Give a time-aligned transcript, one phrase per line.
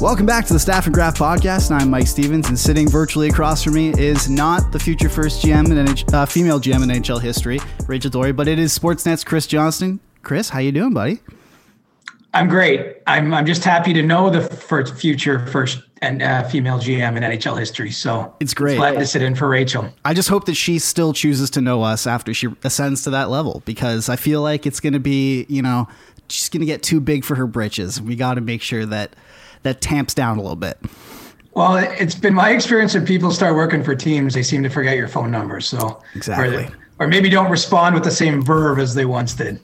[0.00, 1.70] Welcome back to the Staff and Graph Podcast.
[1.70, 5.42] And I'm Mike Stephens, and sitting virtually across from me is not the future first
[5.42, 9.24] GM in NH- uh, female GM in NHL history, Rachel Doerrie, but it is Sportsnet's
[9.24, 10.00] Chris Johnston.
[10.22, 11.20] Chris, how you doing, buddy?
[12.34, 12.96] I'm great.
[13.06, 17.22] I'm I'm just happy to know the first future first and uh, female GM in
[17.22, 17.90] NHL history.
[17.90, 18.76] So It's great.
[18.76, 19.88] glad to sit in for Rachel.
[20.04, 23.30] I just hope that she still chooses to know us after she ascends to that
[23.30, 25.88] level because I feel like it's going to be, you know,
[26.28, 28.02] she's going to get too big for her britches.
[28.02, 29.14] We got to make sure that
[29.64, 30.78] that tamps down a little bit.
[31.54, 34.96] Well, it's been my experience when people start working for teams, they seem to forget
[34.96, 35.60] your phone number.
[35.60, 36.64] So Exactly.
[36.98, 39.60] or, or maybe don't respond with the same verb as they once did.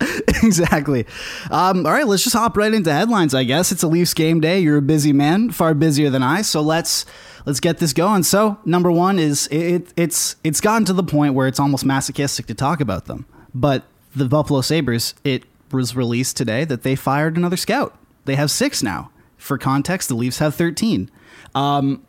[0.42, 1.06] exactly.
[1.50, 3.34] Um, all right, let's just hop right into headlines.
[3.34, 4.60] I guess it's a Leafs game day.
[4.60, 6.42] You're a busy man, far busier than I.
[6.42, 7.06] So let's
[7.46, 8.22] let's get this going.
[8.22, 12.46] So number one is it, it's it's gotten to the point where it's almost masochistic
[12.46, 13.24] to talk about them.
[13.54, 13.84] But
[14.14, 17.96] the Buffalo Sabres, it was released today that they fired another scout.
[18.28, 19.10] They have six now.
[19.38, 21.10] For context, the Leafs have thirteen.
[21.54, 22.04] Um,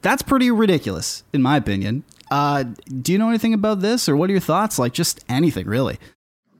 [0.00, 2.04] that's pretty ridiculous, in my opinion.
[2.30, 2.64] Uh,
[3.02, 4.78] do you know anything about this, or what are your thoughts?
[4.78, 5.98] Like, just anything, really.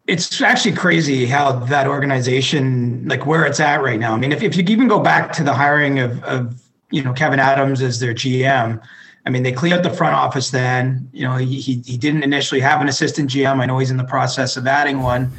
[0.07, 4.43] it's actually crazy how that organization like where it's at right now i mean if,
[4.43, 8.01] if you even go back to the hiring of, of you know kevyn adams as
[8.01, 8.81] their gm
[9.27, 12.61] i mean they cleaned up the front office then you know he, he, didn't initially
[12.61, 15.31] have an assistant gm i know he's in the process of adding one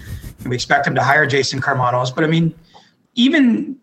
[0.45, 2.53] we expect him to hire jason karmanos but i mean
[3.19, 3.75] even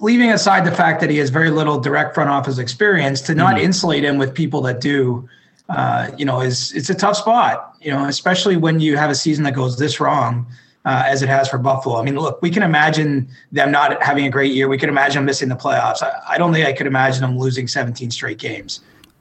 [0.00, 3.58] leaving aside the fact that he has very little direct front office experience to not
[3.58, 5.28] insulate him with people that do
[5.68, 7.76] uh, you know, is it's a tough spot.
[7.80, 10.46] You know, especially when you have a season that goes this wrong,
[10.84, 11.98] uh, as it has for Buffalo.
[11.98, 14.68] I mean, look, we can imagine them not having a great year.
[14.68, 16.02] We can imagine them missing the playoffs.
[16.02, 18.80] I, I don't think I could imagine them losing 17 straight games.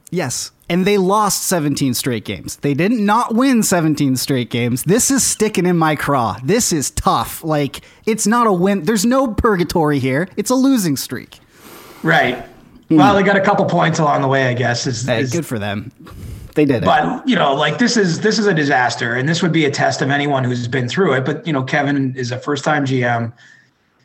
[0.09, 0.51] Yes.
[0.69, 2.57] And they lost 17 straight games.
[2.57, 4.83] They didn't not win 17 straight games.
[4.83, 6.37] This is sticking in my craw.
[6.43, 7.41] This is tough.
[7.43, 8.83] Like, it's not a win.
[8.83, 10.27] There's no purgatory here.
[10.35, 11.39] It's a losing streak.
[12.03, 12.45] Right.
[12.89, 12.97] Hmm.
[12.97, 14.85] Well, they got a couple points along the way, I guess.
[14.87, 15.91] Is, Hey, is- good for them.
[16.55, 16.85] They did it.
[16.85, 19.69] but you know, like this is this is a disaster, and this would be a
[19.69, 21.23] test of anyone who's been through it.
[21.23, 23.31] But you know, Kevyn is a first time GM,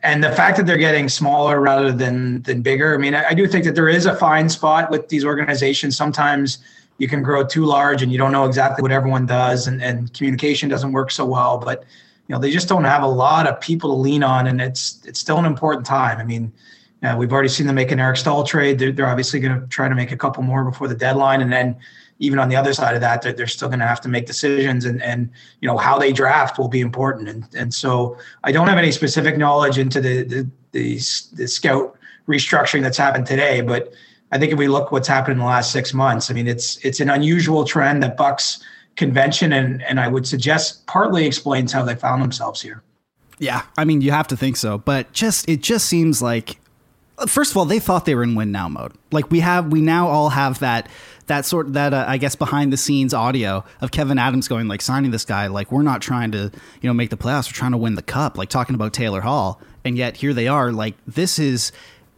[0.03, 2.93] and the fact that they're getting smaller rather than than bigger.
[2.93, 5.95] I mean, I, I do think that there is a fine spot with these organizations.
[5.95, 6.59] Sometimes
[6.97, 10.13] you can grow too large, and you don't know exactly what everyone does, and and
[10.13, 11.57] communication doesn't work so well.
[11.57, 11.85] But
[12.27, 14.99] you know, they just don't have a lot of people to lean on, and it's
[15.05, 16.19] it's still an important time.
[16.19, 16.51] I mean.
[17.01, 18.79] Uh, we've already seen them make an Eric Staal trade.
[18.79, 21.51] They're, they're obviously going to try to make a couple more before the deadline, and
[21.51, 21.75] then
[22.25, 24.25] even on the other side of that, they're, they're still going to have to make
[24.25, 25.29] decisions, and and
[25.61, 27.29] you know how they draft will be important.
[27.29, 30.93] And and so I don't have any specific knowledge into the the, the,
[31.39, 31.87] the scout
[32.27, 33.91] restructuring that's happened today, but
[34.31, 36.77] I think if we look what's happened in the last six months, I mean it's
[36.85, 38.63] it's an unusual trend that Bucks
[38.95, 42.81] convention and and I would suggest partly explains how they found themselves here.
[43.39, 44.77] yeah, I mean, you have to think so.
[44.77, 46.59] But just, it just seems like,
[47.27, 48.93] first of all, they thought they were in win now mode.
[49.11, 50.87] Like, we have, we now all have that.
[51.27, 54.81] That sort that uh, I guess behind the scenes audio of Kevyn Adams going like
[54.81, 56.51] signing this guy like we're not trying to
[56.81, 59.21] you know make the playoffs we're trying to win the cup like talking about Taylor
[59.21, 61.71] Hall and yet here they are like this is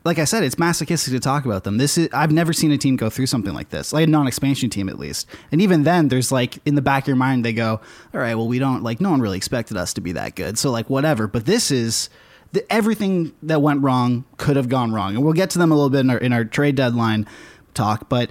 [0.06, 1.78] like I said, it's masochistic to talk about them.
[1.78, 4.70] This is I've never seen a team go through something like this, like a non-expansion
[4.70, 5.28] team at least.
[5.52, 7.82] And even then, there's like in the back of your mind, they go,
[8.14, 10.60] "All right, well, we don't like no one really expected us to be that good,
[10.60, 12.10] so like whatever." But this is
[12.52, 15.76] the, everything that went wrong could have gone wrong, and we'll get to them a
[15.76, 17.28] little bit in our in our trade deadline
[17.74, 18.08] talk.
[18.08, 18.30] But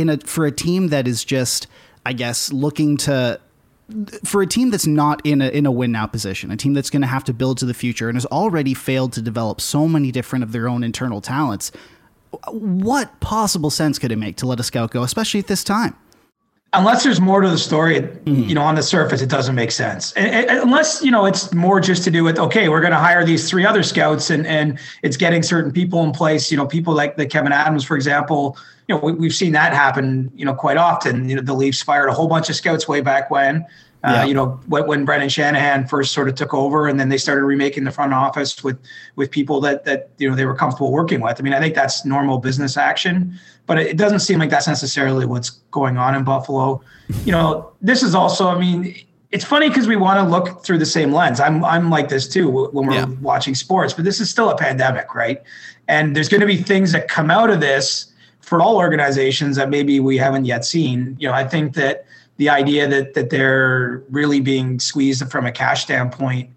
[0.00, 1.66] in a for a team that is just,
[2.06, 3.40] I guess, looking to
[4.24, 6.90] for a team that's not in a in a win now position, a team that's
[6.90, 9.86] going to have to build to the future and has already failed to develop so
[9.86, 11.70] many different of their own internal talents,
[12.48, 15.96] what possible sense could it make to let a scout go, especially at this time?
[16.72, 18.42] unless there's more to the story, it- hmm.
[18.44, 20.12] you know, on the surface, it doesn't make sense.
[20.12, 22.98] And, and- unless you know, it's more just to do with okay, we're going to
[22.98, 26.50] hire these three other scouts, and and it's getting certain people in place.
[26.50, 28.56] You know, people like the Kevyn Adams, for example.
[28.90, 30.32] You know, we, we've seen that happen.
[30.34, 31.28] You know, quite often.
[31.28, 33.64] You know, the Leafs fired a whole bunch of scouts way back when.
[34.02, 34.22] Yeah.
[34.22, 37.16] Uh, you know, when, when Brendan Shanahan first sort of took over, and then they
[37.18, 38.78] started remaking the front office with
[39.14, 41.38] with people that that you know they were comfortable working with.
[41.38, 45.24] I mean, I think that's normal business action, but it doesn't seem like that's necessarily
[45.24, 46.82] what's going on in Buffalo.
[47.24, 48.96] You know, this is also, I mean,
[49.30, 51.38] it's funny because we want to look through the same lens.
[51.38, 53.06] I'm I'm like this too when we're Yeah.
[53.20, 55.40] watching sports, but this is still a pandemic, right?
[55.86, 58.09] And there's going to be things that come out of this
[58.40, 61.16] for all organizations that maybe we haven't yet seen.
[61.18, 62.06] You know, I think that
[62.36, 66.50] the idea that that they're really being squeezed from a cash standpoint,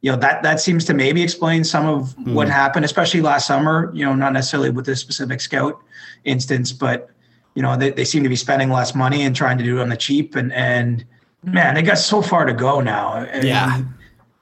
[0.00, 2.34] you know, that that seems to maybe explain some of hmm.
[2.34, 3.90] what happened, especially last summer.
[3.94, 5.80] You know, not necessarily with this specific scout
[6.24, 7.10] instance, but
[7.54, 9.82] you know, they, they seem to be spending less money and trying to do it
[9.82, 11.04] on the cheap and and
[11.42, 13.08] man, they got so far to go now.
[13.08, 13.82] I Yeah.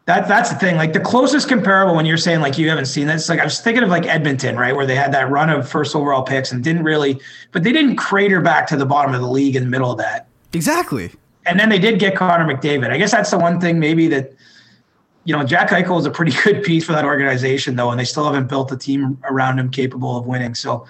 [0.06, 0.76] That that's the thing.
[0.76, 3.60] Like the closest comparable when you're saying like you haven't seen this, like I was
[3.60, 6.62] thinking of like Edmonton, right, where they had that run of first overall picks and
[6.62, 7.20] didn't really,
[7.52, 9.98] but they didn't crater back to the bottom of the league in the middle of
[9.98, 10.28] that.
[10.52, 11.10] Exactly.
[11.46, 12.90] And then they did get Connor McDavid.
[12.90, 14.32] I guess that's the one thing maybe that,
[15.24, 18.04] you know, Jack Eichel is a pretty good piece for that organization though, and they
[18.04, 20.54] still haven't built a team around him capable of winning.
[20.54, 20.86] So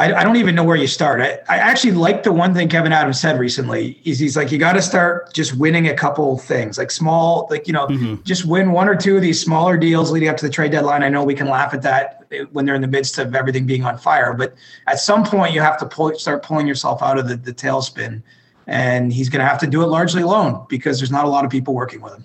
[0.00, 1.20] I, I don't even know where you start.
[1.20, 4.00] I, I actually like the one thing Kevyn Adams said recently.
[4.04, 7.66] Is he's like, you got to start just winning a couple things, like small, like
[7.66, 8.22] you know, mm-hmm.
[8.22, 11.02] just win one or two of these smaller deals leading up to the trade deadline.
[11.02, 13.84] I know we can laugh at that when they're in the midst of everything being
[13.84, 14.54] on fire, but
[14.86, 18.22] at some point you have to pull, start pulling yourself out of the, the tailspin,
[18.66, 21.44] and he's going to have to do it largely alone because there's not a lot
[21.44, 22.24] of people working with him.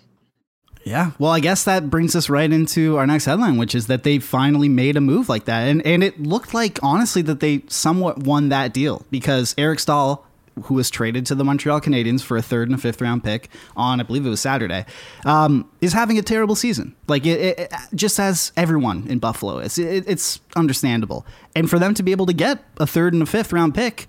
[0.86, 1.12] Yeah.
[1.18, 4.20] Well, I guess that brings us right into our next headline, which is that they
[4.20, 5.62] finally made a move like that.
[5.68, 10.24] And and it looked like honestly that they somewhat won that deal because Eric Staal,
[10.66, 13.50] who was traded to the Montreal Canadiens for a third and a fifth round pick
[13.76, 14.86] on I believe it was Saturday,
[15.26, 16.96] um, is having a terrible season.
[17.08, 19.58] Like it, it, it just as everyone in Buffalo.
[19.58, 19.80] is.
[19.80, 21.26] it, it's understandable.
[21.56, 24.08] And for them to be able to get a third and a fifth round pick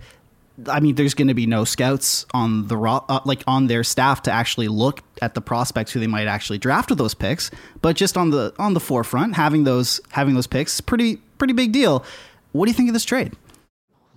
[0.69, 4.23] I mean, there's going to be no scouts on the uh, like on their staff
[4.23, 7.51] to actually look at the prospects who they might actually draft with those picks.
[7.83, 11.73] But just on the on the forefront, having those having those picks pretty pretty big
[11.73, 12.05] deal.
[12.53, 13.35] What do you think of this trade?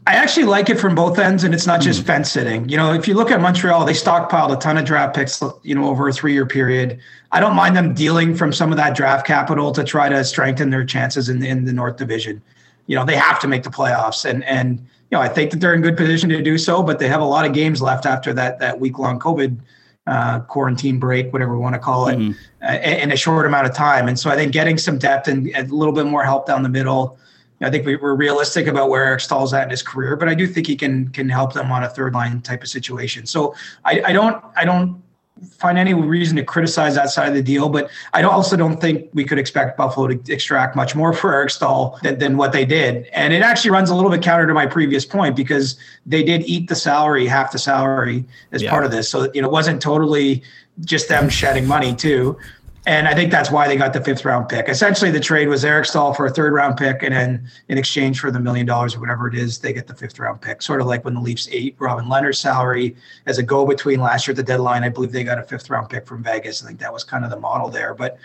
[0.08, 2.68] I actually like it from both ends, and it's not just fence sitting.
[2.70, 5.76] You know, if you look at Montreal, they stockpiled a ton of draft picks, you
[5.76, 7.00] know, over a three-year period.
[7.32, 10.72] I don't mind them dealing from some of that draft capital to try to strengthen
[10.72, 12.42] their chances in, in the North Division.
[12.88, 15.60] You know, they have to make the playoffs, and and you know, I think that
[15.60, 18.06] they're in good position to do so, but they have a lot of games left
[18.06, 19.60] after that that week-long COVID
[20.08, 22.36] uh, quarantine break, whatever we want to call it,
[22.68, 24.08] uh, in a short amount of time.
[24.08, 26.70] And so I think getting some depth and a little bit more help down the
[26.70, 27.18] middle.
[27.62, 30.34] I think we, we're realistic about where Eric Staal's at in his career, but I
[30.34, 33.26] do think he can can help them on a third line type of situation.
[33.26, 33.54] So
[33.84, 35.02] I, I don't I don't
[35.58, 39.10] find any reason to criticize that side of the deal, but I also don't think
[39.14, 42.66] we could expect Buffalo to extract much more for Eric Staal than, than what they
[42.66, 43.08] did.
[43.14, 46.44] And it actually runs a little bit counter to my previous point because they did
[46.44, 48.70] eat the salary, half the salary as Yeah.
[48.70, 49.10] part of this.
[49.10, 50.44] So you know, it wasn't totally
[50.82, 52.38] just them shedding money too.
[52.90, 54.68] And I think that's why they got the fifth round pick.
[54.68, 58.20] Essentially, the trade was Eric Staal for a third round pick, and then in exchange
[58.20, 60.64] for the million dollars or whatever it is, they get the fifth round pick.
[60.64, 62.96] Sort of like when the Leafs ate Robin Lehner's salary
[63.28, 64.84] as a go between last year at the deadline.
[64.84, 66.64] I believe they got a fifth round pick from Vegas.
[66.64, 67.94] I think that was kind of the model there.
[67.94, 68.18] But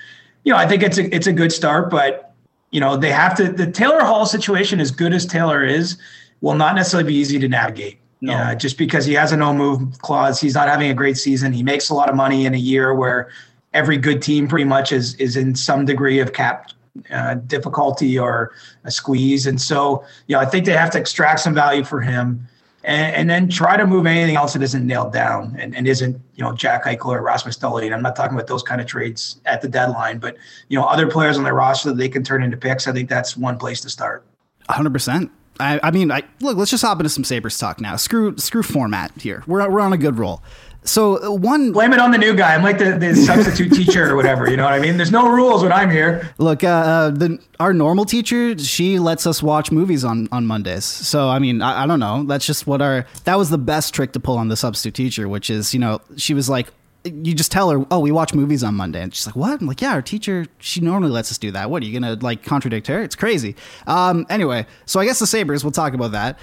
[0.44, 2.32] you know, I think it's a it's a good start, but
[2.70, 5.98] you know, they have to the Taylor Hall situation, as good as Taylor is,
[6.40, 7.98] will not necessarily be easy to navigate.
[8.22, 8.32] No.
[8.32, 11.52] Uh, just because he has a no move clause, he's not having a great season.
[11.52, 13.28] He makes a lot of money in a year where
[13.74, 16.70] every good team pretty much is is in some degree of cap
[17.10, 18.52] uh, difficulty or
[18.84, 19.46] a squeeze.
[19.46, 22.46] And so, you know, I think they have to extract some value for him
[22.84, 26.20] and, and then try to move anything else that isn't nailed down and, and isn't,
[26.36, 27.92] you know, Jack Eichel or Rasmus Dahlin.
[27.92, 30.36] I'm not talking about those kind of trades at the deadline, but,
[30.68, 32.86] you know, other players on their roster that they can turn into picks.
[32.86, 34.24] I think that's one place to start.
[34.68, 35.32] hundred percent.
[35.60, 36.56] I, I mean, I look.
[36.56, 37.94] Let's just hop into some Sabres talk now.
[37.94, 39.44] Screw screw format here.
[39.46, 40.42] We're we're on a good roll.
[40.84, 42.54] So uh, one Blame it on the new guy.
[42.54, 44.50] I'm like the, the substitute teacher or whatever.
[44.50, 44.96] You know what I mean?
[44.96, 46.30] There's no rules when I'm here.
[46.38, 50.84] Look, uh, uh, the our normal teacher, she lets us watch movies on on Mondays.
[50.84, 52.24] So I mean, I, I don't know.
[52.24, 55.28] That's just what our that was the best trick to pull on the substitute teacher,
[55.28, 56.68] which is you know she was like,
[57.04, 59.60] you just tell her, oh, we watch movies on Monday, and she's like, what?
[59.60, 61.70] I'm like, yeah, our teacher, she normally lets us do that.
[61.70, 63.02] What are you gonna like contradict her?
[63.02, 63.56] It's crazy.
[63.86, 66.38] Um, anyway, so I guess the Sabres, we'll talk about that.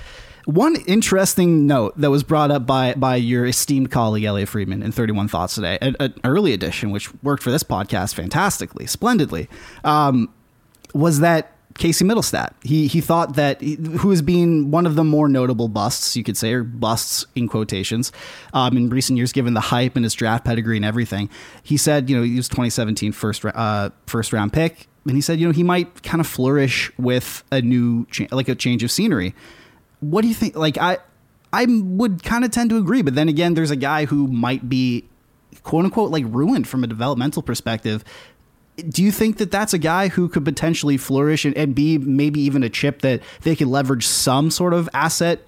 [0.46, 4.92] One interesting note that was brought up by by your esteemed colleague Elliot Friedman in
[4.92, 9.48] 31 Thoughts today, an, an early edition, which worked for this podcast fantastically, splendidly,
[9.84, 10.34] um,
[10.94, 12.54] was that Casey Mittelstadt.
[12.64, 16.38] He he thought that who has been one of the more notable busts, you could
[16.38, 18.12] say, or busts in quotations,
[18.54, 21.30] um, in recent years, given the hype and his draft pedigree and everything.
[21.64, 25.40] He said, you know, he was 2017 first uh, first round pick, and he said,
[25.40, 28.92] you know, he might kind of flourish with a new cha- like a change of
[28.92, 29.34] scenery.
[30.02, 30.56] What do you think?
[30.56, 30.98] Like I.
[31.54, 34.70] I would kind of tend to agree, but then again, there's a guy who might
[34.70, 35.04] be
[35.64, 38.06] quote unquote like ruined from a developmental perspective.
[38.88, 42.40] Do you think that that's a guy who could potentially flourish and, and be maybe
[42.40, 45.42] even a chip that they could leverage some sort of asset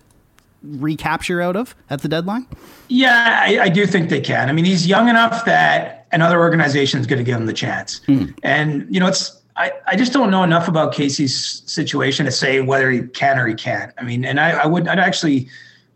[0.62, 2.48] recapture out of at the deadline?
[2.89, 4.50] Yeah, I, I do think they can.
[4.50, 8.01] I mean, he's young enough that another organization is going to give him the chance.
[8.05, 8.25] Hmm.
[8.43, 12.62] And you know, it's I, I just don't know enough about Casey's situation to say
[12.62, 13.93] whether he can or he can't.
[13.98, 15.48] I mean, and I, I would I'd actually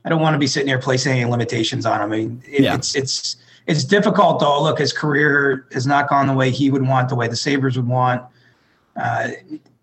[0.05, 2.11] I don't want to be sitting here placing any limitations on him.
[2.11, 2.75] I mean, it, Yeah.
[2.75, 3.35] it's it's
[3.65, 4.61] it's difficult though.
[4.61, 7.75] Look, his career has not gone the way he would want, the way the Sabres
[7.77, 8.21] would want.
[8.95, 9.29] Uh,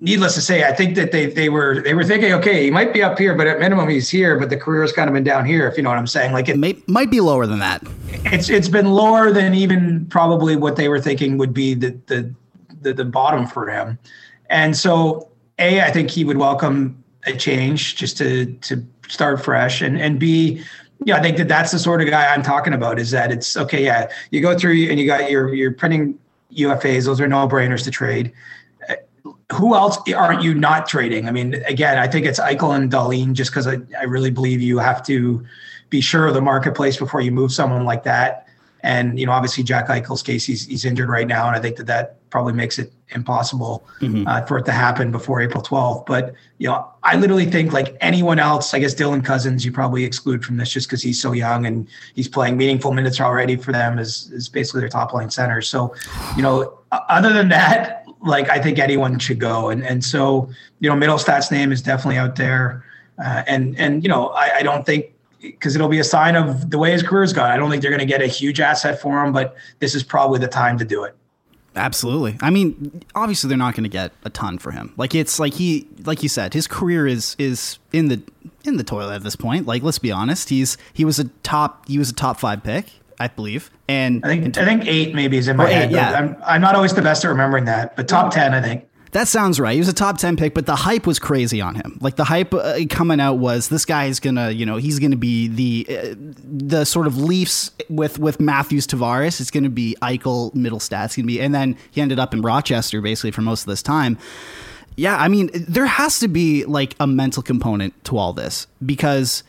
[0.01, 2.93] needless to say, I think that they they were they were thinking, okay, he might
[2.93, 4.39] be up here, but at minimum he's here.
[4.39, 6.33] But the career has kind of been down here, if you know what I'm saying.
[6.33, 7.83] Like it, May, might be lower than that.
[8.27, 12.33] it's it's been lower than even probably what they were thinking would be the the
[12.85, 13.99] the, the bottom for him.
[14.51, 19.81] And so, a I think he would welcome a change just to to start fresh,
[19.81, 20.63] and and b
[21.05, 22.99] yeah, I think that that's the sort of guy I'm talking about.
[22.99, 23.85] Is that it's okay?
[23.85, 26.19] Yeah, you go through and you got your your printing
[26.53, 28.33] UFAs; those are no brainers to trade.
[28.89, 28.95] Uh,
[29.53, 31.29] Who else aren't you not trading?
[31.29, 34.61] I mean, again, I think it's Eichel and Dahlin, just because I, I really believe
[34.61, 35.45] you have to
[35.91, 38.44] be sure of the marketplace before you move someone like that.
[38.85, 41.77] And you know, obviously, Jack Eichel's case, he's he's injured right now, and I think
[41.77, 43.83] that that probably makes it impossible
[44.27, 46.05] uh, for it to happen before April 12th.
[46.05, 50.05] But you know, I literally think like anyone else, I guess Dylan Cozens, you probably
[50.05, 53.73] exclude from this just because he's so young and he's playing meaningful minutes already for
[53.73, 55.63] them as is basically their top line center.
[55.63, 55.95] So,
[56.37, 59.71] you know, other than that, like I think anyone should go.
[59.71, 60.51] And and so
[60.81, 62.85] you know, Mittelstadt's name is definitely out there,
[63.19, 65.14] uh, and and you know, I, I don't think
[65.53, 67.51] because it'll be a sign of the way his career's gone.
[67.51, 70.03] I don't think they're going to get a huge asset for him, but this is
[70.03, 71.17] probably the time to do it.
[71.77, 72.39] Absolutely.
[72.41, 74.93] I mean, obviously they're not going to get a ton for him.
[74.97, 78.23] Like it's like he like you said, his career is is in the
[78.65, 79.67] in the toilet at this point.
[79.67, 82.93] Like let's be honest, he's he was a top he was a top 5 pick,
[83.19, 83.71] I believe.
[83.89, 85.91] And I think I think eight maybe is in my eight, head.
[85.91, 86.13] yeah.
[86.13, 88.87] I'm I'm not always the best at remembering that, but top ten I think.
[89.15, 89.75] That sounds right.
[89.75, 91.99] He was a top 10 pick, but the hype was crazy on him.
[92.01, 94.99] Like the hype uh, coming out was this guy is going to, you know, he's
[94.99, 99.41] going to be the uh, the sort of Leafs with with Matthews Tavares.
[99.41, 101.05] It's going to be Eichel Mittelstadt.
[101.05, 103.67] It's going to be and then he ended up in Rochester basically for most of
[103.67, 104.19] this time.
[104.97, 109.45] Yeah, I mean, there has to be like a mental component to all this because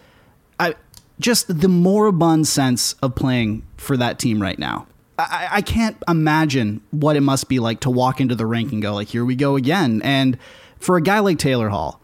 [0.60, 0.76] I
[1.20, 4.86] just the moribund sense of playing for that team right now.
[5.18, 8.82] I, I can't imagine what it must be like to walk into the rink and
[8.82, 10.38] go like, "Here we go again." And
[10.80, 12.02] for a guy like Taylor Hall,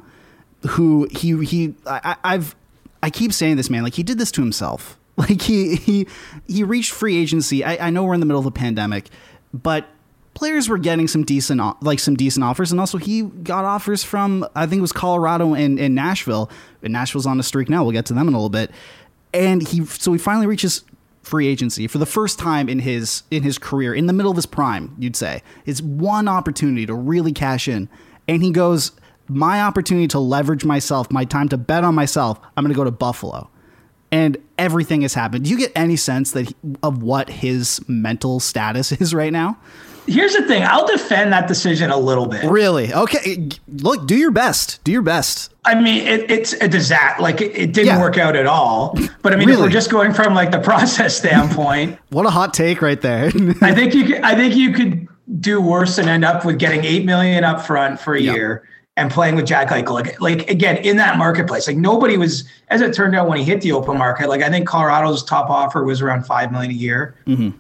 [0.70, 2.56] who he he I, I've
[3.04, 4.98] I keep saying this man like he did this to himself.
[5.18, 6.08] Like he he
[6.48, 7.64] he reached free agency.
[7.64, 9.10] I, I know we're in the middle of a pandemic,
[9.54, 9.86] but
[10.34, 14.48] players were getting some decent like some decent offers, and also he got offers from
[14.56, 16.50] I think it was Colorado and, and Nashville.
[16.82, 17.84] And Nashville's on a streak now.
[17.84, 18.72] We'll get to them in a little bit.
[19.34, 20.84] And he so he finally reaches
[21.22, 24.36] free agency for the first time in his in his career in the middle of
[24.36, 27.90] his prime you'd say it's one opportunity to really cash in.
[28.28, 28.92] And he goes
[29.28, 32.84] my opportunity to leverage myself my time to bet on myself i'm going to go
[32.84, 33.50] to buffalo.
[34.14, 35.46] And everything has happened.
[35.46, 39.58] Do you get any sense that he, of what his mental status is right now
[40.08, 42.44] Here's the thing, I'll defend that decision a little bit.
[42.44, 47.22] really okay look do your best do your best I mean, it, it's a disaster.
[47.22, 48.02] Like it, it didn't Yeah.
[48.02, 48.98] work out at all.
[49.22, 52.54] But I mean, if we're just going from like the process standpoint, what a hot
[52.56, 53.26] take right there
[53.62, 55.08] I think you could, I think you could
[55.40, 58.34] do worse and end up with getting eight million up front for a Yeah.
[58.34, 58.64] year
[59.02, 59.94] and playing with Jack Eichel.
[59.94, 63.44] Like, like again, in that marketplace, like nobody was, as it turned out, when he
[63.44, 66.76] hit the open market, like I think Colorado's top offer was around five million a
[66.76, 67.16] year.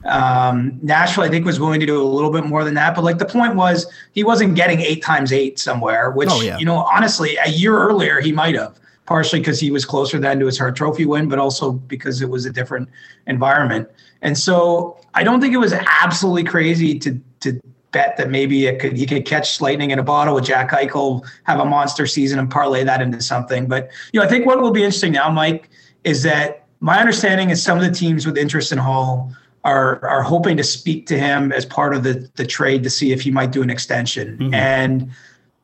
[0.05, 2.95] Um, Nashville, I think, was willing to do a little bit more than that.
[2.95, 6.57] But like the point was, he wasn't getting eight times eight somewhere, which Oh, yeah.
[6.59, 8.77] you know, honestly, a year earlier he might have.
[9.07, 12.29] Partially because he was closer then to his Hart Trophy win, but also because it
[12.29, 12.87] was a different
[13.27, 13.89] environment.
[14.21, 17.59] And so I don't think it was absolutely crazy to to
[17.91, 21.25] bet that maybe it could he could catch lightning in a bottle with Jack Eichel,
[21.43, 23.67] have a monster season, and parlay that into something.
[23.67, 25.69] But you know, I think what will be interesting now, Mike,
[26.03, 29.31] is that my understanding is some of the teams with interest in Hall
[29.63, 33.11] are are hoping to speak to him as part of the the trade to see
[33.11, 34.37] if he might do an extension.
[34.37, 34.53] Mm-hmm.
[34.53, 35.11] And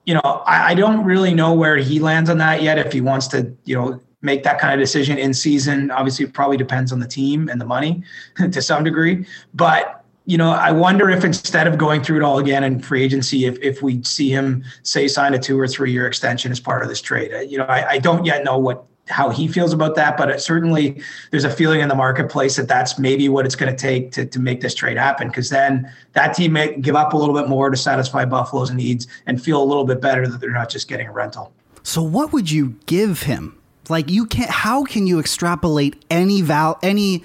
[0.05, 2.77] you know, I, I don't really know where he lands on that yet.
[2.77, 6.33] If he wants to, you know, make that kind of decision in season, obviously, it
[6.33, 8.03] probably depends on the team and the money
[8.37, 9.25] to some degree.
[9.53, 9.96] But
[10.27, 13.45] you know, I wonder if instead of going through it all again in free agency,
[13.45, 16.83] if if we see him say sign a two or three year extension as part
[16.83, 19.71] of this trade, Uh, you know, I, I don't yet know what how he feels
[19.71, 23.45] about that, but it certainly there's a feeling in the marketplace that that's maybe what
[23.45, 25.29] it's going to take to to make this trade happen.
[25.29, 29.07] Because then that team may give up a little bit more to satisfy Buffalo's needs
[29.27, 31.53] and feel a little bit better that they're not just getting a rental.
[31.83, 33.57] So what would you give him?
[33.87, 34.49] Like you can't.
[34.49, 37.23] How can you extrapolate any val any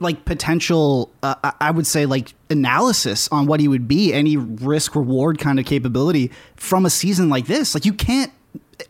[0.00, 1.10] like potential?
[1.22, 5.58] Uh, I- would say like analysis on what he would be, any risk reward kind
[5.58, 7.74] of capability from a season like this.
[7.74, 8.32] Like you can't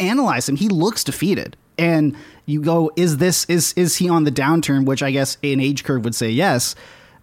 [0.00, 0.56] analyze him.
[0.56, 1.56] He looks defeated.
[1.76, 4.84] And you go, is this is is he on the downturn?
[4.86, 6.74] Which I guess an age curve would say yes,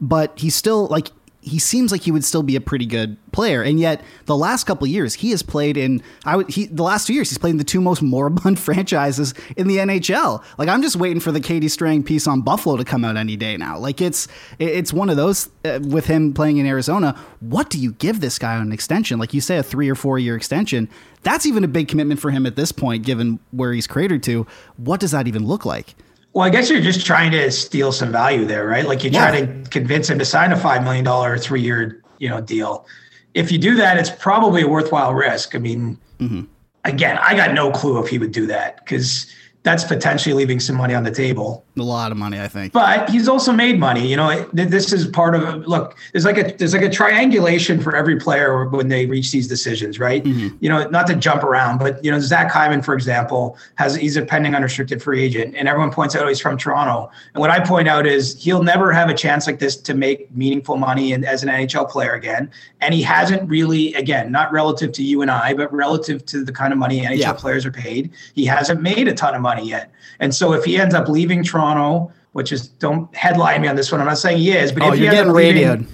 [0.01, 1.09] but he's still like
[1.41, 4.65] he seems like he would still be a pretty good player, and yet the last
[4.65, 7.51] couple years he has played in I would he the last two years he's played
[7.51, 10.43] in the two most moribund franchises in the NHL.
[10.57, 13.35] Like I'm just waiting for the Katie Strang piece on Buffalo to come out any
[13.35, 13.77] day now.
[13.77, 14.27] Like it's
[14.59, 17.19] it's one of those uh, with him playing in Arizona.
[17.39, 19.17] What do you give this guy on an extension?
[19.17, 20.89] Like you say, a three or four year extension.
[21.23, 24.45] That's even a big commitment for him at this point, given where he's cratered to.
[24.77, 25.95] What does that even look like?
[26.33, 28.85] Well, I guess you're just trying to steal some value there, right?
[28.87, 29.31] Like you're Yeah.
[29.31, 32.85] to convince him to sign a five million dollar three year you know deal.
[33.33, 35.55] If you do that, it's probably a worthwhile risk.
[35.55, 36.43] I mean, mm-hmm.
[36.85, 39.25] again, I got no clue if he would do that because
[39.63, 41.63] that's potentially leaving some money on the table.
[41.77, 42.73] A lot of money, I think.
[42.73, 44.07] But he's also made money.
[44.07, 45.95] You know, this is part of look.
[46.11, 49.99] There's like a there's like a triangulation for every player when they reach these decisions,
[49.99, 50.23] right?
[50.23, 50.57] Mm-hmm.
[50.59, 54.17] You know, not to jump around, but you know, Zach Hyman, for example, has he's
[54.17, 57.11] a pending unrestricted free agent, and everyone points out oh, he's from Toronto.
[57.35, 60.35] And what I point out is he'll never have a chance like this to make
[60.35, 62.49] meaningful money in, as an NHL player again.
[62.81, 66.51] And he hasn't really, again, not relative to you and I, but relative to the
[66.51, 67.33] kind of money NHL Yeah.
[67.33, 68.11] players are paid.
[68.33, 69.91] He hasn't made a ton of money yet.
[70.19, 73.91] And so if he ends up leaving Toronto, which is don't headline me on this
[73.91, 73.99] one.
[74.01, 75.87] I'm not saying he is, but Oh, if he you're ends getting up leaving.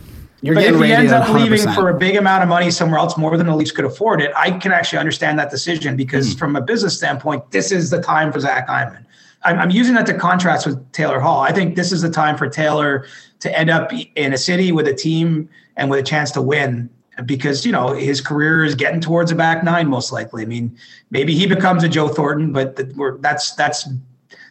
[0.43, 1.73] You're but getting if he ends up leaving 100%.
[1.75, 4.31] for a big amount of money somewhere else, more than the Leafs could afford it,
[4.35, 6.37] I can actually understand that decision because Hmm.
[6.37, 9.03] from a business standpoint, this is the time for Zach Hyman.
[9.43, 11.41] I'm, I'm using that to contrast with Taylor Hall.
[11.41, 13.05] I think this is the time for Taylor
[13.39, 16.89] to end up in a city with a team and with a chance to win
[17.25, 20.43] because you know his career is getting towards a back nine most likely.
[20.43, 20.77] I mean,
[21.09, 23.87] maybe he becomes a Joe Thornton, but the, that's that's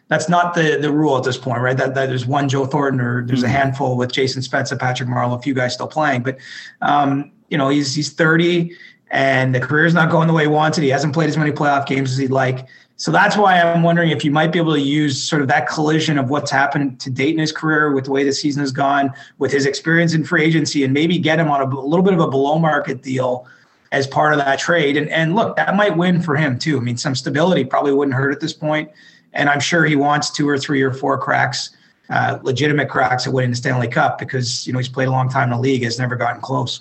[0.08, 1.76] that's not the the rule at this point, right?
[1.76, 5.38] That, that there's one Joe Thornton or there's a handful with Jason Spezza, Patrick Marleau,
[5.38, 6.22] a few guys still playing.
[6.22, 6.38] But
[6.82, 8.76] um, you know, he's he's 30
[9.10, 10.82] and the career's not going the way he wanted.
[10.82, 12.66] He hasn't played as many playoff games as he'd like.
[12.98, 15.68] So that's why I'm wondering if you might be able to use sort of that
[15.68, 18.72] collision of what's happened to date in his career with the way the season has
[18.72, 22.14] gone, with his experience in free agency, and maybe get him on a little bit
[22.14, 23.46] of a below market deal
[23.92, 24.96] as part of that trade.
[24.96, 26.78] And, and look, that might win for him too.
[26.78, 28.90] I mean, some stability probably wouldn't hurt at this point.
[29.34, 31.76] And I'm sure he wants two or three or four cracks,
[32.08, 35.28] uh, legitimate cracks at winning the Stanley Cup because, you know, he's played a long
[35.28, 36.80] time in the league, has never gotten close.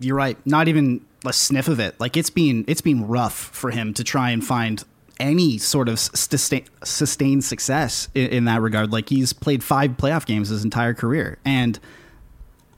[0.00, 0.38] you're right.
[0.46, 1.98] Not even a sniff of it.
[1.98, 4.84] Like it's been it's been rough for him to try and find
[5.20, 8.92] any sort of sustain, sustained success in, in that regard.
[8.92, 11.78] Like he's played five playoff games his entire career, and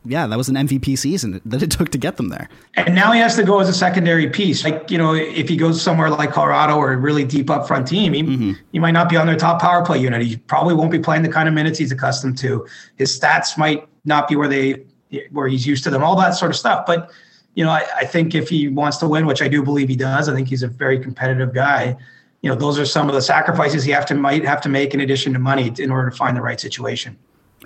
[0.04, 2.48] yeah, that was an MVP season that it took to get them there.
[2.74, 4.64] And now he has to go as a secondary piece.
[4.64, 7.86] Like, you know, if he goes somewhere like Colorado or a really deep up front
[7.86, 8.52] team, he, mm-hmm.
[8.72, 10.22] he might not be on their top power play unit.
[10.22, 12.66] He probably won't be playing the kind of minutes he's accustomed to.
[12.96, 14.84] His stats might not be where they
[15.32, 16.86] where he's used to them, all that sort of stuff.
[16.86, 17.10] But,
[17.54, 19.96] you know, I, I think if he wants to win, which I do believe he
[19.96, 21.96] does, I think he's a very competitive guy.
[22.42, 24.94] You know, those are some of the sacrifices he have to might have to make
[24.94, 27.18] in addition to money in order to find the right situation.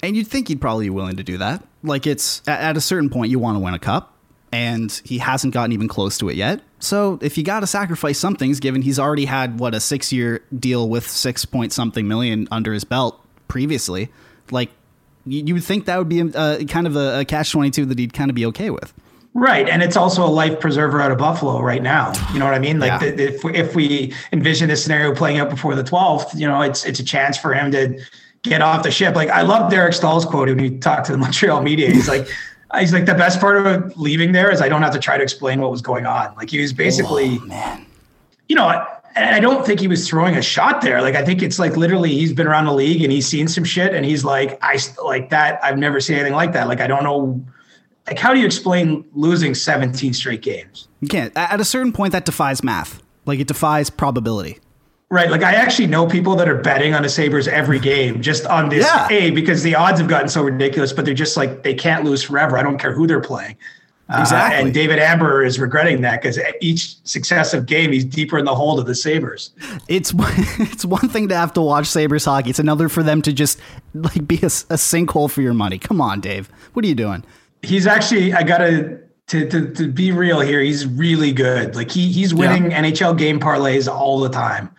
[0.03, 1.63] And you'd think he'd probably be willing to do that.
[1.83, 4.15] Like it's at, a certain point you want to win a cup,
[4.53, 6.61] and he hasn't gotten even close to it yet.
[6.81, 10.13] So if you got to sacrifice some things, given he's already had what a six
[10.13, 14.11] year deal with six point something million under his belt previously,
[14.51, 14.71] like
[15.25, 17.99] you, you would think that would be a, kind of a, a twenty two that
[17.99, 18.93] he'd kind of be okay with.
[19.37, 22.13] Right, and it's also a life preserver out of Buffalo right now.
[22.33, 22.79] You know what I mean?
[22.79, 23.11] Like Yeah.
[23.11, 26.63] the, if we, if we envision this scenario playing out before the twelfth, you know,
[26.63, 28.01] it's it's a chance for him to
[28.43, 29.17] get off the ship.
[29.17, 31.91] Like I love Derek Stahl's quote when he talked to the Montreal media.
[31.91, 32.29] He's like,
[32.79, 35.23] he's like the best part of leaving there is I don't have to try to
[35.23, 36.35] explain what was going on.
[36.37, 37.87] Like he was basically, man
[38.49, 38.87] you know.
[39.17, 41.01] And I don't think he was throwing a shot there.
[41.01, 43.63] Like I think it's like literally he's been around the league and he's seen some
[43.63, 45.63] shit and he's like I like that.
[45.63, 46.67] I've never seen anything like that.
[46.67, 47.45] Like I don't know
[48.07, 51.33] like how do you explain losing 17 straight games You can't.
[51.37, 53.03] At a certain point, that defies math.
[53.27, 54.59] Like it defies probability.
[55.11, 58.45] right like i actually know people that are betting on the sabres every game just
[58.47, 59.09] on this Yeah.
[59.11, 62.23] a because the odds have gotten so ridiculous but they're just like they can't lose
[62.23, 63.57] forever i don't care who they're playing
[64.09, 64.61] Uh, Exactly.
[64.61, 68.79] and david amber is regretting that because each successive game he's deeper in the hold
[68.81, 69.51] of the sabres
[69.89, 70.13] It's
[70.73, 72.51] it's one thing to have to watch Sabres hockey.
[72.51, 73.59] It's another for them to just
[73.95, 75.79] like be a sinkhole for your money.
[75.79, 76.49] Come on, Dave.
[76.73, 77.23] What are you doing?
[77.65, 82.13] He's actually i gotta to, to, to be real here he's really good like he
[82.13, 84.71] he's winning nhl game parlays all the time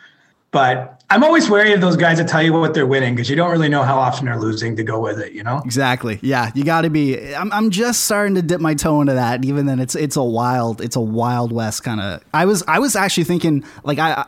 [0.52, 3.36] but i'm always wary of those guys that tell you what they're winning because you
[3.36, 6.20] don't really know how often they're losing to go with it you know Exactly.
[6.22, 7.36] Yeah, you got to be.
[7.36, 9.36] I'm, I'm just starting to dip my toe into that.
[9.36, 12.24] and Even then, it's it's a wild it's a wild west kind of.
[12.34, 14.26] I was I was actually thinking like I.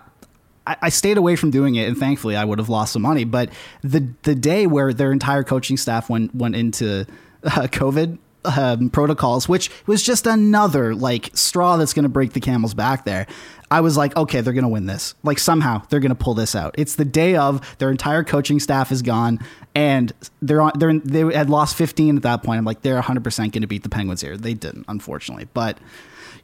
[0.66, 3.24] I I stayed away from doing it, and thankfully, I would have lost some money.
[3.24, 3.50] But
[3.82, 7.06] the the day where their entire coaching staff went went into
[7.44, 8.18] uh, COVID,
[8.58, 13.06] um, protocols, which was just another like straw that's going to break the camel's back
[13.06, 13.28] there.
[13.70, 15.14] I was like, okay, they're going to win this.
[15.24, 16.76] Like somehow they're going to pull this out.
[16.78, 19.40] It's the day of their entire coaching staff is gone
[19.76, 22.60] and they're on they're they had lost 15 at that point.
[22.60, 24.38] I'm like they're 100% going to beat the Penguins here.
[24.38, 25.48] They didn't, unfortunately.
[25.54, 25.80] But,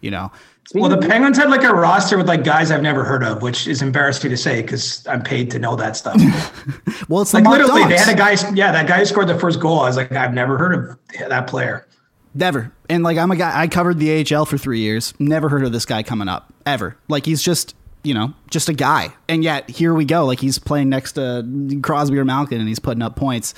[0.01, 0.31] you know,
[0.73, 3.67] well, the Penguins had like a roster with like guys I've never heard of, which
[3.67, 6.15] is embarrassing to say because I'm paid to know that stuff.
[7.09, 7.91] well, it's like literally Dogs.
[7.91, 8.53] they had a guy.
[8.53, 9.81] Yeah, that guy scored the first goal.
[9.81, 11.85] I was like, I've never heard of that player.
[12.33, 12.71] Never.
[12.89, 15.13] And like I'm a guy I covered the AHL for 3 years.
[15.19, 16.97] Never heard of this guy coming up ever.
[17.07, 19.13] Like he's just, you know, just a guy.
[19.27, 20.25] And yet here we go.
[20.25, 21.45] Like he's playing next to
[21.81, 23.53] Crosby or Malkin and he's putting up points.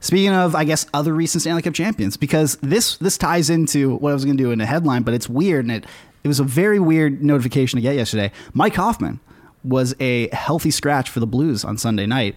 [0.00, 4.10] Speaking of, I guess other recent Stanley Cup champions, because this this ties into what
[4.10, 5.86] I was going to do in a headline, but it's weird and it
[6.22, 8.32] it was a very weird notification to get yesterday.
[8.52, 9.20] Mike Hoffman
[9.64, 12.36] was a healthy scratch for the Blues on Sunday night.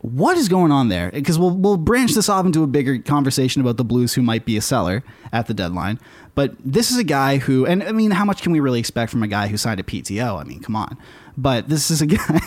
[0.00, 1.10] What is going on there?
[1.10, 4.44] Because we'll we'll branch this off into a bigger conversation about the Blues who might
[4.44, 5.98] be a seller at the deadline.
[6.36, 9.10] But this is a guy who, and I mean, how much can we really expect
[9.10, 10.40] from a guy who signed a PTO?
[10.40, 10.96] I mean, come on.
[11.36, 12.40] But this is a guy.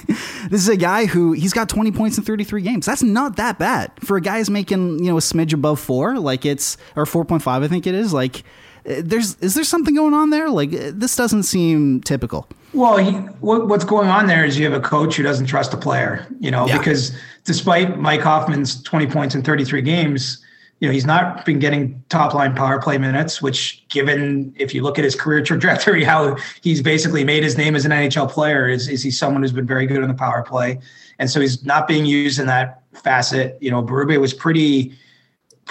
[0.50, 2.86] this is a guy who he's got 20 points in 33 games.
[2.86, 6.20] That's not that bad for a guy who's making you know a smidge above four.
[6.20, 8.14] Like it's or 4.5, I think it is.
[8.14, 8.44] Like
[8.84, 10.50] there's is there something going on there?
[10.50, 12.48] Like this doesn't seem typical.
[12.74, 15.74] Well, he, what, what's going on there is you have a coach who doesn't trust
[15.74, 16.78] a player, you know, Yeah.
[16.78, 17.12] because
[17.44, 20.42] despite Mike Hoffman's 20 points in 33 games,
[20.80, 24.82] you know, he's not been getting top line power play minutes, which given if you
[24.84, 28.68] look at his career trajectory, how he's basically made his name as an NHL player,
[28.70, 30.80] is, is he someone who's been very good on the power play.
[31.20, 33.58] And so he's not being used in that facet.
[33.62, 34.98] You know, Berube was pretty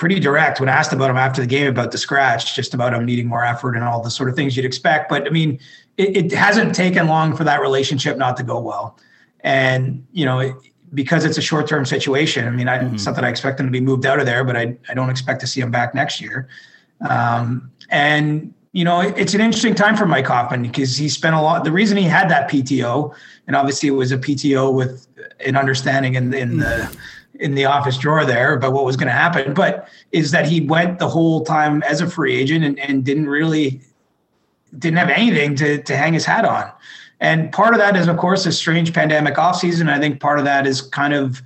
[0.01, 3.05] pretty direct when asked about him after the game about the scratch, just about him
[3.05, 5.11] needing more effort and all the sort of things you'd expect.
[5.11, 5.61] But I mean,
[5.99, 8.99] it, it hasn't taken long for that relationship not to go well.
[9.41, 10.55] And, you know, it,
[10.95, 13.67] because it's a short term situation, I mean, I, it's not that I expect him
[13.67, 15.95] to be moved out of there, but I, I don't expect to see him back
[15.95, 16.49] next year.
[17.07, 21.35] Um, and, you know, it, it's an interesting time for Mike Hoffman because he spent
[21.35, 21.63] a lot.
[21.63, 23.15] The reason he had that PTO,
[23.47, 25.07] and obviously it was a PTO with
[25.45, 26.97] an understanding in, in the,
[27.41, 30.61] in the office drawer there about what was going to happen, but is that he
[30.61, 33.81] went the whole time as a free agent and, and didn't really
[34.79, 36.71] didn't have anything to to hang his hat on.
[37.21, 39.91] And part of that is, of course, a strange pandemic offseason.
[39.91, 41.43] I think part of that is kind of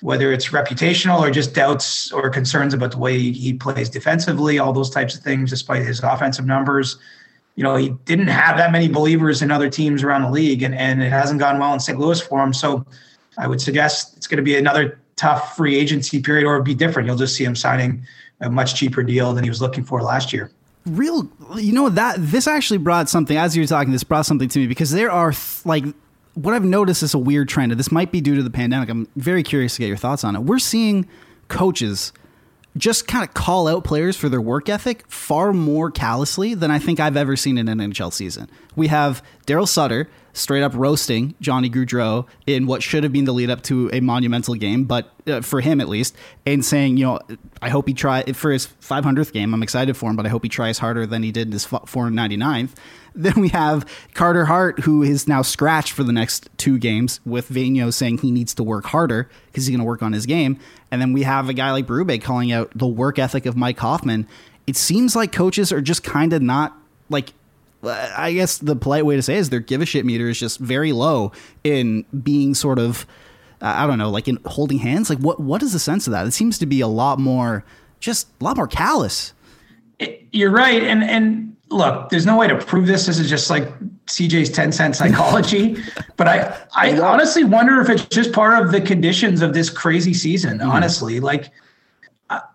[0.00, 4.72] whether it's reputational or just doubts or concerns about the way he plays defensively, all
[4.72, 6.98] those types of things, despite his offensive numbers.
[7.56, 10.74] You know, he didn't have that many believers in other teams around the league, and,
[10.74, 11.98] and it hasn't gone well in St.
[11.98, 12.52] Louis for him.
[12.52, 12.84] So
[13.38, 17.06] I would suggest it's going to be another tough free agency period or be different.
[17.06, 18.04] You'll just see him signing
[18.40, 20.50] a much cheaper deal than he was looking for last year.
[20.84, 23.92] Real, you know that this actually brought something as you were talking.
[23.92, 25.84] This brought something to me because there are th- like
[26.34, 28.88] what I've noticed is a weird trend, and this might be due to the pandemic.
[28.88, 30.40] I'm very curious to get your thoughts on it.
[30.40, 31.06] We're seeing
[31.48, 32.12] coaches
[32.76, 36.78] just kind of call out players for their work ethic far more callously than I
[36.78, 38.48] think I've ever seen in an NHL season.
[38.74, 43.32] We have Daryl Sutter straight up roasting Johnny Gaudreau in what should have been the
[43.32, 46.16] lead up to a monumental game, but uh, for him at least,
[46.46, 47.20] and saying, you know,
[47.60, 49.54] I hope he try for his 500th game.
[49.54, 51.66] I'm excited for him, but I hope he tries harder than he did in his
[51.66, 52.70] 499th.
[53.14, 57.48] Then we have Carter Hart, who is now scratched for the next two games, with
[57.48, 60.58] Vano saying he needs to work harder because he's going to work on his game.
[60.90, 63.78] And then we have a guy like Berube calling out the work ethic of Mike
[63.78, 64.26] Hoffman.
[64.66, 66.74] It seems like coaches are just kind of not
[67.10, 67.34] like
[67.84, 70.38] I guess the polite way to say it is their give a shit meter is
[70.38, 71.32] just very low
[71.64, 73.06] in being sort of
[73.60, 75.08] I don't know, like in holding hands.
[75.08, 76.26] Like what what is the sense of that?
[76.26, 77.64] It seems to be a lot more
[78.00, 79.32] just a lot more callous.
[80.32, 83.06] You're right, and and look, there's no way to prove this.
[83.06, 83.68] This is just like
[84.06, 85.76] CJ's 10 cent psychology.
[86.16, 90.14] but I I honestly wonder if it's just part of the conditions of this crazy
[90.14, 90.58] season.
[90.58, 90.70] Mm-hmm.
[90.70, 91.50] Honestly, like.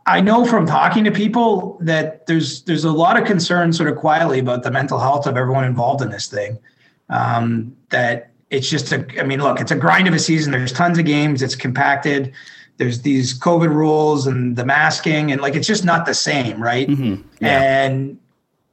[0.05, 3.97] I know from talking to people that there's there's a lot of concern sort of
[3.97, 6.57] quietly about the mental health of everyone involved in this thing.
[7.09, 10.51] Um, that it's just a I mean, look, it's a grind of a season.
[10.51, 11.41] There's tons of games.
[11.41, 12.33] It's compacted.
[12.77, 16.87] There's these COVID rules and the masking, and like it's just not the same, right?
[16.87, 17.27] Mm-hmm.
[17.41, 17.61] Yeah.
[17.61, 18.19] And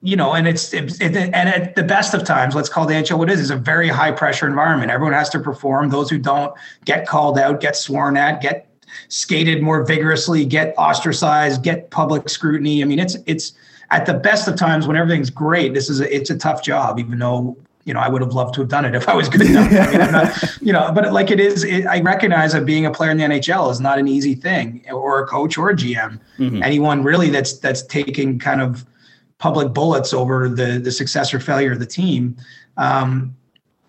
[0.02, 2.92] you know, and it's it, it, and at the best of times, let's call the
[2.92, 3.40] NHL what it is.
[3.40, 4.90] It's a very high pressure environment.
[4.90, 5.88] Everyone has to perform.
[5.88, 8.68] Those who don't get called out, get sworn at, get
[9.08, 12.82] skated more vigorously, get ostracized, get public scrutiny.
[12.82, 13.52] I mean, it's it's
[13.90, 15.74] at the best of times when everything's great.
[15.74, 18.54] This is a, it's a tough job, even though you know I would have loved
[18.54, 19.70] to have done it if I was good enough.
[19.70, 22.86] I mean, I'm not, you know, but like it is, it, I recognize that being
[22.86, 25.74] a player in the NHL is not an easy thing, or a coach or a
[25.74, 26.20] GM.
[26.38, 26.62] Mm-hmm.
[26.62, 28.84] Anyone really that's that's taking kind of
[29.38, 32.36] public bullets over the the success or failure of the team.
[32.76, 33.36] Um,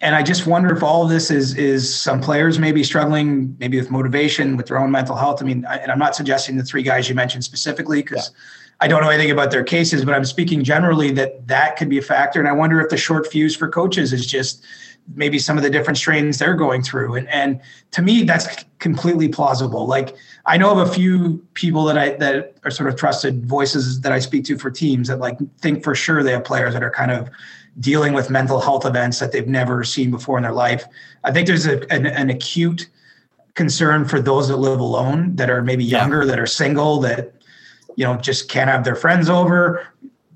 [0.06, 3.80] and I just wonder if all of this is is some players maybe struggling, maybe
[3.80, 5.42] with motivation, with their own mental health.
[5.42, 8.30] I mean, I, and I'm not suggesting the three guys you mentioned specifically because
[8.80, 11.98] I don't know anything about their cases, but I'm speaking generally that that could be
[11.98, 12.40] a factor.
[12.40, 14.64] And I wonder if the short fuse for coaches is just
[15.16, 17.16] maybe some of the different strains they're going through.
[17.16, 17.60] And and
[17.92, 19.88] to me, that's completely plausible.
[19.88, 20.16] Like
[20.46, 24.12] I know of a few people that I that are sort of trusted voices that
[24.12, 26.92] I speak to for teams that like think for sure they have players that are
[26.92, 27.28] kind of
[27.80, 30.86] dealing with mental health events that they've never seen before in their life.
[31.24, 32.90] I think there's a, an, an acute
[33.54, 36.28] concern for those that live alone, that are maybe younger, yeah.
[36.28, 37.34] that are single, that
[37.96, 39.88] you know just can't have their friends over,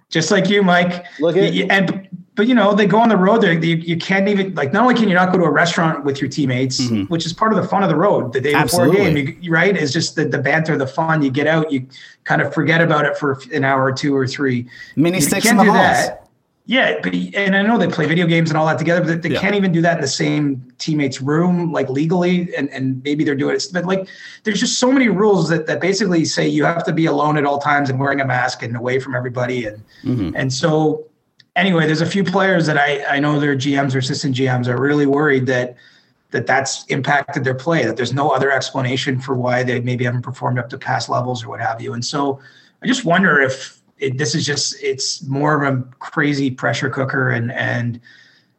[0.10, 1.06] just like you, Mike.
[1.20, 3.42] Look at and but you know they go on the road.
[3.42, 4.72] They, you, you can't even like.
[4.72, 7.04] Not only can you not go to a restaurant with your teammates, mm-hmm.
[7.12, 8.32] which is part of the fun of the road.
[8.32, 8.96] The day Absolutely.
[8.96, 9.76] before a game, you, right?
[9.76, 11.22] Is just the, the banter, the fun.
[11.22, 11.86] You get out, you
[12.24, 14.70] kind of forget about it for an hour or two or three.
[14.96, 15.76] Mini you sticks in the halls.
[15.76, 16.19] That.
[16.70, 19.30] Yeah, but and I know they play video games and all that together, but they
[19.30, 19.42] yeah.
[19.42, 23.34] can't even do that in the same teammate's room, like legally, and, and maybe they're
[23.34, 23.66] doing it.
[23.74, 24.08] But like,
[24.44, 27.46] there's just so many rules that, that basically say you have to be alone at
[27.46, 29.66] all times and wearing a mask and away from everybody.
[29.66, 30.36] And mm-hmm.
[30.36, 31.08] and so
[31.56, 34.80] anyway, there's a few players that I I know their GMs or assistant GMs are
[34.80, 35.76] really worried that
[36.30, 37.84] that that's impacted their play.
[37.84, 41.44] That there's no other explanation for why they maybe haven't performed up to past levels
[41.44, 41.94] or what have you.
[41.94, 42.40] And so
[42.84, 47.30] I just wonder if it, this is just it's more of a crazy pressure cooker
[47.30, 48.00] and and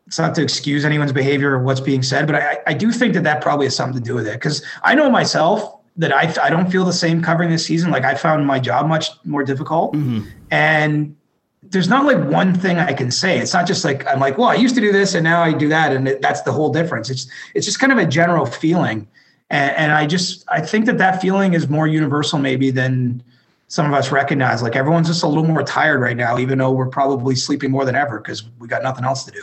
[0.07, 3.14] it's not to excuse anyone's behavior or what's being said but i i do think
[3.14, 6.33] that that probably has something to do with it because i know myself that I,
[6.42, 9.44] I don't feel the same covering this season like i found my job much more
[9.44, 10.29] difficult mm-hmm.
[10.50, 11.16] and
[11.62, 13.38] there's not like one thing I can say.
[13.38, 15.53] It's not just like I'm like, well, I used to do this and now I
[15.53, 17.11] do that, and it, that's the whole difference.
[17.11, 19.07] It's it's just kind of a general feeling,
[19.50, 23.22] and, and, I just I think that that feeling is more universal maybe than
[23.70, 26.72] some of us recognize like everyone's just a little more tired right now, even though
[26.72, 29.42] we're probably sleeping more than ever because we got nothing else to do.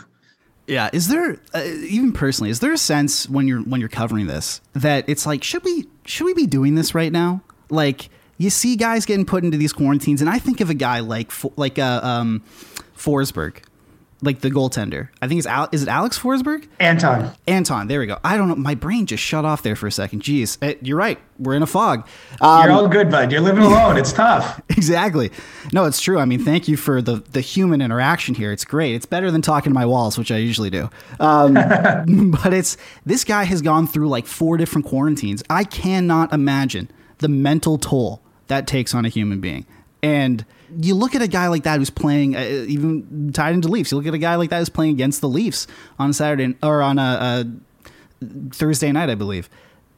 [0.66, 4.26] Yeah, is there uh, even personally is there a sense when you're when you're covering
[4.26, 7.40] this that it's like should we should we be doing this right now?
[7.70, 11.00] Like you see guys getting put into these quarantines, and I think of a guy
[11.00, 12.42] like like uh, um,
[12.98, 13.62] Forsberg,
[14.20, 15.08] like the goaltender.
[15.22, 16.66] I think it's Al- is it Alex Forsberg?
[16.80, 17.32] Anton.
[17.46, 17.86] Anton.
[17.86, 18.18] There we go.
[18.24, 18.56] I don't know.
[18.56, 20.22] My brain just shut off there for a second.
[20.22, 21.18] Jeez, it, eh, you're right.
[21.38, 22.06] We're in a fog.
[22.40, 23.30] Um, you're all good, bud.
[23.30, 23.96] You're living alone.
[23.96, 24.60] It's tough.
[24.70, 25.30] exactly.
[25.72, 26.18] No, it's true.
[26.18, 28.50] I mean, thank you for the the human interaction here.
[28.52, 28.94] It's great.
[28.94, 30.90] It's better than talking to my walls, which I usually do.
[31.20, 31.54] Um,
[32.42, 32.76] but it's
[33.06, 35.44] this guy has gone through like four different quarantines.
[35.48, 39.66] I cannot imagine the mental toll that takes on a human being,
[40.02, 40.44] and
[40.76, 43.90] you look at a guy like that who's playing uh, even tied into Leafs.
[43.90, 45.66] You look at a guy like that who's playing against the Leafs
[45.98, 47.46] on a Saturday or on a,
[48.22, 49.48] a Thursday night, I believe,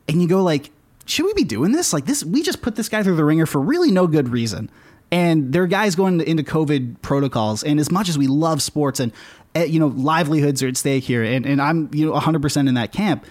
[0.09, 0.71] and you go like,
[1.07, 1.93] should we be doing this?
[1.93, 4.71] Like this, we just put this guy through the ringer for really no good reason.
[5.13, 7.65] And there are guys going into COVID protocols.
[7.65, 9.13] And as much as we love sports and
[9.57, 12.69] uh, you know livelihoods are at stake here, and, and I'm you know 100 percent
[12.69, 13.25] in that camp.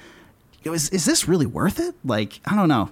[0.65, 1.95] Is is this really worth it?
[2.03, 2.89] Like I don't know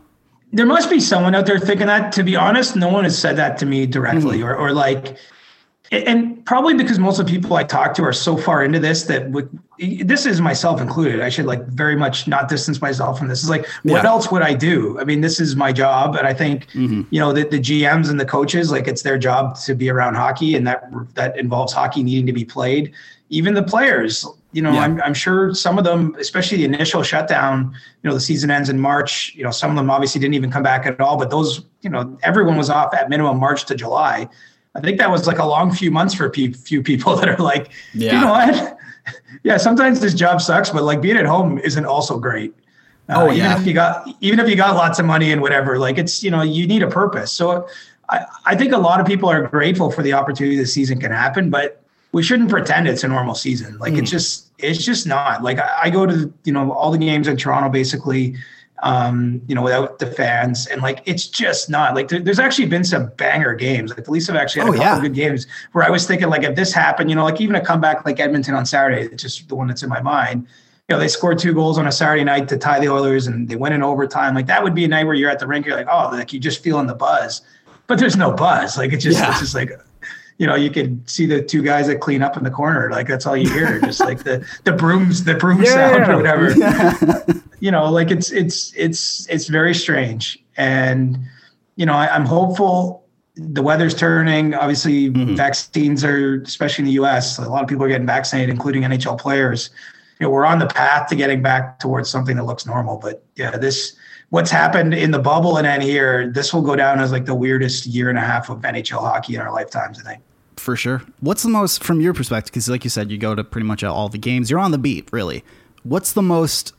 [0.58, 2.12] there must be someone out there thinking that.
[2.14, 4.48] To be honest, no one has said that to me directly, mm-hmm.
[4.48, 5.16] or or like,
[5.92, 9.04] and probably because most of the people I talk to are so far into this
[9.04, 11.22] that would, this is myself included.
[11.22, 13.44] I should like very much not distance myself from this.
[13.44, 14.10] Is like, what yeah.
[14.10, 15.00] else would I do?
[15.00, 17.04] I mean, this is my job, and I think mm-hmm.
[17.12, 20.16] you know the, the GMs and the coaches like it's their job to be around
[20.16, 22.94] hockey, and that that involves hockey needing to be played.
[23.30, 24.26] Even the players,
[24.58, 24.82] you know, yeah.
[24.82, 28.70] I'm, I'm sure some of them, especially the initial shutdown, you know, the season ends
[28.70, 29.36] in March.
[29.36, 31.92] You know, some of them obviously didn't even come back at all, but those, you
[31.92, 34.28] know, everyone was off at minimum March to July.
[34.74, 37.38] I think that was like a long few months for a few people that are
[37.38, 38.14] like, yeah.
[38.14, 38.78] you know what?
[39.44, 42.52] yeah, sometimes this job sucks, but like being at home isn't also great.
[43.10, 43.52] Uh, oh yeah.
[43.52, 46.24] Even if you got, even if you got lots of money and whatever, like it's,
[46.24, 47.32] you know, you need a purpose.
[47.32, 47.68] So
[48.10, 51.12] I, I think a lot of people are grateful for the opportunity this season can
[51.12, 53.78] happen, but we shouldn't pretend it's a normal season.
[53.78, 54.00] Like mm.
[54.00, 55.44] it's just it's just not.
[55.44, 58.36] Like I, I, go to you know all the games in Toronto basically,
[58.84, 61.96] um, you know, without the fans, and like it's just not.
[61.96, 63.92] Like there, there's actually been some banger games.
[63.92, 65.02] Like the Leafs have actually had oh, a couple yeah.
[65.02, 67.64] good games where I was thinking like if this happened, you know, like even a
[67.64, 70.48] comeback like Edmonton on Saturday, it's just the one that's in my mind.
[70.90, 73.50] You know, they scored two goals on a Saturday night to tie the Oilers, and
[73.50, 74.34] they went in overtime.
[74.34, 76.32] Like that would be a night where you're at the rink, you're like, oh, like
[76.32, 77.42] you just feeling the buzz
[77.88, 78.78] but there's no buzz.
[78.78, 79.32] Like it's just yeah.
[79.32, 79.72] it's just like
[80.38, 82.92] you know, you could see the two guys that clean up in the corner.
[82.92, 86.18] Like that's all you hear, just like the the brooms, the broom yeah, sound or
[86.18, 86.54] whatever.
[86.58, 87.24] Yeah.
[87.60, 90.44] you know, like it's it's it's it's very strange.
[90.56, 91.20] And
[91.76, 93.04] you know, I, am hopeful.
[93.36, 94.54] The weather's turning.
[94.54, 95.36] Obviously, mm-hmm.
[95.36, 97.38] vaccines are, especially in the U.S.
[97.40, 99.70] A lot of people are getting vaccinated, including NHL players.
[100.20, 102.98] You know, we're on the path to getting back towards something that looks normal.
[102.98, 103.96] But yeah, this
[104.30, 107.36] what's happened in the bubble and then here, this will go down as like the
[107.36, 110.24] weirdest year and a half of NHL hockey in our lifetimes, I think.
[110.68, 111.02] For sure.
[111.22, 113.86] What's the most, from your perspective, because like you said, you go to pretty much
[113.86, 115.46] all the games, you're on the beat, really.
[115.84, 116.74] What's the most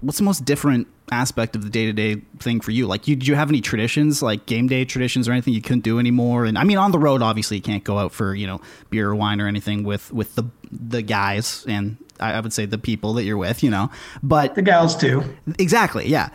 [0.00, 2.86] what's the most different aspect of the day to day thing for you?
[2.86, 5.84] Like, you, do you have any traditions, like game day traditions or anything you couldn't
[5.84, 6.46] do anymore?
[6.46, 9.10] And I mean, on the road, obviously, you can't go out for you know beer
[9.10, 12.78] or wine or anything with with the the guys and I, I would say the
[12.78, 13.90] people that you're with, you know.
[14.22, 15.22] But The gals too.
[15.58, 16.30] Exactly, yeah.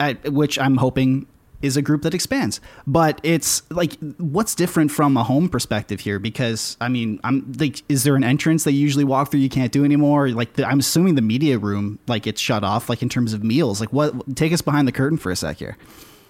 [0.00, 1.26] I, which I'm hoping
[1.64, 2.60] is a group that expands.
[2.86, 6.18] But it's like, what's different from a home perspective here?
[6.18, 9.72] Because I mean, I'm like, is there an entrance you usually walk through you can't
[9.72, 10.28] do anymore?
[10.28, 12.88] Like, the, I'm assuming the media room like it's shut off.
[12.88, 14.36] Like in terms of meals, like what?
[14.36, 15.76] Take us behind the curtain for a sec here.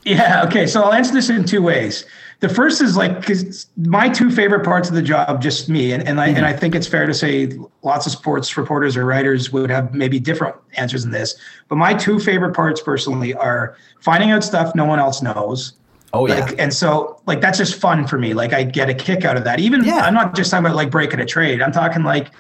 [0.04, 0.44] Yeah.
[0.46, 0.66] Okay.
[0.66, 2.04] So I'll answer this in two ways.
[2.40, 6.06] The first is like because my two favorite parts of the job, just me, and,
[6.06, 6.44] and I and mm-hmm.
[6.44, 10.20] I think it's fair to say lots of sports reporters or writers would have maybe
[10.20, 11.36] different answers in this.
[11.68, 15.74] But my two favorite parts personally are finding out stuff no one else knows.
[16.12, 18.34] Oh Like, and so like that's just fun for me.
[18.34, 19.58] Like I get a kick out of that.
[19.58, 20.00] Even Yeah.
[20.00, 21.62] I'm not just talking about like breaking a trade.
[21.62, 22.30] I'm talking like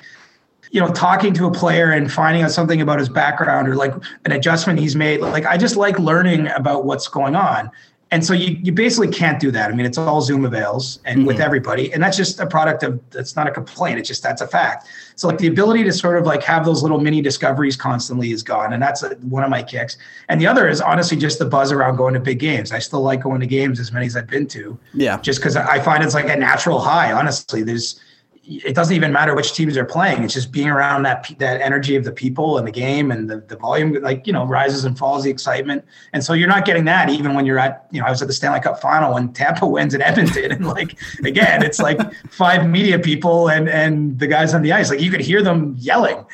[0.74, 3.94] you know talking to a player and finding out something about his background or like
[4.24, 7.70] an adjustment he's made like i just like learning about what's going on.
[8.10, 9.70] And so you, you basically can't do that.
[9.70, 13.00] I mean it's all zoom avails and with everybody and that's just a product of
[13.10, 14.86] that's not a complaint it's just that's a fact.
[15.16, 18.42] So like the ability to sort of like have those little mini discoveries constantly is
[18.42, 19.96] gone and that's uh one of my kicks.
[20.28, 22.72] And the other is honestly just the buzz around going to big games.
[22.72, 25.16] I still like going to games as many as i've been to Yeah.
[25.20, 27.12] just because I find it's like a natural high.
[27.12, 28.00] Honestly, there's
[28.46, 30.22] it doesn't even matter which teams are playing.
[30.22, 33.38] It's just being around that that energy of the people and the game and the,
[33.38, 35.84] the volume, like you know, rises and falls, the excitement.
[36.12, 38.28] And so you're not getting that even when you're at, you know, I was at
[38.28, 41.98] the Stanley Cup final when Tampa wins at Edmonton, and like again, it's like
[42.30, 45.74] five media people and and the guys on the ice, like you could hear them
[45.78, 46.24] yelling.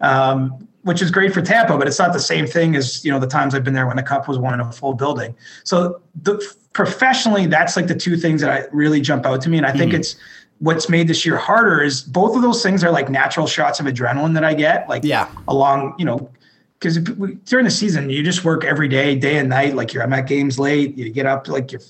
[0.00, 3.18] Um, which is great for Tampa, but it's not the same thing as you know
[3.18, 5.34] the times I've been there when the cup was won in a full building.
[5.64, 9.58] So the, professionally, that's like the two things that I really jump out to me,
[9.58, 10.16] and I think it's
[10.60, 13.86] what's made this year harder is both of those things are like natural shots of
[13.86, 15.28] adrenaline that I get, like Yeah.
[15.46, 16.30] along you know
[16.78, 19.74] because during the season you just work every day, day and night.
[19.74, 21.80] Like you're I'm at games late, you get up like you're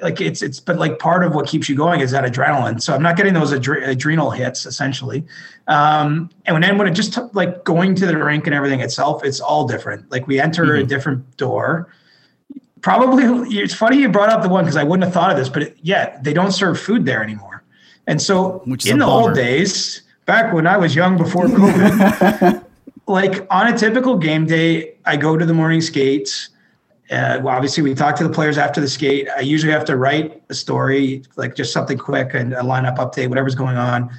[0.00, 2.80] like it's it's but like part of what keeps you going is that adrenaline.
[2.82, 5.24] So I'm not getting those adre- adrenal hits essentially.
[5.68, 9.22] Um, and then when it just took like going to the rink and everything itself,
[9.24, 10.10] it's all different.
[10.10, 11.88] Like we enter a different door.
[12.80, 13.24] Probably
[13.60, 15.62] it's funny you brought up the one because I wouldn't have thought of this, but
[15.62, 17.51] it, yeah, they don't serve food there anymore.
[18.06, 22.64] And so Which in the old days, back when I was young before COVID,
[23.06, 26.48] like on a typical game day, I go to the morning skates.
[27.10, 29.28] Uh, well, obviously, we talk to the players after the skate.
[29.36, 33.28] I usually have to write a story, like just something quick and a lineup update,
[33.28, 34.10] whatever's going on.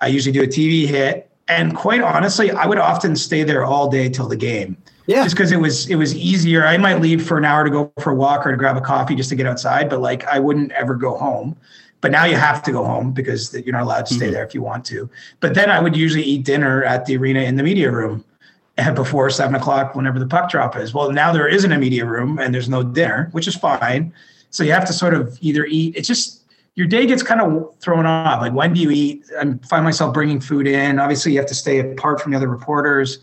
[0.00, 3.88] I usually do a TV hit, and quite honestly, I would often stay there all
[3.88, 4.76] day till the game.
[5.06, 5.24] Yeah.
[5.24, 6.64] just because it was it was easier.
[6.64, 8.80] I might leave for an hour to go for a walk or to grab a
[8.80, 11.56] coffee just to get outside, but like I wouldn't ever go home.
[12.02, 14.54] But now you have to go home because you're not allowed to stay there if
[14.54, 15.08] you want to.
[15.40, 18.24] But then I would usually eat dinner at the arena in the media room
[18.76, 20.92] and before seven o'clock, whenever the puck drop is.
[20.92, 24.12] Well, now there isn't a media room and there's no dinner, which is fine.
[24.50, 25.94] So you have to sort of either eat.
[25.96, 26.42] It's just
[26.74, 28.40] your day gets kind of thrown off.
[28.40, 29.24] Like when do you eat?
[29.38, 30.98] I find myself bringing food in.
[30.98, 33.20] Obviously, you have to stay apart from the other reporters.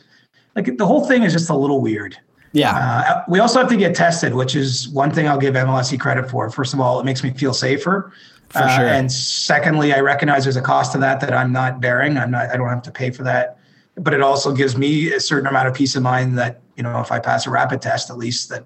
[0.55, 2.17] Like the whole thing is just a little weird.
[2.53, 2.75] Yeah.
[2.75, 6.29] Uh, we also have to get tested, which is one thing I'll give MLSE credit
[6.29, 6.49] for.
[6.49, 8.11] First of all, it makes me feel safer.
[8.49, 8.87] For uh, sure.
[8.87, 12.17] And secondly, I recognize there's a cost to that that I'm not bearing.
[12.17, 12.49] I'm not.
[12.49, 13.59] I don't have to pay for that.
[13.95, 16.99] But it also gives me a certain amount of peace of mind that you know
[16.99, 18.65] if I pass a rapid test, at least that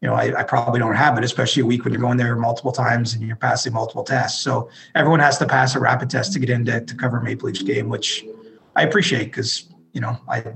[0.00, 1.24] you know I, I probably don't have it.
[1.24, 4.42] Especially a week when you're going there multiple times and you're passing multiple tests.
[4.42, 7.48] So everyone has to pass a rapid test to get into to, to cover Maple
[7.48, 8.24] Leafs game, which
[8.76, 10.54] I appreciate because you know I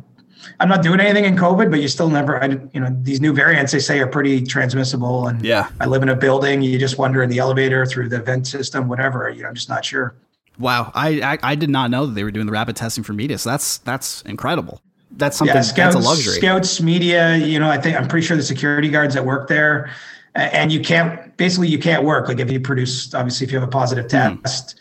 [0.60, 3.32] I'm not doing anything in COVID, but you still never, I, you know, these new
[3.32, 5.28] variants they say are pretty transmissible.
[5.28, 5.68] And Yeah.
[5.80, 6.62] I live in a building.
[6.62, 9.28] You just wonder in the elevator through the vent system, whatever.
[9.30, 10.14] You know, I'm just not sure.
[10.58, 13.12] Wow, I, I I did not know that they were doing the rapid testing for
[13.12, 13.36] media.
[13.36, 14.80] So that's that's incredible.
[15.10, 16.34] That's something Yeah, that's a luxury.
[16.34, 17.36] scouts, media.
[17.36, 19.90] You know, I think I'm pretty sure the security guards that work there,
[20.34, 22.28] and you can't basically you can't work.
[22.28, 24.36] Like if you produce, obviously, if you have a positive Hmm.
[24.42, 24.76] test,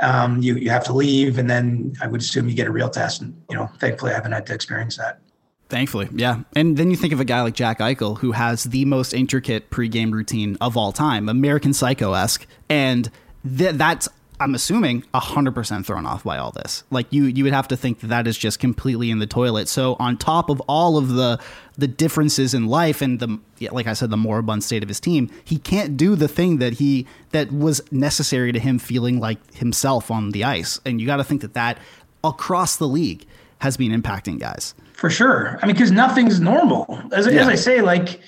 [0.00, 2.88] um, you you have to leave, and then I would assume you get a real
[2.88, 3.20] test.
[3.20, 5.20] And you know, thankfully, I haven't had to experience that.
[5.68, 6.40] Thankfully, yeah.
[6.56, 9.70] And then you think of a guy like Jack Eichel, who has the most intricate
[9.70, 13.10] pregame routine of all time, American Psycho esque, and
[13.56, 14.08] th- that's
[14.40, 16.84] I'm assuming hundred percent thrown off by all this.
[16.90, 19.68] Like you, you would have to think that that is just completely in the toilet.
[19.68, 21.40] So on top of all of the
[21.76, 23.38] the differences in life and the
[23.72, 26.74] like I said, the moribund state of his team, he can't do the thing that
[26.74, 30.80] he that was necessary to him feeling like himself on the ice.
[30.86, 31.78] And you got to think that that
[32.22, 33.24] across the league
[33.60, 34.74] has been impacting guys.
[34.92, 35.58] For sure.
[35.62, 37.00] I mean, because nothing's normal.
[37.12, 37.42] As, Yeah.
[37.42, 38.20] as I say, like,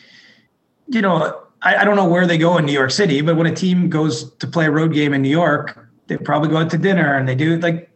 [0.88, 3.46] you know, I, I don't know where they go in New York City, but when
[3.46, 6.68] a team goes to play a road game in New York, they probably go out
[6.70, 7.88] to dinner and they do like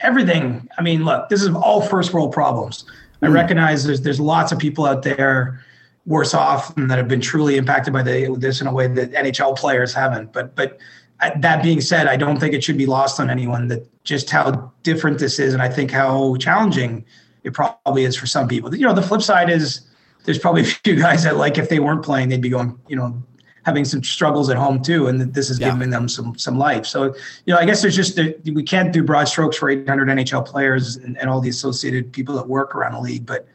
[0.00, 0.68] everything.
[0.76, 2.84] I mean, look, this is all first world problems.
[3.22, 5.64] I recognize there's there's lots of people out there
[6.06, 9.12] worse off and that have been truly impacted by the, this in a way that
[9.12, 10.32] NHL players haven't.
[10.32, 10.78] But but
[11.20, 14.28] uh, that being said, I don't think it should be lost on anyone that just
[14.28, 17.04] how different this is, and I think how challenging
[17.44, 18.74] it probably is for some people.
[18.74, 19.82] You know, the flip side is
[20.24, 22.96] there's probably a few guys that like if they weren't playing, they'd be going, you
[22.96, 23.22] know,
[23.64, 25.70] having some struggles at home too, and this is Yeah.
[25.70, 26.84] giving them some some life.
[26.86, 27.04] So
[27.46, 30.44] you know, I guess there's just the, we can't do broad strokes for 800 NHL
[30.44, 33.46] players and, and all the associated people that work around the league, but.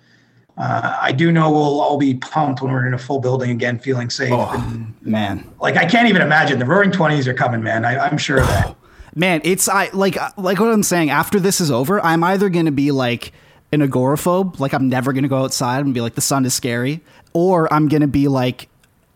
[0.59, 3.77] Uh, I do know we'll all be pumped when we're in a full building again,
[3.77, 4.31] feeling safe.
[4.33, 5.47] Oh, And, man.
[5.61, 7.85] like I can't even imagine the Roaring Twenties are coming, man.
[7.85, 8.75] I, I'm sure of that.
[9.13, 11.11] Man, it's I like like what I'm saying.
[11.11, 13.33] After this is over, I'm either gonna be like
[13.71, 17.01] an agoraphobe, like I'm never gonna go outside and be like the sun is scary,
[17.33, 18.67] or I'm gonna be like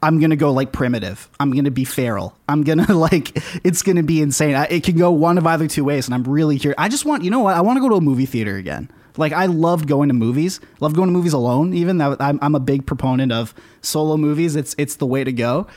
[0.03, 1.29] I'm gonna go like primitive.
[1.39, 2.35] I'm gonna be feral.
[2.49, 4.55] I'm gonna like it's gonna be insane.
[4.55, 6.75] I, it can go one of either two ways, and I'm really curious.
[6.77, 8.89] I just want you know what I want to go to a movie theater again.
[9.17, 10.59] Like I loved going to movies.
[10.79, 11.73] Love going to movies alone.
[11.73, 14.55] Even that I'm, I'm a big proponent of solo movies.
[14.55, 15.67] It's it's the way to go.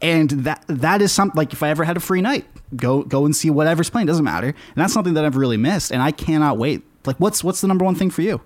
[0.00, 3.24] And that that is something like if I ever had a free night, go go
[3.24, 4.06] and see whatever's playing.
[4.06, 4.48] Doesn't matter.
[4.48, 6.82] And that's something that I've really missed, and I cannot wait.
[7.06, 8.40] Like what's what's the number one thing for you?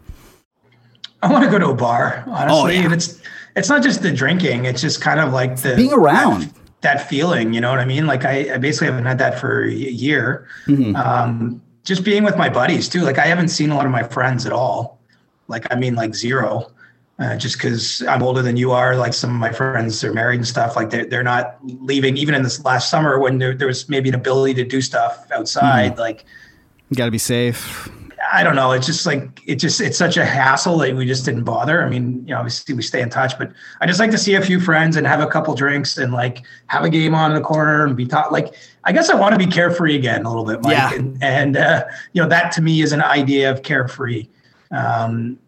[1.22, 2.60] I want to go to a bar, honestly.
[2.60, 2.84] Oh, yeah.
[2.84, 3.20] And it's
[3.56, 6.52] it's not just the drinking; it's just kind of like the Being around.
[6.82, 7.52] that, feeling.
[7.54, 8.06] You know what I mean?
[8.06, 10.46] Like I, I basically haven't had that for a year.
[10.66, 10.94] Mm-hmm.
[10.96, 13.00] Um, just being with my buddies too.
[13.00, 15.00] Like I haven't seen a lot of my friends at all.
[15.48, 16.70] Like I mean, like zero.
[17.20, 20.36] Uh, just because I'm older than you are, like some of my friends are married
[20.36, 20.76] and stuff.
[20.76, 22.16] Like they're they're not leaving.
[22.16, 25.26] Even in this last summer, when there, there was maybe an ability to do stuff
[25.34, 26.00] outside, Mm-hmm.
[26.00, 26.24] like
[26.90, 27.88] You got to be safe.
[28.30, 28.72] I don't know.
[28.72, 31.82] It's just like it just it's such a hassle that we just didn't bother.
[31.82, 34.34] I mean, you know, obviously we stay in touch, but I just like to see
[34.34, 37.36] a few friends and have a couple drinks and like have a game on in
[37.36, 38.32] the corner and be taught.
[38.32, 38.54] Like,
[38.84, 40.72] I guess I want to be carefree again a little bit, Mike.
[40.72, 40.94] Yeah.
[40.94, 44.28] And, and uh, you know, that to me is an idea of carefree.
[44.70, 45.38] Um,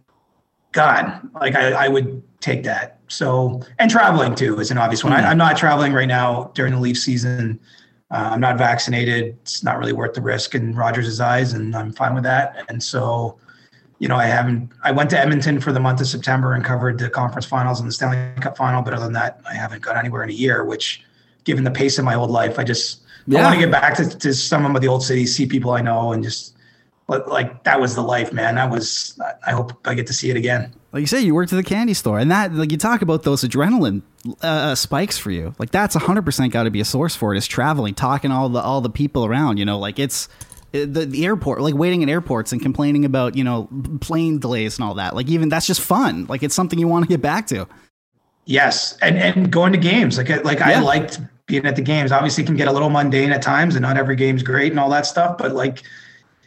[0.73, 2.99] God, like I, I would take that.
[3.09, 5.13] So, and traveling too is an obvious one.
[5.13, 7.61] I, I'm not traveling right now during the leaf season.
[8.11, 9.37] Uh, I'm not vaccinated.
[9.43, 12.65] It's not really worth the risk in Rogers' eyes, and I'm fine with that.
[12.69, 13.39] And so,
[14.01, 14.71] you know, I haven't.
[14.83, 17.89] I went to Edmonton for the month of September and covered the conference finals and
[17.89, 18.83] the Stanley Cup final.
[18.83, 20.65] But other than that, I haven't gone anywhere in a year.
[20.65, 21.05] Which,
[21.45, 24.09] given the pace of my old life, I just I want to get back to,
[24.09, 26.57] to some of the old cities, see people I know, and just
[27.11, 28.55] but like that was the life, man.
[28.55, 29.19] That was.
[29.45, 30.73] I hope I get to see it again.
[30.93, 33.25] Like you say, you worked at the candy store, and that like you talk about
[33.25, 34.03] those adrenaline
[34.43, 35.53] uh, spikes for you.
[35.59, 37.39] Like that's hundred percent got to be a source for it.
[37.39, 39.59] Is traveling, talking all the all the people around.
[39.59, 40.29] You know, like it's
[40.73, 43.69] uh, the, the airport, like waiting in airports and complaining about you know
[44.01, 45.17] plane delays and all that.
[45.17, 46.27] Like even that's just fun.
[46.27, 47.67] Like it's something you want to get back to.
[48.47, 50.79] Yes, and and going to games like I- like Yeah.
[50.79, 52.13] I liked being at the games.
[52.13, 54.79] Obviously, it can get a little mundane at times, and not every game's great and
[54.81, 55.37] all that stuff.
[55.39, 55.83] But like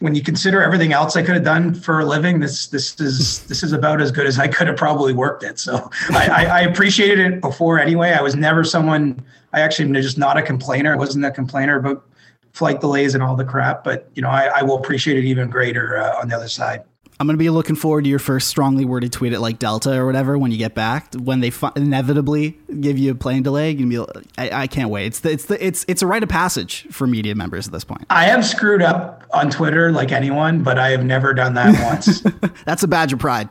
[0.00, 3.44] when you consider everything else I could have done for a living, this this is
[3.46, 5.58] this is about as good as I could have probably worked it.
[5.58, 8.12] So I, I, appreciated it before anyway.
[8.12, 9.24] I was never someone.
[9.52, 10.92] I actually am just not a complainer.
[10.92, 12.04] I wasn't a complainer about
[12.52, 13.84] flight delays and all the crap.
[13.84, 16.82] But you know, I, I will appreciate it even greater uh, on the other side.
[17.20, 20.06] I'm gonna be looking forward to your first strongly worded tweet at like Delta or
[20.06, 21.14] whatever when you get back.
[21.14, 23.98] When they fi- inevitably give you a plane delay, you can be.
[23.98, 25.06] like, I, I can't wait.
[25.06, 27.84] It's the, it's the, it's it's a rite of passage for media members at this
[27.84, 28.04] point.
[28.10, 32.20] I have screwed up on Twitter like anyone, but I have never done that once.
[32.64, 33.48] That's a badge of pride.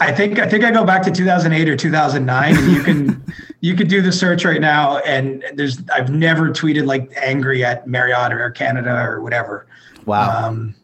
[0.00, 3.24] I think I think I go back to 2008 or 2009, and you can
[3.60, 7.86] you could do the search right now, and there's I've never tweeted like angry at
[7.86, 9.66] Marriott or Air Canada or whatever.
[10.04, 10.48] Wow.
[10.48, 10.74] Um,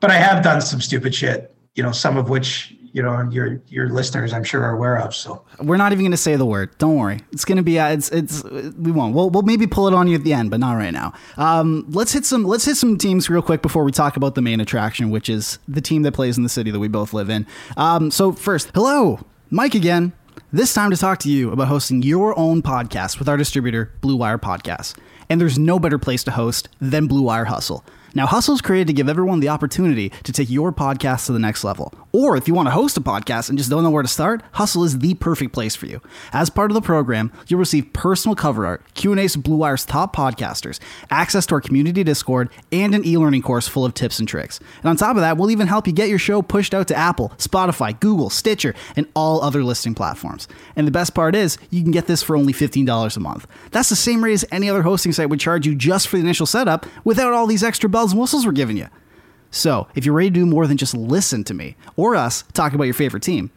[0.00, 3.62] but I have done some stupid shit, you know, some of which you know your
[3.68, 5.14] your listeners I'm sure are aware of.
[5.14, 6.76] So We're not even going to say the word.
[6.78, 7.20] Don't worry.
[7.30, 7.78] It's going to be.
[7.78, 8.10] Uh, it's.
[8.10, 8.42] It's.
[8.42, 9.14] We won't.
[9.14, 9.30] We'll.
[9.30, 11.12] We'll maybe pull it on you at the end, but not right now.
[11.36, 11.86] Um.
[11.88, 12.42] Let's hit some.
[12.44, 15.60] Let's hit some teams real quick before we talk about the main attraction, which is
[15.68, 17.46] the team that plays in the city that we both live in.
[17.76, 18.10] Um.
[18.10, 19.20] So first, hello,
[19.50, 20.12] Mike again.
[20.52, 24.16] This time to talk to you about hosting your own podcast with our distributor, Blue
[24.16, 24.96] Wire Podcasts.
[25.28, 27.84] And there's no better place to host than Blue Wire Hustle.
[28.18, 31.38] Now, Hustle is created to give everyone the opportunity to take your podcast to the
[31.38, 31.94] next level.
[32.10, 34.42] Or if you want to host a podcast and just don't know where to start,
[34.54, 36.00] Hustle is the perfect place for you.
[36.32, 40.16] As part of the program, you'll receive personal cover art, Q&As with Blue Wire's top
[40.16, 40.80] podcasters,
[41.12, 44.58] access to our community Discord, and an e-learning course full of tips and tricks.
[44.78, 46.96] And on top of that, we'll even help you get your show pushed out to
[46.96, 50.48] Apple, Spotify, Google, Stitcher, and all other listing platforms.
[50.74, 53.46] And the best part is, you can get this for only $15 a month.
[53.70, 56.22] That's the same rate as any other hosting site would charge you just for the
[56.22, 58.88] initial setup without all these extra bells and whistles we're giving you.
[59.50, 62.74] So, if you're ready to do more than just listen to me or us talk
[62.74, 63.50] about your favorite team,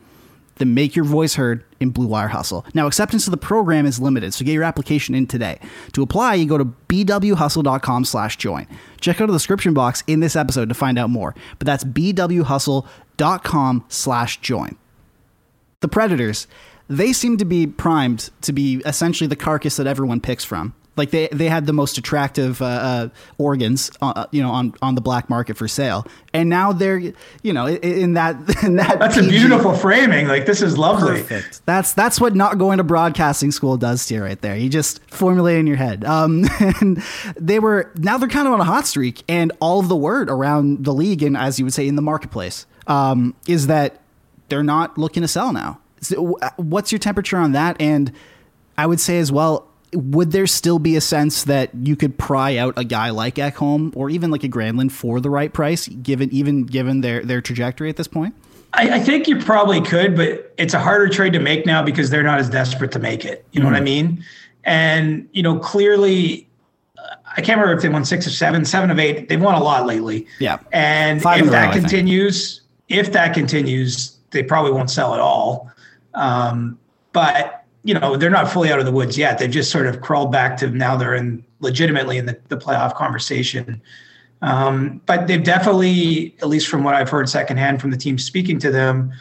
[0.56, 2.66] then make your voice heard in Blue Wire Hustle.
[2.74, 5.60] Now, acceptance of the program is limited, so get your application in today.
[5.94, 8.68] To apply, you go to bwhustle.com slash join.
[9.00, 13.86] Check out the description box in this episode to find out more, but that's bwhustle.com
[13.90, 14.78] slash join.
[15.80, 16.48] the Predators,
[16.88, 20.76] they seem to be primed to be essentially the carcass that everyone picks from.
[20.98, 24.96] Like they, they had the most attractive uh, uh, organs, uh, you know, on, on
[24.96, 29.00] the black market for sale, and now they're, you know, in, that in that.
[29.00, 30.28] That's a beautiful framing.
[30.28, 31.22] Like this is lovely.
[31.22, 31.66] Perfect.
[31.66, 34.58] That's that's what not going to broadcasting school does to you right there.
[34.58, 36.04] You just formulate in your head.
[36.04, 37.02] Um, and
[37.38, 40.30] they were now they're kind of on a hot streak, and all of the word
[40.30, 44.02] around the league and as you would say in the marketplace um, is that
[44.50, 45.80] they're not looking to sell now.
[46.02, 47.78] So, what's your temperature on that?
[47.80, 48.12] And
[48.78, 52.58] I would say as well, would there still be a sense that you could pry
[52.58, 56.32] out a guy like Ekholm or even like a Granlund for the right price, given
[56.32, 58.36] even given their their trajectory at this point?
[58.74, 62.10] I, I, think you probably could, but it's a harder trade to make now because
[62.10, 63.46] they're not as desperate to make it.
[63.52, 63.74] You know mm-hmm.
[63.74, 64.24] what I mean?
[64.64, 66.48] And you know, clearly,
[66.98, 69.28] uh, I can't remember if they won six or seven, seven of eight.
[69.28, 70.26] They've won a lot lately.
[70.40, 70.60] Yeah.
[70.72, 75.70] And Five if that row, continues, if that continues, they probably won't sell at all.
[76.14, 76.80] Um,
[77.12, 79.40] but you know, they're not fully out of the woods yet.
[79.40, 82.96] They've just sort of crawled back to now they're in legitimately in the, the playoff
[82.96, 83.82] conversation.
[84.42, 88.60] Um, but they've definitely, at least from what I've heard secondhand from the team speaking
[88.60, 89.12] to them,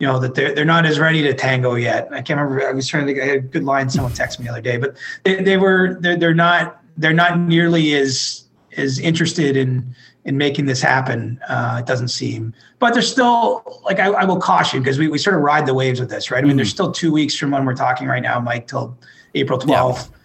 [0.00, 2.08] you know, that they're, they're not as ready to tango yet.
[2.10, 2.68] I can't remember.
[2.68, 4.76] I was trying to I had a good line someone texted me the other day,
[4.76, 8.44] but they, they were, they're, they're not, they're not nearly as,
[8.76, 9.94] as interested in,
[10.24, 11.38] in making this happen.
[11.48, 15.18] Uh, it doesn't seem, but there's still like I, I will caution because we, we
[15.18, 16.38] sort of ride the waves with this, right?
[16.38, 16.58] I mean, mm-hmm.
[16.58, 18.96] there's still two weeks from when we're talking right now, Mike, till
[19.34, 20.10] April 12th.
[20.10, 20.16] Yeah.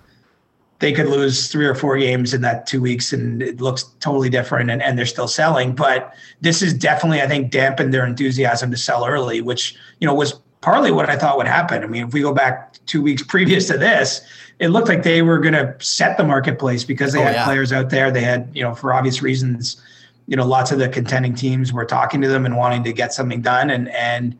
[0.79, 4.29] They could lose three or four games in that two weeks, and it looks totally
[4.29, 4.71] different.
[4.71, 8.77] And, and they're still selling, but this is definitely, I think, dampened their enthusiasm to
[8.77, 11.83] sell early, which you know was partly what I thought would happen.
[11.83, 14.21] I mean, if we go back two weeks previous to this,
[14.59, 17.45] it looked like they were going to set the marketplace because they oh, had yeah.
[17.45, 18.11] players out there.
[18.11, 19.81] They had, you know, for obvious reasons,
[20.27, 23.13] you know, lots of the contending teams were talking to them and wanting to get
[23.13, 23.69] something done.
[23.69, 24.37] And and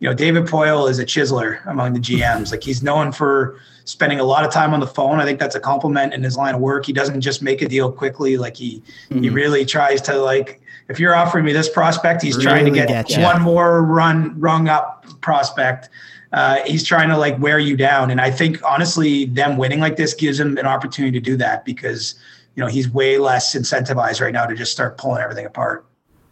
[0.00, 2.50] you know, David Poile is a chiseler among the GMs.
[2.50, 5.20] Like he's known for spending a lot of time on the phone.
[5.20, 6.86] I think that's a compliment in his line of work.
[6.86, 8.36] He doesn't just make a deal quickly.
[8.36, 9.22] Like he mm-hmm.
[9.22, 12.70] he really tries to like if you're offering me this prospect, he's really trying to
[12.70, 15.90] get, get one more run rung up prospect.
[16.32, 18.10] Uh, he's trying to like wear you down.
[18.10, 21.64] And I think honestly, them winning like this gives him an opportunity to do that
[21.64, 22.14] because
[22.58, 25.86] you know, he's way less incentivized right now to just start pulling everything apart.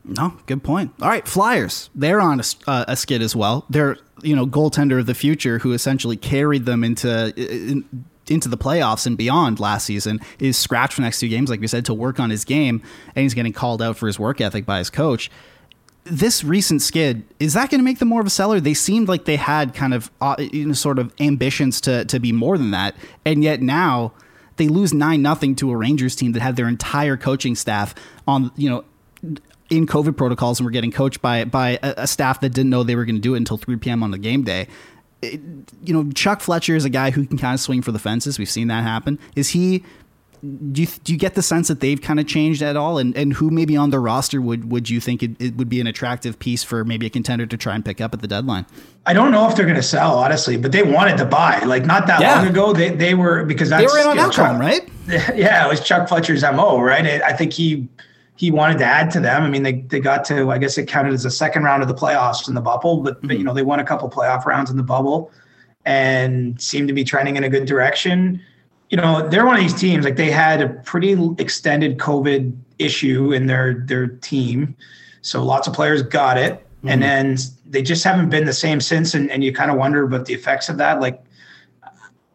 [0.05, 0.93] No, good point.
[1.01, 1.89] All right, Flyers.
[1.95, 3.65] They're on a, uh, a skid as well.
[3.71, 7.85] They're you know goaltender of the future who essentially carried them into in,
[8.29, 11.61] into the playoffs and beyond last season is scratched for the next two games, like
[11.61, 12.83] we said, to work on his game,
[13.15, 15.31] and he's getting called out for his work ethic by his coach.
[16.09, 18.61] This recent skid is that going to make them more of a seller?
[18.61, 22.19] They seemed like they had kind of uh, you know, sort of ambitions to to
[22.21, 24.13] be more than that, and yet now
[24.57, 27.95] they lose nine nothing to a Rangers team that had their entire coaching staff
[28.27, 28.85] on you know
[29.71, 32.83] in COVID protocols and were getting coached by by a, a staff that didn't know
[32.83, 34.03] they were going to do it until 3 p.m.
[34.03, 34.69] on the game day.
[35.23, 35.41] It,
[35.83, 38.39] you know, Chuck Fletcher is a guy who can kind of swing for the fences.
[38.39, 39.19] We've seen that happen.
[39.35, 39.83] Is he
[40.43, 42.99] do you, do you get the sense that they've kind of changed at all?
[42.99, 45.81] And, and who maybe on the roster would, would you think it, it, would be
[45.81, 48.67] an attractive piece for maybe a contender to try and pick up at the deadline?
[49.07, 51.61] I don't know if they're going to sell, honestly, but they wanted to buy.
[51.61, 52.37] Like not that yeah.
[52.37, 54.89] long ago, they, they were because that's, they were in on Chuck, right?
[55.37, 57.23] Yeah, it was Chuck Fletcher's mo, right?
[57.23, 57.89] I think he
[58.35, 59.45] he wanted to add to them.
[59.45, 61.89] I mean, they they got to I guess it counted as a second round of
[61.89, 63.29] the playoffs in the bubble, but, mm-hmm.
[63.29, 65.31] but you know they won a couple playoff rounds in the bubble
[65.85, 68.43] and seemed to be trending in a good direction
[68.91, 73.33] you know, they're one of these teams, like they had a pretty extended COVID issue
[73.33, 74.77] in their their team.
[75.23, 76.55] So lots of players got it.
[76.55, 76.89] Mm-hmm.
[76.89, 79.15] And then they just haven't been the same since.
[79.15, 81.01] And, and you kind of wonder about the effects of that.
[81.01, 81.23] Like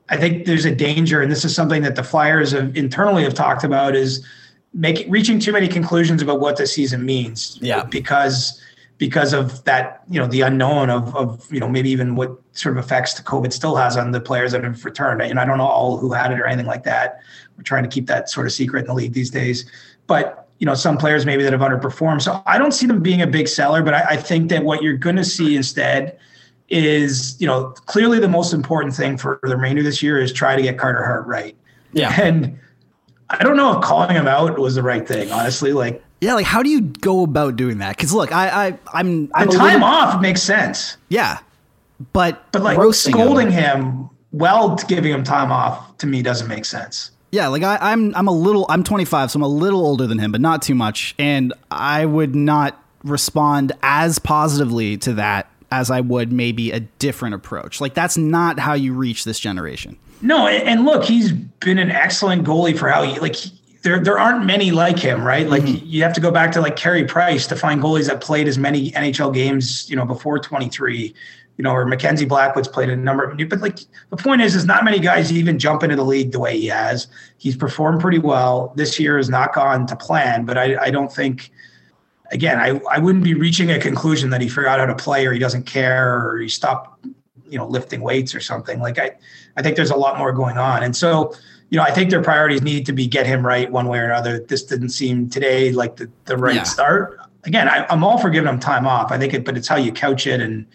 [0.09, 3.33] I think there's a danger, and this is something that the Flyers have internally have
[3.33, 4.25] talked about, is
[4.73, 7.57] making reaching too many conclusions about what the season means.
[7.61, 7.85] Yeah.
[7.85, 8.61] Because
[9.01, 12.77] because of that, you know, the unknown of, of, you know, maybe even what sort
[12.77, 15.23] of effects the COVID still has on the players that have returned.
[15.23, 17.19] And I don't know all who had it or anything like that.
[17.57, 19.65] We're trying to keep that sort of secret in the league these days.
[20.05, 22.21] But, you know, some players maybe that have underperformed.
[22.21, 24.83] So I don't see them being a big seller, but I, I think that what
[24.83, 26.19] you're going to see instead
[26.69, 30.31] is, you know, clearly the most important thing for the remainder of this year is
[30.31, 31.57] try to get Carter Hart right.
[31.91, 32.15] Yeah.
[32.21, 32.59] And
[33.31, 35.73] I don't know if calling him out was the right thing, honestly.
[35.73, 37.97] Like, yeah, like how do you go about doing that?
[37.97, 40.97] Because look, I, I I'm, I'm the time little, off makes sense.
[41.09, 41.39] Yeah,
[42.13, 46.65] but but like scolding him, him well, giving him time off to me doesn't make
[46.65, 47.11] sense.
[47.31, 50.19] Yeah, like I, I'm I'm a little I'm 25, so I'm a little older than
[50.19, 55.89] him, but not too much, and I would not respond as positively to that as
[55.89, 57.81] I would maybe a different approach.
[57.81, 59.97] Like that's not how you reach this generation.
[60.21, 63.37] No, and look, he's been an excellent goalie for how he like
[63.81, 65.47] there there aren't many like him, right?
[65.47, 65.85] Like mm-hmm.
[65.85, 68.57] you have to go back to like Carey Price to find goalies that played as
[68.57, 71.13] many NHL games, you know, before 23.
[71.57, 73.79] You know, or Mackenzie Blackwood's played a number of but like
[74.09, 76.67] the point is is not many guys even jump into the league the way he
[76.67, 77.07] has.
[77.37, 78.73] He's performed pretty well.
[78.75, 81.51] This year has not gone to plan, but I, I don't think
[82.31, 85.25] again, I, I wouldn't be reaching a conclusion that he figured out how to play
[85.25, 87.05] or he doesn't care or he stopped,
[87.47, 88.79] you know, lifting weights or something.
[88.79, 89.11] Like I,
[89.57, 90.81] I think there's a lot more going on.
[90.81, 91.33] And so,
[91.71, 94.05] you know, I think their priorities need to be get him right one way or
[94.05, 94.39] another.
[94.41, 96.63] This didn't seem today like the, the right Yeah.
[96.63, 97.17] start.
[97.45, 99.11] Again, I, I'm all for giving him time off.
[99.11, 100.65] I think it, but it's how you couch it and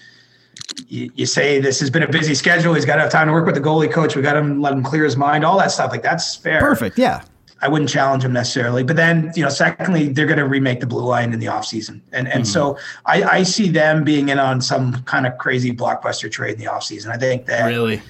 [0.88, 2.72] you, you say this has been a busy schedule.
[2.72, 4.16] He's got to have time to work with the goalie coach.
[4.16, 5.90] We got him, let him clear his mind, all that stuff.
[5.90, 6.60] Like that's fair.
[6.60, 6.98] Perfect.
[6.98, 7.22] Yeah.
[7.60, 8.82] I wouldn't challenge him necessarily.
[8.82, 12.00] But then, you know, secondly, they're going to remake the blue line in the offseason.
[12.12, 13.06] And and so mm-hmm.
[13.06, 16.66] I, I see them being in on some kind of crazy blockbuster trade in the
[16.66, 17.08] offseason.
[17.08, 18.00] I think that Really.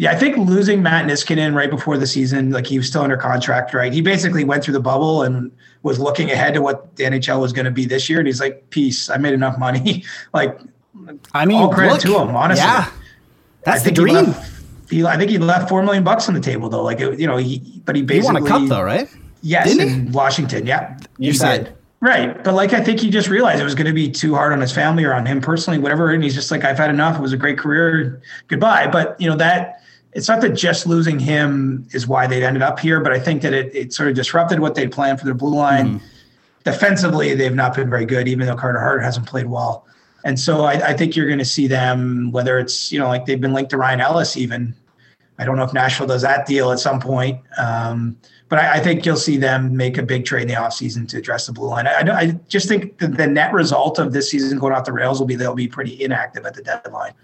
[0.00, 3.18] Yeah, I think losing Matt Niskanen right before the season, like he was still under
[3.18, 3.92] contract, right?
[3.92, 7.52] He basically went through the bubble and was looking ahead to what the NHL was
[7.52, 8.18] going to be this year.
[8.18, 10.02] And he's like, peace, I made enough money.
[10.32, 10.58] like
[11.34, 12.64] I mean, all credit look, to him, honestly.
[12.64, 12.90] Yeah.
[13.66, 14.24] That's the think he dream.
[14.24, 16.82] left, he, I think he left four million bucks on the table though.
[16.82, 19.06] Like, it, you know, he, but he He basically won a cup though, right?
[19.42, 19.94] Yes, Didn't he?
[19.96, 20.66] in Washington.
[20.66, 21.64] Yeah, You said.
[21.64, 21.76] did.
[22.00, 22.42] right.
[22.42, 24.62] But like, I think he just realized it was going to be too hard on
[24.62, 26.10] his family or on him personally, whatever.
[26.10, 27.18] And he's just like, I've had enough.
[27.18, 28.22] It was a great career.
[28.48, 28.86] Goodbye.
[28.86, 29.79] But you know that
[30.12, 33.42] it's not that just losing him is why they ended up here, but I think
[33.42, 35.86] that it, it sort of disrupted what they planned for their blue line.
[35.86, 36.06] Mm-hmm.
[36.64, 39.86] Defensively, they've not been very good, even though Carter Hart hasn't played well.
[40.24, 43.24] And so I, I think you're going to see them, whether it's, you know, like
[43.24, 44.74] they've been linked to Ryan Ellis even.
[45.38, 47.40] I don't know if Nashville does that deal at some point.
[47.56, 48.18] Um,
[48.50, 51.16] but I, I think you'll see them make a big trade in the offseason to
[51.16, 51.86] address the blue line.
[51.86, 54.84] I, I, don't- I just think the, the net result of this season going off
[54.84, 57.14] the rails will be they'll be pretty inactive at the deadline.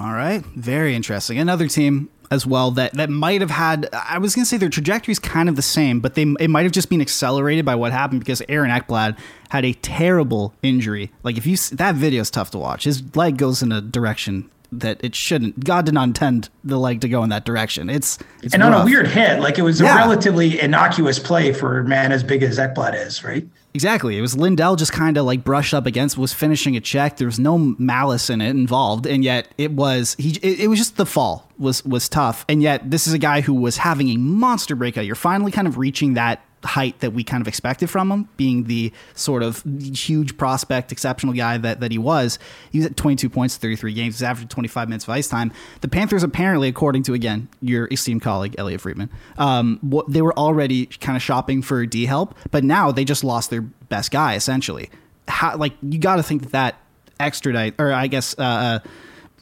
[0.00, 1.38] All right, very interesting.
[1.38, 3.88] Another team as well that that might have had.
[3.92, 6.48] I was going to say their trajectory is kind of the same, but they it
[6.50, 9.18] might have just been accelerated by what happened because Aaron Ekblad
[9.50, 11.12] had a terrible injury.
[11.22, 12.84] Like if you that video is tough to watch.
[12.84, 15.62] His leg goes in a direction that it shouldn't.
[15.64, 17.88] God did not intend the leg to go in that direction.
[17.88, 19.96] It's it's And on a weird hit, like it was a Yeah.
[19.98, 23.46] relatively innocuous play for a man as big as Ekblad is, right?
[23.76, 24.16] Exactly.
[24.16, 27.18] It was Lindell just kind of like brushed up against, was finishing a check.
[27.18, 30.30] There was no malice in it involved, and yet it was he.
[30.30, 33.42] It, it was just the fall was was tough, and yet this is a guy
[33.42, 35.04] who was having a monster breakout.
[35.04, 38.64] You're finally kind of reaching that height that we kind of expected from him, being
[38.64, 42.38] the sort of huge prospect, exceptional guy that, that he was.
[42.70, 44.16] He was at 22 points, 33 games.
[44.16, 45.52] He's averaging 25 minutes of ice time.
[45.80, 50.36] The Panthers, apparently, according to again your esteemed colleague Elliotte Friedman, um, what they were
[50.38, 54.34] already kind of shopping for D help, but now they just lost their best guy
[54.34, 54.90] essentially.
[55.28, 56.80] How like you got to think that that
[57.20, 58.34] extradite, or I guess.
[58.38, 58.78] Uh, uh,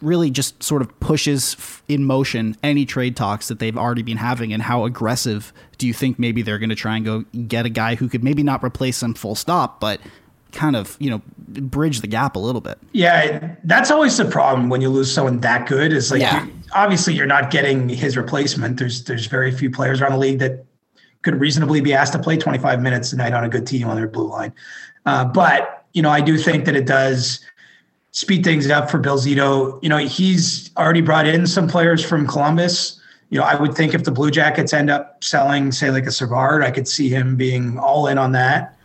[0.03, 1.57] really just sort of pushes
[1.89, 5.93] in motion any trade talks that they've already been having and how aggressive do you
[5.95, 8.63] think maybe they're going to try and go get a guy who could maybe not
[8.63, 10.01] replace him full stop but
[10.53, 14.69] kind of you know bridge the gap a little bit Yeah, that's always the problem
[14.69, 15.93] when you lose someone that good.
[15.93, 16.45] Is like Yeah.
[16.45, 18.79] you- obviously you're not getting his replacement.
[18.79, 20.65] There's there's very few players around the league that
[21.23, 23.97] could reasonably be asked to play 25 minutes a night on a good team on
[23.97, 24.53] their blue line.
[25.07, 27.41] Uh, but you know, I do think that it does
[28.15, 29.83] speed things up for Bill Zito.
[29.83, 33.01] You know, he's already brought in some players from Columbus.
[33.31, 36.13] You know, I would think if the Blue Jackets end up selling, say, like a
[36.13, 38.77] Savard, I could see him being all in on that.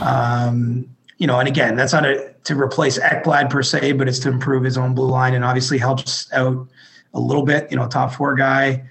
[0.00, 4.20] Um, you know, and again, that's not a, to replace Ekblad per se, but it's
[4.20, 6.68] to improve his own blue line and obviously helps out
[7.12, 7.68] a little bit.
[7.70, 8.84] You know, top four guy.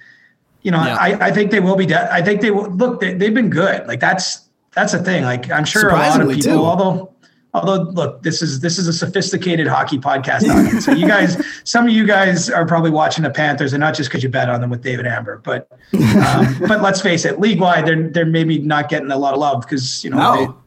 [0.63, 0.97] You know, Yeah.
[0.99, 1.85] I, I think they will be.
[1.85, 2.99] De- I think they will look.
[2.99, 3.87] They, they've been good.
[3.87, 5.23] Like that's that's a thing.
[5.23, 6.57] Like I'm sure a lot of people, too.
[6.57, 7.13] although
[7.55, 10.85] although look, this is this is a sophisticated hockey podcast audience.
[10.85, 14.09] So you guys, some of you guys are probably watching the Panthers, and not just
[14.09, 17.59] because you bet on them with David Amber, but um, but let's face it, league
[17.59, 20.57] wide, they're they're maybe not getting a lot of love because you know No.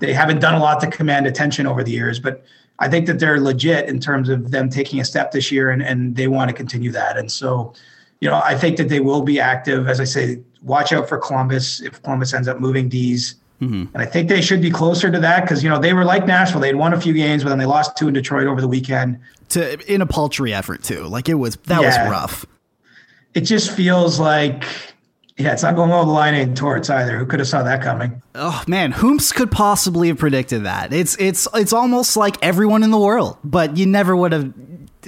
[0.00, 2.44] they, they haven't done a lot to command attention over the years, but.
[2.78, 5.80] I think that they're legit in terms of them taking a step this year, and,
[5.82, 7.16] and they want to continue that.
[7.16, 7.74] And so,
[8.20, 9.88] you know, I think that they will be active.
[9.88, 12.88] As I say, watch out for Columbus if Columbus ends up moving
[13.62, 13.88] D's.
[13.94, 16.26] And I think they should be closer to that because, you know, they were like
[16.26, 16.60] Nashville.
[16.60, 19.18] They'd won a few games, but then they lost two in Detroit over the weekend.
[19.50, 22.46] to in a paltry effort too like it was that was rough
[23.34, 24.64] It just feels like,
[25.36, 27.18] yeah, it's not going well with the Laine and Torts either.
[27.18, 28.22] Who could have saw that coming?
[28.34, 32.90] oh man whomst could possibly have predicted that it's it's it's almost like everyone in
[32.90, 34.54] the world but you never would have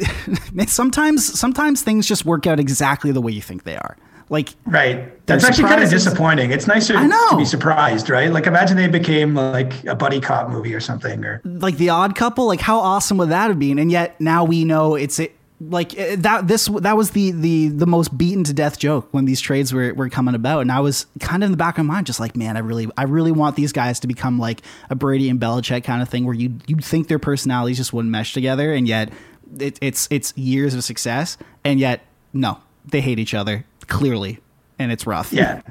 [0.66, 3.96] sometimes sometimes things just work out exactly the way you think they are
[4.28, 5.10] like Right.
[5.26, 6.50] That's actually kind of disappointing.
[6.50, 8.30] It's nicer to be surprised, right?
[8.30, 12.14] Like imagine they became like a buddy cop movie or something or like the odd
[12.14, 12.46] couple?
[12.46, 13.78] Like how awesome would that have been?
[13.78, 17.68] And yet now we know it's it like eh, that this that was the the
[17.68, 20.60] the most beaten to death joke when these trades were, were coming about.
[20.60, 22.60] And i was kind of in the back of my mind just like man i
[22.60, 26.08] really i really want these guys to become like a brady and belichick kind of
[26.08, 28.72] thing where you you'd think their personalities just wouldn't mesh together.
[28.72, 29.12] And yet
[29.58, 31.38] it, it's it's years of success.
[31.64, 32.02] And yet
[32.32, 34.40] no they hate each other clearly
[34.78, 35.62] and it's rough Yeah.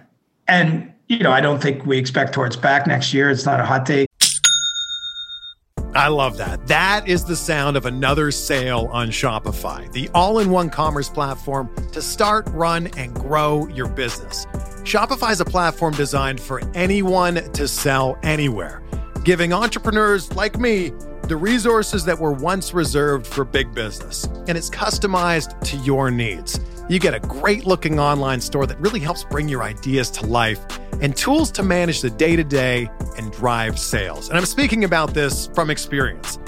[0.48, 3.30] And, you know, I don't think we expect Torts back next year.
[3.30, 4.08] It's not a hot take.
[5.96, 6.66] I love that.
[6.68, 11.70] That is the sound of another sale on Shopify, the all in one commerce platform
[11.92, 14.48] to start, run, and grow your business.
[14.84, 18.82] Shopify is a platform designed for anyone to sell anywhere,
[19.24, 20.92] giving entrepreneurs like me
[21.28, 24.26] the resources that were once reserved for big business.
[24.48, 26.60] And it's customized to your needs.
[26.90, 30.60] You get a great looking online store that really helps bring your ideas to life
[31.02, 34.28] and tools to manage the day to day and drive sales.
[34.28, 36.40] And I'm speaking about this from experience.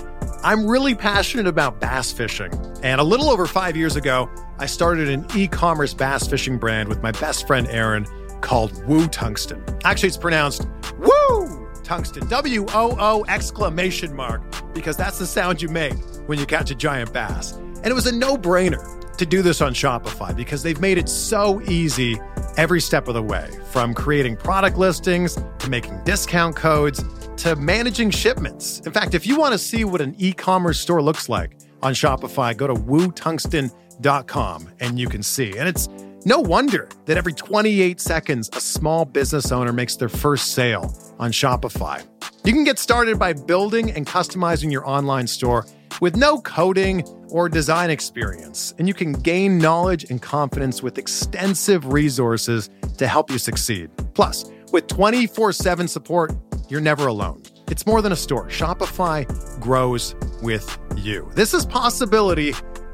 [0.43, 2.51] I'm really passionate about bass fishing.
[2.83, 6.89] And a little over five years ago, I started an e commerce bass fishing brand
[6.89, 8.05] with my best friend Aaron
[8.41, 9.63] called Woo Tungsten.
[9.85, 10.67] Actually, it's pronounced
[10.99, 11.44] Woo
[11.85, 14.41] Tungsten, W O O exclamation mark,
[14.73, 15.93] because that's the sound you make
[16.27, 17.53] when you catch a giant bass.
[17.53, 18.83] And it was a no brainer
[19.17, 22.19] to do this on Shopify because they've made it so easy
[22.57, 27.03] every step of the way from creating product listings to making discount codes
[27.37, 28.79] to managing shipments.
[28.81, 31.93] In fact, if you want to see what an e commerce store looks like on
[31.93, 35.57] Shopify, go to wootungsten.com and you can see.
[35.57, 35.87] And it's
[36.25, 41.31] no wonder that every 28 seconds, a small business owner makes their first sale on
[41.31, 42.05] Shopify.
[42.43, 45.65] You can get started by building and customizing your online store
[46.01, 51.91] with no coding or design experience, and you can gain knowledge and confidence with extensive
[51.91, 53.89] resources to help you succeed.
[54.13, 56.33] Plus, with 24 7 support,
[56.69, 57.41] you're never alone.
[57.69, 58.47] It's more than a store.
[58.47, 59.25] Shopify
[59.59, 61.29] grows with you.
[61.33, 62.53] This is possibility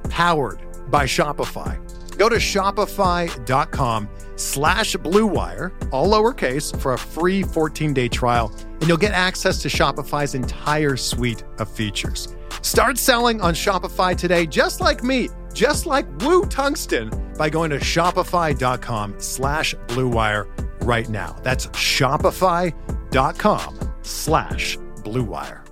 [0.10, 1.78] powered by Shopify.
[2.22, 9.14] Go to shopify.com slash bluewire, all lowercase, for a free 14-day trial, and you'll get
[9.14, 12.36] access to Shopify's entire suite of features.
[12.62, 17.10] Start selling on Shopify today, just like me, just like Woo Tungsten,
[17.40, 20.46] by going to shopify.com slash bluewire
[20.84, 21.36] right now.
[21.42, 25.66] That's shopify.com slash bluewire.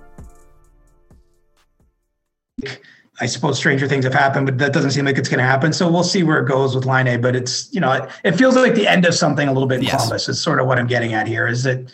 [3.20, 5.74] I suppose stranger things have happened, but that doesn't seem like it's going to happen.
[5.74, 7.20] So we'll see where it goes with Laine.
[7.20, 9.78] But it's, you know, it, it feels like the end of something a little bit
[9.78, 9.96] in Yes.
[9.96, 11.92] Columbus is sort of what I'm getting at here is that,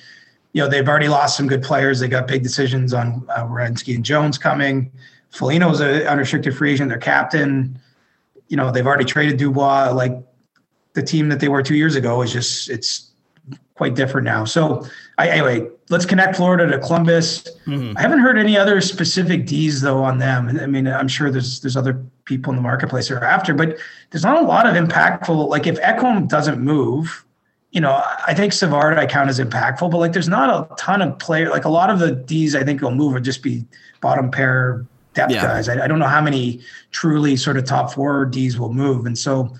[0.52, 1.98] you know, they've already lost some good players.
[1.98, 4.92] They got big decisions on uh, Werenski and Jones coming.
[5.30, 7.78] Foligno's an unrestricted free agent, their captain.
[8.48, 9.90] You know, they've already traded Dubois.
[9.90, 10.12] Like
[10.92, 13.05] the team that they were two years ago is just, it's
[13.76, 14.44] quite different now.
[14.44, 14.86] So
[15.18, 17.46] I, anyway, let's connect Florida to Columbus.
[17.68, 20.58] I haven't heard any other specific D's though on them.
[20.60, 23.76] I mean, I'm sure there's there's other people in the marketplace that are after, but
[24.10, 25.48] there's not a lot of impactful.
[25.48, 27.24] Like if Ekholm doesn't move,
[27.70, 31.02] you know, I think Savard I count as impactful, but like there's not a ton
[31.02, 31.50] of player.
[31.50, 33.64] Like a lot of the D's I think will move would just be
[34.00, 35.42] bottom pair depth Yeah.
[35.42, 35.68] guys.
[35.68, 36.60] I, I don't know how many
[36.92, 39.54] truly sort of top four D's will move, and so.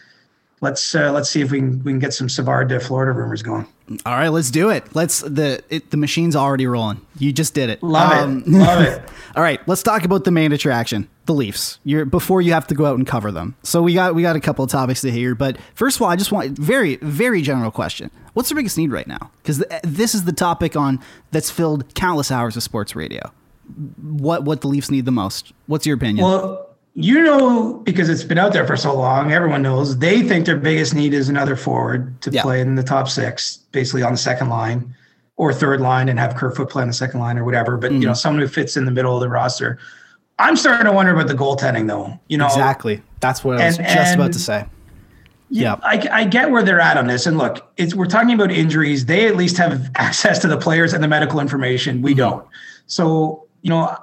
[0.63, 3.43] Let's uh, let's see if we can we can get some Savard to Florida rumors
[3.43, 3.67] going.
[4.05, 7.71] All right let's do it let's the it, the machine's already rolling you just did
[7.71, 9.03] it Love Um, it, love it.
[9.37, 11.79] All right, let's talk about the main attraction, the Leafs.
[11.85, 13.55] You're before you have to go out and cover them.
[13.63, 16.09] So we got we got a couple of topics to hear, but first of all,
[16.09, 18.11] I just want very very general question.
[18.33, 19.31] What's the biggest need right now?
[19.43, 21.01] Because this is the topic on
[21.33, 23.31] that's filled countless hours of sports radio.
[24.01, 25.53] What what the Leafs need the most?
[25.67, 26.25] What's your opinion?
[26.25, 26.66] Well,
[26.99, 30.57] you know, because it's been out there for so long, everyone knows they think their
[30.57, 32.41] biggest need is another forward to Yeah.
[32.43, 34.95] play in the top six, basically on the second line
[35.37, 37.77] or third line and have Kerfoot play on the second line or whatever.
[37.77, 38.01] But, Mm-hmm.
[38.01, 39.79] you know, someone who fits in the middle of the roster.
[40.39, 42.19] I'm starting to wonder about the goaltending, though.
[42.29, 43.03] You know, exactly.
[43.21, 44.65] That's what I was And- just about to say.
[45.51, 47.27] yeah, I, I get where they're at on this.
[47.27, 49.05] And look, it's we're talking about injuries.
[49.05, 51.97] They at least have access to the players and the medical information.
[51.97, 52.05] Mm-hmm.
[52.05, 52.47] We don't.
[52.87, 53.95] So, you know,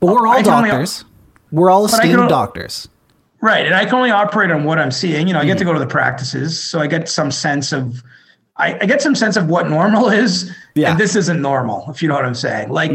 [0.00, 1.06] But we're all I doctors.
[1.54, 2.88] We're all esteemed only- doctors.
[3.40, 3.66] Right.
[3.66, 5.26] And I can only operate on what I'm seeing.
[5.28, 5.48] You know, I Mm-hmm.
[5.48, 8.02] get to go to the practices, so I get some sense of
[8.56, 10.50] I, I get some sense of what normal is.
[10.74, 10.92] Yeah.
[10.92, 12.70] And this isn't normal, if you know what I'm saying.
[12.70, 12.92] Like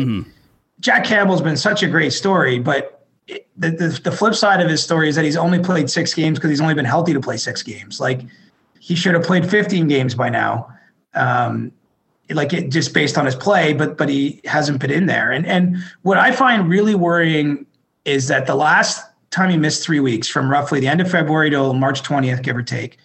[0.80, 4.70] Jack Campbell's been such a great story, but it, the, the the flip side of
[4.70, 7.20] his story is that he's only played six games because he's only been healthy to
[7.20, 8.00] play six games.
[8.00, 8.22] Like
[8.80, 10.68] he should have played 15 games by now.
[11.14, 11.72] Um,
[12.32, 15.32] like it just based on his play, but but he hasn't been in there.
[15.32, 17.66] And and what I find really worrying
[18.06, 21.50] is that the last time he missed three weeks, from roughly the end of February
[21.52, 22.98] to March 20th, give or take,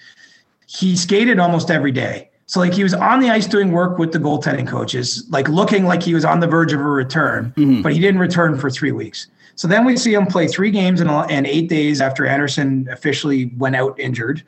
[0.67, 2.31] he skated almost every day.
[2.47, 5.85] So like he was on the ice doing work with the goaltending coaches, like looking
[5.85, 7.83] like he was on the verge of a return, mm-hmm.
[7.83, 9.29] but he didn't return for three weeks.
[9.57, 13.47] So then we see him play three games in, in eight days after Andersen officially
[13.57, 14.43] went out injured,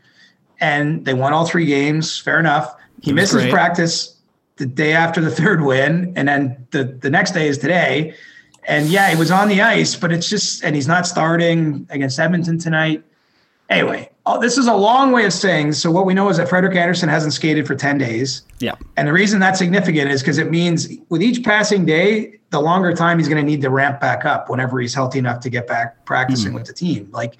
[0.61, 2.19] and they won all three games.
[2.19, 2.75] Fair enough.
[3.03, 3.53] He misses great.
[3.53, 4.17] practice
[4.57, 8.15] the day after the third win, and then the the next day is today.
[8.67, 12.19] And yeah, he was on the ice, but it's just, and he's not starting against
[12.19, 13.03] Edmonton tonight.
[13.69, 15.73] Anyway, oh, this is a long way of saying.
[15.73, 18.43] So what we know is that Frederik Andersen hasn't skated for ten days.
[18.61, 18.75] Yeah.
[18.97, 22.95] And the reason that's significant is because it means with each passing day, the longer
[22.95, 25.67] time he's going to need to ramp back up whenever he's healthy enough to get
[25.67, 26.57] back practicing hmm.
[26.57, 27.09] with the team.
[27.13, 27.37] Like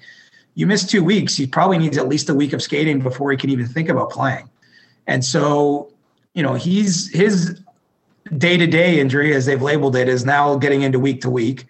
[0.55, 3.37] you miss two weeks, he probably needs at least a week of skating before he
[3.37, 4.49] can even think about playing.
[5.07, 5.93] And so,
[6.33, 7.61] you know, he's his
[8.37, 11.65] day to day injury, as they've labeled it, is now getting into week to week.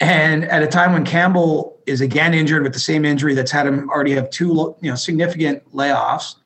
[0.00, 3.66] And at a time when Campbell is again injured with the same injury that's had
[3.66, 6.36] him already have two, you know, significant layoffs.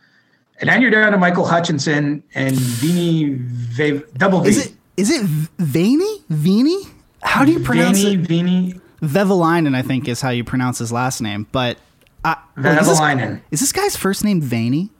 [0.58, 4.50] And then you're down to Michael Hutchinson and Vini v- double V.
[4.50, 5.22] Is it is it
[5.58, 6.24] Vaney?
[6.28, 6.82] Vini?
[7.22, 8.26] How do you pronounce Vini, it?
[8.26, 11.46] Vini Vehviläinen, I think, is how you pronounce his last name.
[11.50, 11.78] But
[12.24, 14.90] uh, wait, is, this, is this guy's first name Vaney?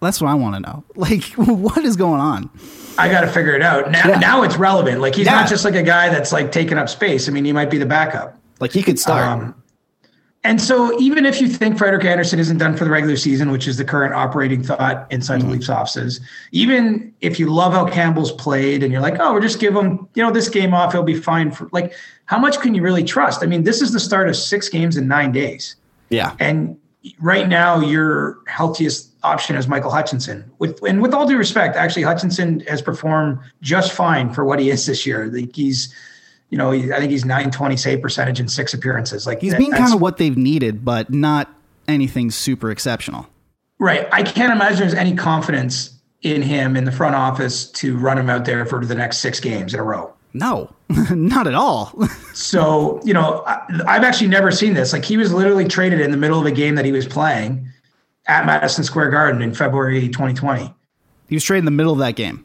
[0.00, 0.84] That's what I want to know.
[0.94, 2.50] Like, what is going on?
[2.98, 3.90] I got to figure it out.
[3.90, 4.18] Now, Yeah.
[4.18, 5.00] now it's relevant.
[5.00, 5.32] Like he's Yeah.
[5.34, 7.28] not just like a guy that's like taking up space.
[7.28, 8.38] I mean, he might be the backup.
[8.60, 9.22] Like, he could start.
[9.26, 9.54] Um,
[10.44, 13.66] and so, even if you think Frederik Andersen isn't done for the regular season, which
[13.66, 15.48] is the current operating thought inside Mm-hmm.
[15.48, 16.20] the Leafs offices,
[16.52, 20.08] even if you love how Campbell's played and you're like, oh, we'll just give him,
[20.14, 21.92] you know, this game off, he'll be fine for like,
[22.26, 23.42] how much can you really trust?
[23.42, 25.76] I mean, this is the start of six games in nine days.
[26.10, 26.34] yeah.
[26.38, 26.76] And
[27.20, 30.50] right now, your healthiest option is Michael Hutchinson.
[30.58, 34.70] With and with all due respect, actually, Hutchinson has performed just fine for what he
[34.70, 35.26] is this year.
[35.26, 35.94] Like he's,
[36.50, 39.26] you know, he, I think he's nine twenty save percentage in six appearances.
[39.26, 41.52] Like He's that- being kind of what they've needed, but not
[41.88, 43.26] anything super exceptional.
[43.78, 44.08] right.
[44.12, 45.90] I can't imagine there's any confidence
[46.22, 49.38] in him in the front office to run him out there for the next six
[49.38, 50.12] games in a row.
[50.34, 50.70] No,
[51.10, 51.92] not at all.
[52.36, 54.92] So, you know, I, I've actually never seen this.
[54.92, 57.66] Like he was literally traded in the middle of a game that he was playing
[58.26, 60.72] at Madison Square Garden in February 2020.
[61.28, 62.44] he was traded in the middle of that game.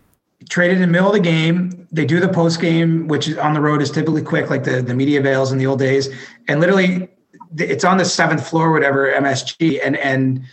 [0.49, 1.88] traded in the middle of the game.
[1.91, 4.93] They do the post game, which on the road is typically quick, like the, the
[4.93, 6.09] media avails in the old days.
[6.47, 7.09] And literally,
[7.57, 9.79] it's on the seventh floor, whatever MSG.
[9.84, 10.43] And and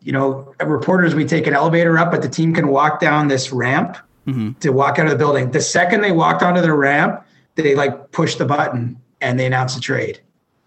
[0.00, 3.52] you know, reporters we take an elevator up, but the team can walk down this
[3.52, 4.52] ramp mm-hmm.
[4.60, 5.50] to walk out of the building.
[5.50, 7.24] The second they walked onto the ramp,
[7.56, 10.20] they like push the button and they announce the trade.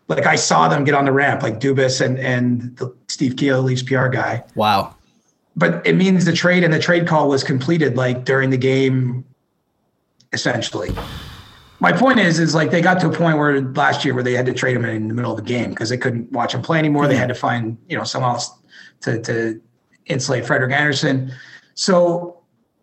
[0.09, 3.61] Like I saw them get on the ramp, like Dubas and and the Steve Keel,
[3.61, 4.43] Leafs PR guy.
[4.55, 4.95] Wow.
[5.55, 9.23] but it means the trade and the trade call was completed like during the game
[10.33, 10.89] essentially.
[11.79, 14.33] My point is is like they got to a point where last year where they
[14.33, 16.61] had to trade him in the middle of the game because they couldn't watch him
[16.61, 17.07] play anymore.
[17.07, 17.21] They hmm.
[17.21, 18.51] had to find you know someone else
[19.01, 19.61] to to
[20.07, 21.31] insulate frederik andersen
[21.75, 22.38] so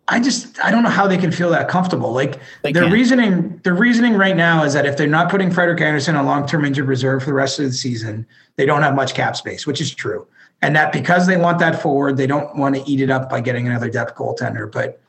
[0.07, 2.93] i just i don't know how they can feel that comfortable like They their can't.
[2.93, 6.65] reasoning their reasoning right now is that if they're not putting frederik andersen on long-term
[6.65, 9.81] injured reserve for the rest of the season they don't have much cap space which
[9.81, 10.27] is true
[10.61, 13.41] and that because they want that forward, they don't want to eat it up by
[13.41, 14.71] getting another depth goaltender.
[14.71, 14.99] But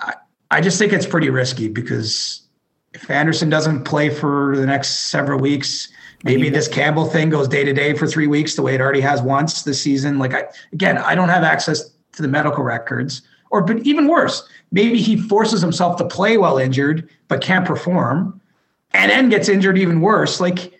[0.00, 0.14] I,
[0.50, 2.42] I just think it's pretty risky because
[2.92, 5.88] if Andersen doesn't play for the next several weeks,
[6.24, 9.00] maybe this Campbell thing goes day to day for three weeks, the way it already
[9.00, 10.18] has once this season.
[10.18, 13.22] Like I, again, I don't have access to the medical records,
[13.52, 18.40] or but even worse, maybe he forces himself to play while injured but can't perform,
[18.92, 20.40] and then gets injured even worse.
[20.40, 20.72] Like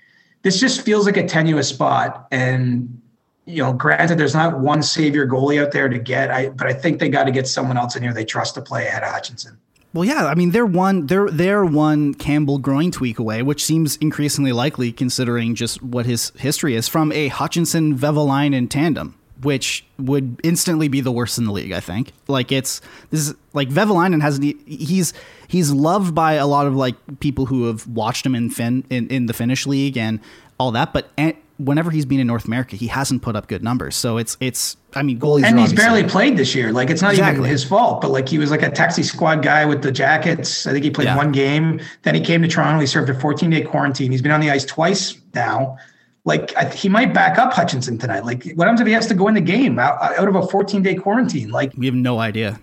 [0.42, 2.98] this just feels like a tenuous spot and
[3.44, 6.72] you know, granted, there's not one savior goalie out there to get, I but I
[6.72, 9.10] think they got to get someone else in here they trust to play ahead of
[9.10, 9.58] Hutchinson.
[9.92, 13.96] Well, yeah, I mean they're one they're they're one Campbell groin tweak away, which seems
[13.96, 20.40] increasingly likely considering just what his history is from a Hutchinson Vehviläinen tandem, which would
[20.42, 21.72] instantly be the worst in the league.
[21.72, 22.12] I think.
[22.28, 22.80] Like it's
[23.10, 25.12] this is like Vehviläinen hasn't e- he's
[25.48, 29.08] he's loved by a lot of like people who have watched him in Fin in,
[29.08, 30.20] in the Finnish league and
[30.58, 31.10] all that, but
[31.58, 33.96] whenever he's been in North America, he hasn't put up good numbers.
[33.96, 36.72] So it's it's I mean goalies And he's barely played this year.
[36.72, 39.64] Like it's not even his fault, but like he was like a taxi squad guy
[39.64, 40.66] with the Jackets.
[40.66, 41.16] I think he played Yeah.
[41.16, 41.80] one game.
[42.02, 42.80] Then he came to Toronto.
[42.80, 44.10] He served a 14 day quarantine.
[44.12, 45.76] He's been on the ice twice now.
[46.24, 48.24] Like I, he might back up Hutchinson tonight.
[48.24, 50.46] Like what happens if he has to go in the game out, out of a
[50.46, 51.50] 14 day quarantine?
[51.50, 52.50] Like we have no idea.
[52.52, 52.60] like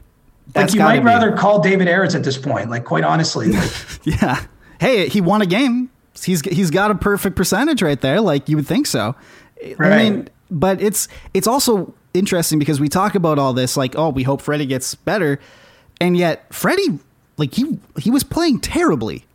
[0.54, 2.70] That's you might be- rather call David Ayres at this point.
[2.70, 3.72] Like quite honestly, like
[4.04, 4.46] Yeah.
[4.80, 5.90] Hey, he won a game.
[6.24, 8.22] He's he's got a perfect percentage right there.
[8.22, 9.16] Like you would think so.
[9.78, 9.92] Right.
[9.92, 14.10] I mean, but it's it's also interesting because we talk about all this like, oh,
[14.10, 15.40] we hope Freddie gets better,
[16.02, 17.00] and yet Freddie,
[17.38, 19.26] like he he was playing terribly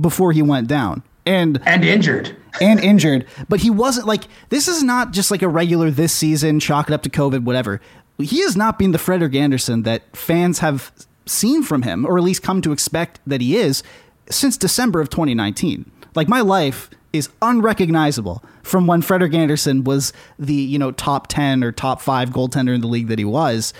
[0.00, 2.36] before he went down, and and injured.
[2.60, 6.60] and injured, but he wasn't like this is not just like a regular this season,
[6.60, 7.80] chalk it up to COVID, whatever.
[8.18, 10.92] He has not been the Frederik Andersen that fans have
[11.26, 13.82] seen from him, or at least come to expect that he is,
[14.28, 15.90] since December of 2019.
[16.14, 21.64] Like my life is unrecognizable from when frederik andersen was the you know top ten
[21.64, 23.72] or top five goaltender in the league that he was.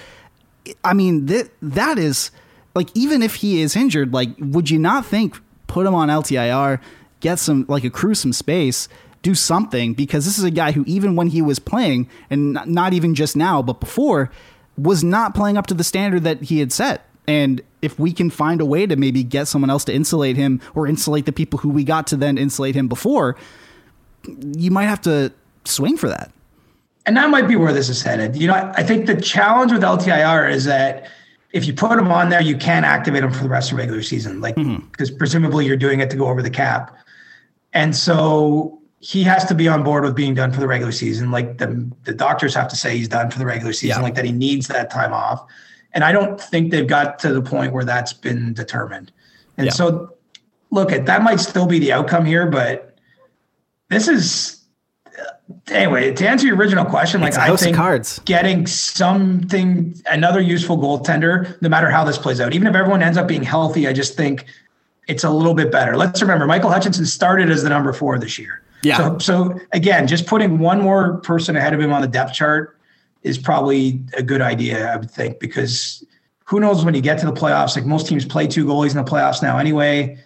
[0.84, 2.30] I mean that that is
[2.74, 6.80] like even if he is injured, like would you not think put him on LTIR,
[7.20, 8.88] get some like accrue some space,
[9.22, 12.92] do something because this is a guy who even when he was playing and not-
[12.92, 14.30] even just now but before
[14.76, 17.06] was not playing up to the standard that he had set.
[17.28, 20.60] And if we can find a way to maybe get someone else to insulate him
[20.74, 23.36] or insulate the people who we got to then insulate him before,
[24.56, 25.32] you might have to
[25.64, 26.32] swing for that.
[27.06, 28.36] and that might be where this is headed.
[28.36, 31.08] You know, I, think the challenge with LTIR is that
[31.52, 33.82] if you put him on there, you can't activate him for the rest of the
[33.82, 34.86] regular season, like mm-hmm.
[34.86, 36.96] because presumably you're doing it to go over the cap,
[37.72, 41.30] and so he has to be on board with being done for the regular season.
[41.30, 44.02] Like the the doctors have to say he's done for the regular season, Yeah.
[44.02, 45.44] like that he needs that time off,
[45.92, 49.12] and I don't think they've got to the point where that's been determined.
[49.56, 49.72] And Yeah.
[49.72, 50.14] so,
[50.70, 52.96] look, at that might still be the outcome here, but
[53.88, 54.56] this is
[55.70, 58.20] anyway, to answer your original question, like I think cards.
[58.24, 63.18] getting something, another useful goaltender, no matter how this plays out, even if everyone ends
[63.18, 64.46] up being healthy, I just think
[65.10, 65.96] it's a little bit better.
[65.96, 68.62] Let's remember, Michael Hutchinson started as the number four this year.
[68.82, 68.96] Yeah.
[68.96, 72.78] So, so again, just putting one more person ahead of him on the depth chart
[73.22, 76.04] is probably a good idea, I would think, because
[76.44, 77.76] who knows when you get to the playoffs?
[77.76, 80.16] Like most teams play two goalies in the playoffs now anyway.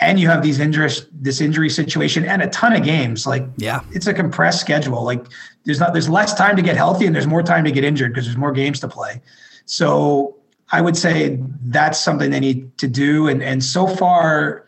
[0.00, 3.26] And you have these injuries, this injury situation, and a ton of games.
[3.26, 3.80] Like, Yeah.
[3.92, 5.04] it's a compressed schedule.
[5.04, 5.26] Like,
[5.64, 8.12] there's not, there's less time to get healthy, and there's more time to get injured
[8.12, 9.20] because there's more games to play.
[9.66, 10.36] So,
[10.72, 13.28] I would say that's something they need to do.
[13.28, 14.64] And and so far,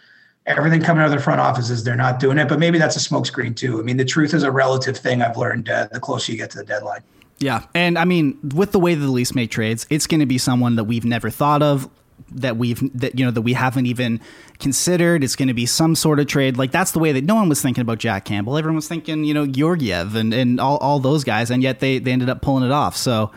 [0.46, 2.48] everything coming out of the front office is they're not doing it.
[2.48, 3.78] But maybe that's a smokescreen too.
[3.78, 5.22] I mean, the truth is a relative thing.
[5.22, 7.00] I've learned uh, the closer you get to the deadline.
[7.38, 10.38] Yeah, and I mean, with the way the Leafs make trades, it's going to be
[10.38, 11.88] someone that we've never thought of,
[12.30, 14.20] that we've that you know that we haven't even
[14.61, 15.24] considered.
[15.24, 16.57] It's going to be some sort of trade.
[16.57, 18.57] Like that's the way that no one was thinking about Jack Campbell.
[18.57, 21.98] Everyone was thinking, you know, Georgiev and and all, all those guys, and yet they
[21.98, 22.96] they ended up pulling it off.
[22.96, 23.32] So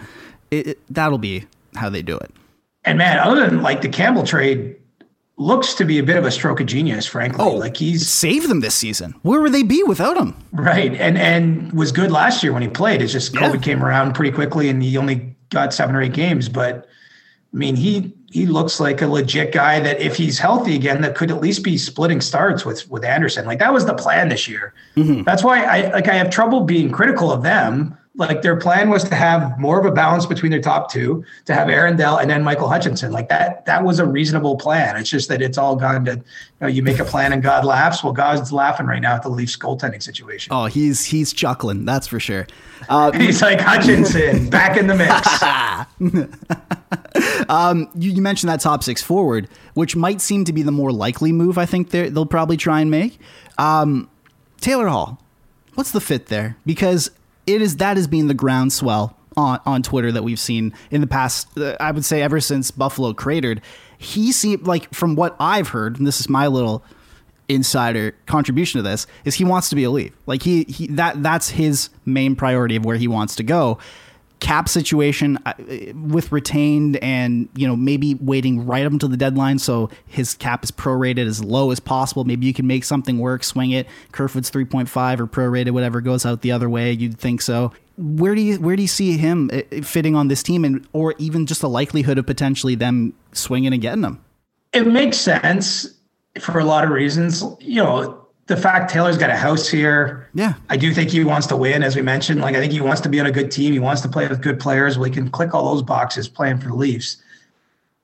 [0.52, 1.46] it, it- that'll be
[1.76, 2.32] how they do it.
[2.86, 4.76] And man, other than like the Campbell trade,
[5.38, 7.06] looks to be a bit of a stroke of genius.
[7.06, 9.14] Frankly, Oh, like he's saved them this season.
[9.24, 10.34] Where would they be without him?
[10.54, 10.94] Right.
[10.96, 13.02] And and was good last year when he played.
[13.02, 13.60] It's just COVID Yeah.
[13.62, 16.48] came around pretty quickly and he only got seven or eight games.
[16.48, 16.88] But
[17.54, 21.16] I mean, he he looks like a legit guy that if he's healthy again, that
[21.16, 23.46] could at least be splitting starts with with Andersen.
[23.46, 24.74] Like that was the plan this year.
[24.96, 25.24] Mm-hmm.
[25.24, 27.98] That's why I like I have trouble being critical of them.
[28.18, 31.54] Like their plan was to have more of a balance between their top two, to
[31.54, 33.12] have Aaron Dell and then Michael Hutchinson.
[33.12, 34.96] Like that, that was a reasonable plan.
[34.96, 36.24] It's just that it's all gone to, you
[36.62, 38.04] know, you make a plan and God laughs.
[38.04, 40.54] Well, God's laughing right now at the Leafs goaltending situation.
[40.54, 41.84] Oh, he's he's chuckling.
[41.84, 42.48] That's for sure.
[42.88, 45.42] Uh, He's like Hutchinson back in the mix.
[47.96, 51.32] you, you mentioned that top six forward, which might seem to be the more likely
[51.32, 51.58] move.
[51.58, 53.20] I think they'll probably try and make.
[53.58, 54.10] Um,
[54.62, 55.22] Taylor Hall,
[55.76, 56.58] what's the fit there?
[56.66, 57.12] Because
[57.48, 61.08] it is that has been the groundswell on on Twitter that we've seen in the
[61.08, 61.58] past.
[61.58, 63.62] Uh, I would say ever since Buffalo cratered,
[63.98, 66.84] he seemed like from what I've heard, and this is my little
[67.48, 70.14] insider contribution to this is he wants to be a leaf.
[70.26, 73.78] Like he, he that that's his main priority of where he wants to go.
[74.40, 75.54] Cap situation uh,
[75.94, 80.64] with retained and you know maybe waiting right up until the deadline so his cap
[80.64, 82.26] is prorated as low as possible.
[82.26, 83.88] Maybe you can make something work, swing it.
[84.12, 86.92] Kerfoot's three point five or prorated, whatever goes out the other way.
[86.92, 87.72] You'd think so.
[87.98, 91.16] Where do you where do you see him uh, fitting on this team, and or
[91.18, 94.22] even just the likelihood of potentially them swinging and getting him?
[94.76, 95.88] it makes sense
[96.40, 97.44] for a lot of reasons.
[97.60, 100.30] You know, the fact Taylor's got a house here.
[100.34, 100.54] Yeah.
[100.70, 102.42] I do think he wants to win, as we mentioned.
[102.42, 103.74] Like I think he wants to be on a good team.
[103.74, 105.00] He wants to play with good players.
[105.00, 107.18] We can click all those boxes playing for the Leafs.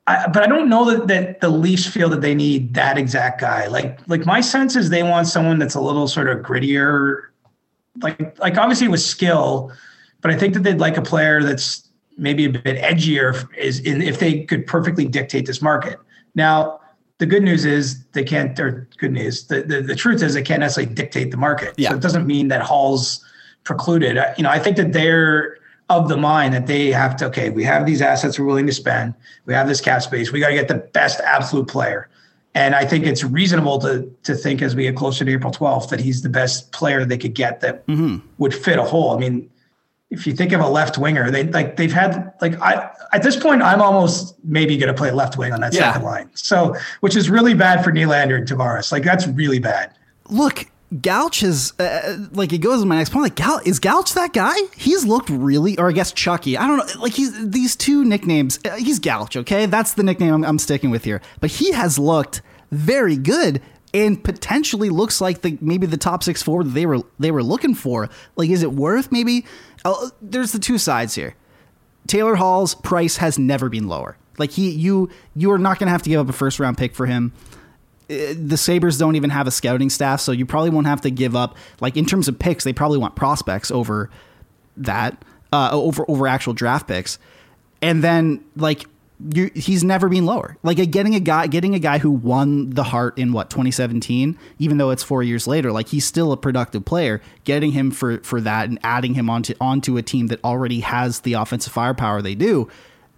[0.08, 3.40] I, but I don't know that, that the Leafs feel that they need that exact
[3.40, 3.68] guy.
[3.68, 7.28] Like like my sense is they want someone that's a little sort of grittier.
[8.02, 9.72] Like like obviously with skill,
[10.22, 11.88] but I think that they'd like a player that's
[12.18, 16.00] maybe a bit edgier is in if they could perfectly dictate this market.
[16.34, 16.81] Now,
[17.22, 19.46] the good news is they can't or good news.
[19.46, 21.76] The the, the truth is they can't necessarily dictate the market.
[21.78, 21.90] Yeah.
[21.90, 23.24] So it doesn't mean that Hall's
[23.64, 24.18] precluded.
[24.18, 27.52] I- You know, I think that they're of the mind that they have to, okay,
[27.52, 29.14] we have these assets we're willing to spend.
[29.46, 30.32] We have this cap space.
[30.32, 32.10] We got to get the best absolute player.
[32.56, 35.90] And I think it's reasonable to to think as we get closer to April 12th
[35.90, 38.18] that he's the best player they could get that mm-hmm.
[38.40, 39.16] would fit a hole.
[39.16, 39.48] I mean,
[40.12, 43.36] if you think of a left winger, they like they've had like I at this
[43.38, 45.92] point I'm almost maybe going to play left wing on that Yeah.
[45.94, 46.30] second line.
[46.36, 48.92] So which is really bad for Nylander and Tavares.
[48.92, 49.94] Like that's really bad.
[50.30, 50.66] look,
[51.02, 53.24] Gouch is uh, like it goes to my next point.
[53.24, 54.56] Like Gal is Gouch that guy?
[54.76, 56.58] He's looked really, or I guess Chucky.
[56.58, 57.02] I don't know.
[57.02, 58.60] Like he's these two nicknames.
[58.66, 59.38] Uh, he's Gouch.
[59.38, 61.22] Okay, that's the nickname I'm, I'm sticking with here.
[61.40, 62.42] But he has looked
[62.72, 63.62] very good
[63.94, 67.44] and potentially looks like the maybe the top six forward that they were they were
[67.44, 68.10] looking for.
[68.36, 69.46] Like, is it worth maybe?
[69.84, 71.36] Uh, there's the two sides here.
[72.08, 74.18] Taylor Hall's price has never been lower.
[74.38, 76.78] Like he, you, you are not going to have to give up a first round
[76.78, 77.34] pick for him.
[78.10, 81.12] Uh, The Sabres don't even have a scouting staff, so you probably won't have to
[81.12, 81.56] give up.
[81.80, 84.10] Like in terms of picks, they probably want prospects over
[84.78, 85.24] that,
[85.54, 87.20] uh, over over actual draft picks.
[87.82, 88.86] And then like
[89.34, 90.58] you, he's never been lower.
[90.64, 94.78] Like getting a guy, getting a guy who won the Hart in what 2017, even
[94.78, 97.22] though it's four years later, like he's still a productive player.
[97.44, 101.22] Getting him for for that and adding him onto onto a team that already has
[101.22, 102.70] the offensive firepower they do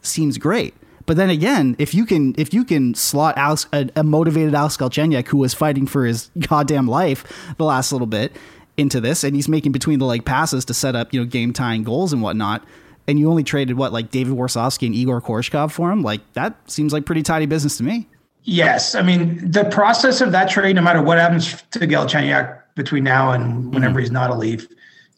[0.01, 0.73] seems great.
[1.05, 4.77] But then again, if you can if you can slot Alex, a, a motivated Alex
[4.77, 8.35] Galchenyuk who was fighting for his goddamn life the last little bit
[8.77, 11.53] into this, and he's making between the leg passes to set up you know game
[11.53, 12.65] tying goals and whatnot,
[13.07, 16.55] and you only traded what like David Warsofsky and Igor Korshkov for him, like that
[16.69, 18.07] seems like pretty tidy business to me.
[18.43, 23.03] Yes, I mean the process of that trade, no matter what happens to Galchenyuk between
[23.03, 23.99] now and whenever mm-hmm.
[23.99, 24.67] he's not a Leaf,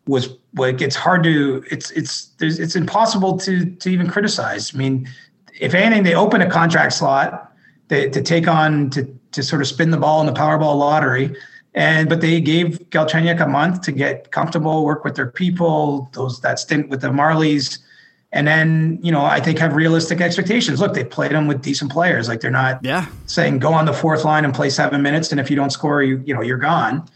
[0.08, 4.74] was like it's hard to it's it's there's it's impossible to to even criticize.
[4.74, 5.08] I mean,
[5.60, 7.52] if anything, they open a contract slot
[7.90, 11.36] to, to take on to to sort of spin the ball in the Powerball lottery,
[11.76, 16.40] and but they gave Galchenyuk a month to get comfortable, work with their people, those
[16.42, 17.80] that stint with the Marlies.
[18.32, 20.82] And then, you know, I think have realistic expectations.
[20.82, 22.28] Look, they played them with decent players.
[22.28, 23.06] Like they're not Yeah.
[23.28, 26.02] saying go on the fourth line and play seven minutes, and if you don't score,
[26.02, 27.08] you you know you're gone.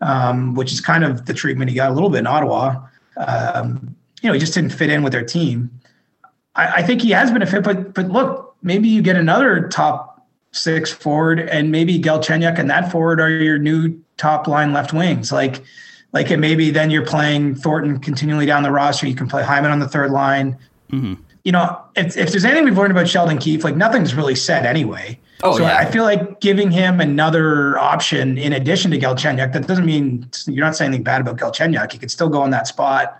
[0.00, 2.86] Um, which is kind of the treatment he got a little bit in Ottawa.
[3.16, 5.70] Um, you know, he just didn't fit in with their team.
[6.56, 9.68] I, I think he has been a fit, but but look, maybe you get another
[9.68, 10.11] top
[10.52, 15.32] six forward, and maybe Galchenyuk and that forward are your new top line left wings.
[15.32, 15.62] Like,
[16.12, 19.06] like and maybe then you're playing Thornton continually down the roster.
[19.06, 20.56] You can play Hyman on the third line.
[21.44, 24.64] You know, if, if there's anything we've learned about Sheldon Keefe, like nothing's really said
[24.64, 25.18] anyway.
[25.42, 25.76] Oh, so yeah.
[25.76, 30.64] I feel like giving him another option in addition to Galchenyuk, that doesn't mean you're
[30.64, 31.90] not saying anything bad about Galchenyuk.
[31.90, 33.18] He could still go in that spot.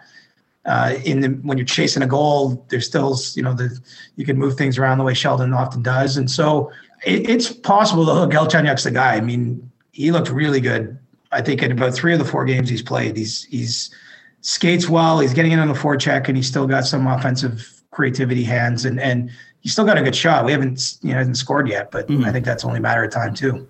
[0.65, 3.77] Uh, in the when you're chasing a goal, there's still you know the
[4.15, 6.71] you can move things around the way Sheldon often does, and so
[7.05, 9.15] it, it's possible that Galchenyuk's the guy.
[9.15, 10.99] I mean, he looked really good.
[11.31, 13.95] I think in about three of the four games he's played, he's he's
[14.43, 15.21] skates well.
[15.21, 19.01] He's getting in on the forecheck, and he's still got some offensive creativity hands, and
[19.01, 19.31] and
[19.61, 20.45] he's still got a good shot.
[20.45, 22.25] We haven't you know hasn't scored yet, but mm-hmm.
[22.25, 23.67] I think that's only a matter of time too.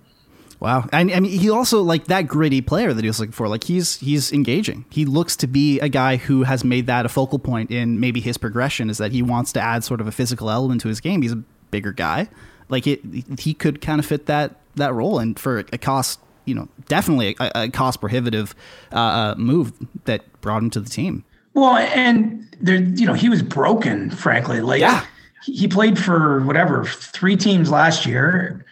[0.62, 0.88] Wow.
[0.92, 3.48] I, I mean, he also like that gritty player that he was looking for.
[3.48, 4.84] Like he's he's engaging.
[4.90, 8.20] He looks to be a guy who has made that a focal point in maybe
[8.20, 11.00] his progression is that he wants to add sort of a physical element to his
[11.00, 11.22] game.
[11.22, 12.28] He's a bigger guy.
[12.72, 13.00] Like it,
[13.38, 17.36] he could kind of fit that that role, and for a cost, you know, definitely
[17.38, 18.54] a, a cost prohibitive
[18.92, 19.72] uh, uh, move
[20.06, 21.24] that brought him to the team.
[21.54, 24.62] Well, and there, you know, he was broken, frankly.
[24.62, 25.04] Like, Yeah.
[25.44, 28.64] he played for whatever three teams last year,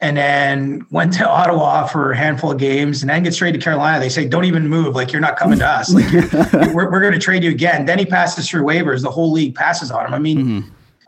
[0.00, 3.58] and then went to Ottawa for a handful of games, and then gets straight to
[3.58, 4.00] Carolina.
[4.00, 4.94] They say, "Don't even move.
[4.94, 5.92] Like, you're not coming to us.
[5.92, 6.10] Like,
[6.74, 9.02] we're, we're going to trade you again." Then he passes through waivers.
[9.02, 10.14] The whole league passes on him.
[10.14, 10.64] I mean,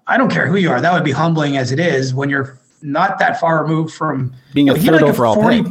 [0.06, 0.80] I don't care who you are.
[0.80, 4.68] That would be humbling as it is when you're not that far removed from Being
[4.68, 5.66] a you know, third overall pick.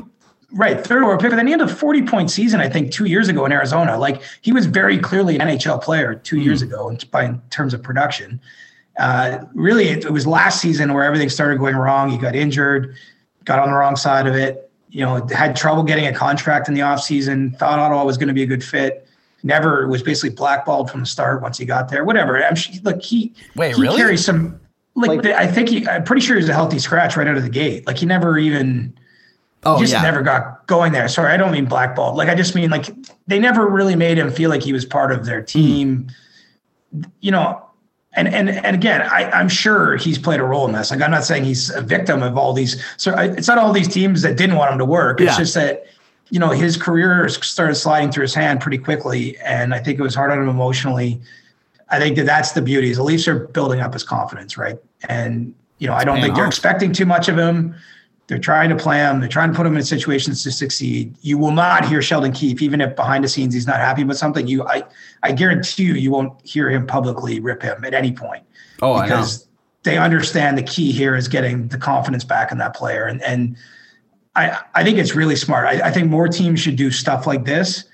[0.52, 1.30] Right, third overall pick.
[1.30, 3.98] But then he had a 40 point season, I think, two years ago in Arizona.
[3.98, 7.74] Like he was very clearly an NHL player two years ago in, by, in terms
[7.74, 8.42] of production.
[8.98, 12.10] Uh, really, it, it was last season where everything started going wrong.
[12.10, 12.96] He got injured,
[13.46, 14.70] got on the wrong side of it.
[14.90, 18.34] You know, had trouble getting a contract in the offseason, thought Ottawa was going to
[18.34, 19.03] be a good fit.
[19.44, 22.06] Never was basically blackballed from the start once he got there.
[22.06, 22.42] Whatever.
[22.44, 23.98] I'm sure, look, he Wait, he really?
[23.98, 24.60] carries some.
[24.96, 27.28] Like, Like- the- I think he, I'm pretty sure he was a healthy scratch right
[27.28, 27.86] out of the gate.
[27.86, 28.94] Like he never even
[29.66, 30.02] Oh yeah, just yeah.
[30.02, 31.08] never got going there.
[31.08, 32.16] Sorry, I don't mean blackballed.
[32.16, 32.90] Like I just mean like
[33.28, 35.46] they never really made him feel like he was part of their hmm.
[35.46, 36.12] team.
[37.22, 37.66] You know,
[38.14, 40.92] and and and again, I, I'm sure he's played a role in this.
[40.92, 42.84] Like I'm not saying he's a victim of all these.
[42.98, 45.22] So I, it's not all these teams that didn't want him to work.
[45.22, 45.38] It's Yeah.
[45.38, 45.86] just that
[46.34, 50.02] you know his career started sliding through his hand pretty quickly, and I think it
[50.02, 51.22] was hard on him emotionally.
[51.90, 52.90] I think that that's the beauty.
[52.90, 54.80] Is the Leafs are building up his confidence, right?
[55.08, 57.76] And you know, I don't think they're expecting too much of him.
[58.26, 59.20] They're trying to play him.
[59.20, 61.16] They're trying to put him in situations to succeed.
[61.22, 64.18] You will not hear Sheldon Keefe, even if behind the scenes he's not happy with
[64.18, 64.48] something.
[64.48, 64.82] You, I,
[65.22, 68.44] I guarantee you, you won't hear him publicly rip him at any point
[68.82, 69.04] oh, I know.
[69.04, 69.48] because
[69.84, 73.06] they understand the key here is getting the confidence back in that player.
[73.06, 73.56] And and
[74.36, 75.68] I I think it's really smart.
[75.68, 77.86] I, I think more teams should do stuff like this.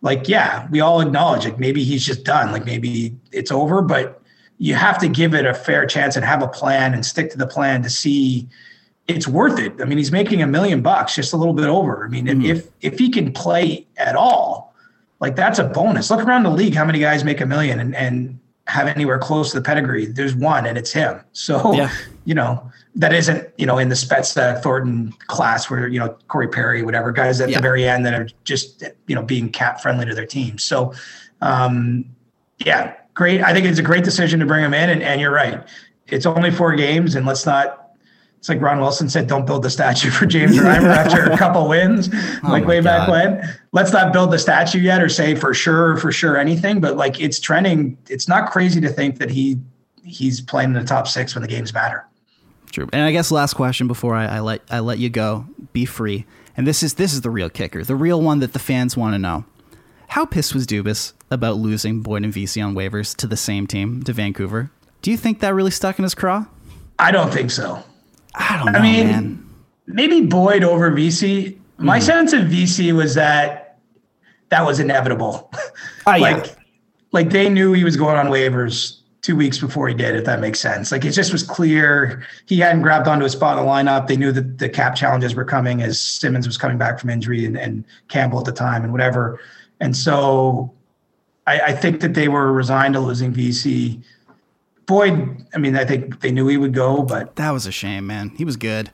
[0.00, 2.50] Like, yeah, we all acknowledge like maybe he's just done.
[2.50, 4.20] Like maybe it's over, but
[4.58, 7.38] you have to give it a fair chance and have a plan and stick to
[7.38, 8.48] the plan to see
[9.08, 9.80] it's worth it.
[9.80, 12.04] I mean, he's making a million bucks, just a little bit over.
[12.04, 12.46] I mean, if- mm-hmm.
[12.46, 14.74] if if he can play at all,
[15.20, 16.10] like that's a bonus.
[16.10, 19.50] Look around the league, how many guys make a million and, and have anywhere close
[19.50, 20.06] to the pedigree?
[20.06, 21.20] There's one, and it's him.
[21.32, 21.90] So Yeah.
[22.24, 26.48] You know, that isn't, you know, in the Spezza Thornton class where, you know, Corey
[26.48, 27.56] Perry, whatever guys at Yeah.
[27.56, 30.58] the very end that are just, you know, being cap friendly to their team.
[30.58, 30.92] So,
[31.40, 32.04] um,
[32.58, 33.42] yeah, great.
[33.42, 34.90] I think it's a great decision to bring him in.
[34.90, 35.62] And, and you're right.
[36.06, 37.78] It's only four games and let's not,
[38.38, 41.68] it's like Ron Wilson said, don't build the statue for James Reimer after a couple
[41.68, 42.12] wins,
[42.42, 43.42] like my way back when.
[43.70, 47.20] Let's not build the statue yet or say for sure, for sure anything, but like
[47.20, 47.96] it's trending.
[48.08, 49.58] It's not crazy to think that he
[50.04, 52.04] he's playing in the top six when the games matter.
[52.72, 52.88] True.
[52.92, 56.24] And I guess last question before I, I let I let you go, be free.
[56.56, 59.14] And this is this is the real kicker, the real one that the fans want
[59.14, 59.44] to know.
[60.08, 64.02] How pissed was Dubas about losing Boyd and Vesey on waivers to the same team
[64.02, 64.70] to Vancouver?
[65.02, 66.46] Do you think that really stuck in his craw?
[66.98, 67.82] I don't think so.
[68.34, 69.50] I don't know, I mean, man.
[69.86, 71.58] maybe Boyd over Vesey.
[71.78, 72.06] My Mm-hmm.
[72.06, 73.78] sense of Vesey was that
[74.50, 75.50] that was inevitable.
[76.06, 76.16] Oh, yeah.
[76.36, 76.56] like,
[77.12, 80.40] like they knew he was going on waivers two weeks before he did, if that
[80.40, 80.90] makes sense.
[80.90, 84.08] Like it just was clear he hadn't grabbed onto a spot in the lineup.
[84.08, 87.46] They knew that the cap challenges were coming as Simmonds was coming back from injury
[87.46, 89.40] and, and Campbell at the time and whatever.
[89.78, 90.72] And so
[91.46, 94.00] I, I think that they were resigned to losing Vesey.
[94.86, 98.06] Boyd, I mean, I think they knew he would go, but That was a shame,
[98.08, 98.30] man.
[98.36, 98.90] He was good.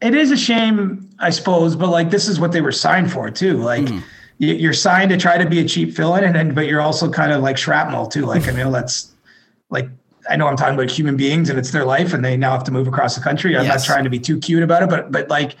[0.00, 3.30] it is a shame, I suppose, but like this is what they were signed for
[3.30, 3.58] too.
[3.58, 3.98] Like hmm.
[4.38, 7.10] you, you're signed to try to be a cheap fill-in, and then but you're also
[7.10, 8.24] kind of like shrapnel too.
[8.24, 9.12] Like I know that's
[9.70, 9.88] like
[10.30, 12.64] I know I'm talking about human beings and it's their life, and they now have
[12.64, 13.56] to move across the country.
[13.56, 13.86] I'm Yes.
[13.88, 15.56] not trying to be too cute about it, but but like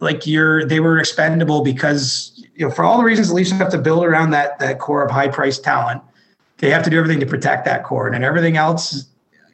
[0.00, 3.70] like you're they were expendable because you know for all the reasons the Leafs have
[3.70, 6.02] to build around that that core of high-priced talent.
[6.58, 9.06] They have to do everything to protect that core, and then everything else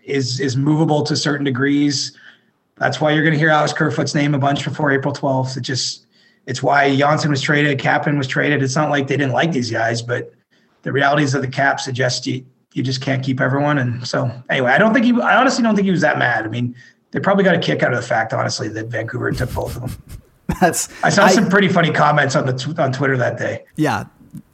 [0.05, 2.17] is is movable to certain degrees.
[2.77, 5.57] That's why you're going to hear Alex Kerfoot's name a bunch before April 12th.
[5.57, 6.07] It just,
[6.47, 8.63] it's why Johnsson was traded, Kapanen was traded.
[8.63, 10.33] It's not like they didn't like these guys, but
[10.83, 13.79] the realities of the cap suggest you you just can't keep everyone.
[13.79, 16.45] And so anyway, I don't think he, I honestly don't think he was that mad.
[16.45, 16.75] I mean,
[17.11, 19.83] they probably got a kick out of the fact, honestly, that Vancouver took both of
[19.83, 20.21] them.
[20.61, 23.65] That's I saw some pretty funny comments on the on Twitter that day.
[23.77, 24.05] yeah.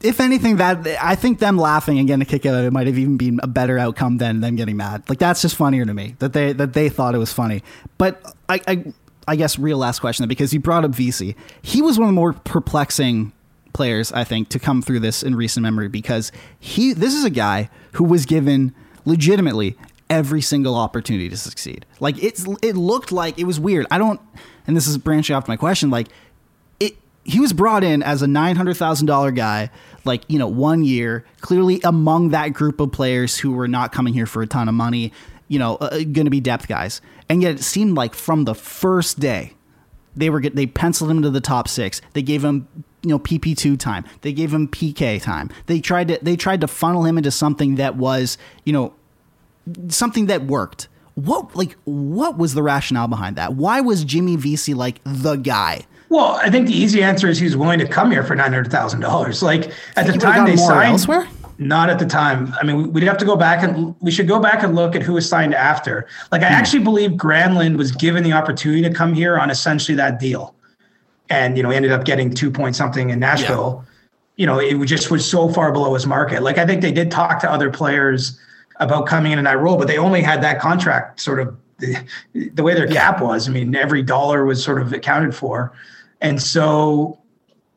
[0.01, 2.87] If anything, that I think them laughing and getting a kick out of it might
[2.87, 5.03] have even been a better outcome than them getting mad.
[5.09, 7.61] Like that's just funnier to me that they that they thought it was funny.
[7.97, 8.93] But I I,
[9.27, 12.15] I guess real last question because you brought up Vesey, he was one of the
[12.15, 13.33] more perplexing
[13.75, 17.29] players I think to come through this in recent memory because he this is a
[17.29, 18.73] guy who was given
[19.03, 19.77] legitimately
[20.09, 21.85] every single opportunity to succeed.
[21.99, 23.85] Like it's it looked like it was weird.
[23.91, 24.19] I don't
[24.65, 26.07] and this is branching off my question like
[26.79, 26.95] it
[27.25, 29.69] he was brought in as a nine hundred thousand dollar guy,
[30.05, 34.13] like you know, one year, clearly among that group of players who were not coming
[34.13, 35.11] here for a ton of money,
[35.47, 38.55] you know, uh, going to be depth guys, and yet it seemed like from the
[38.55, 39.53] first day,
[40.15, 42.01] they were they penciled him to the top six.
[42.13, 42.67] They gave him
[43.05, 44.03] you know PP two time.
[44.21, 45.49] They gave him PK time.
[45.67, 48.93] They tried to they tried to funnel him into something that was you know
[49.89, 50.87] something that worked.
[51.13, 53.53] What like what was the rationale behind that?
[53.53, 55.85] Why was Jimmy Vesey like the guy?
[56.09, 58.71] Well, I think the easy answer is he's willing to come here for nine hundred
[58.71, 59.41] thousand dollars.
[59.41, 61.27] Like at the time they signed elsewhere?
[61.57, 62.53] Not at the time.
[62.59, 65.01] I mean, we'd have to go back and we should go back and look at
[65.01, 66.05] who was signed after.
[66.31, 66.53] Like, I hmm.
[66.53, 70.54] actually believe Granlund was given the opportunity to come here on essentially that deal,
[71.29, 73.85] and you know, ended up getting two point something in Nashville.
[74.37, 76.43] You know, it just was so far below his market.
[76.43, 78.37] Like, I think they did talk to other players
[78.81, 81.95] about coming in in that role, but they only had that contract sort of the,
[82.53, 83.47] the way their cap was.
[83.47, 85.71] I mean, every dollar was sort of accounted for,
[86.21, 87.19] and so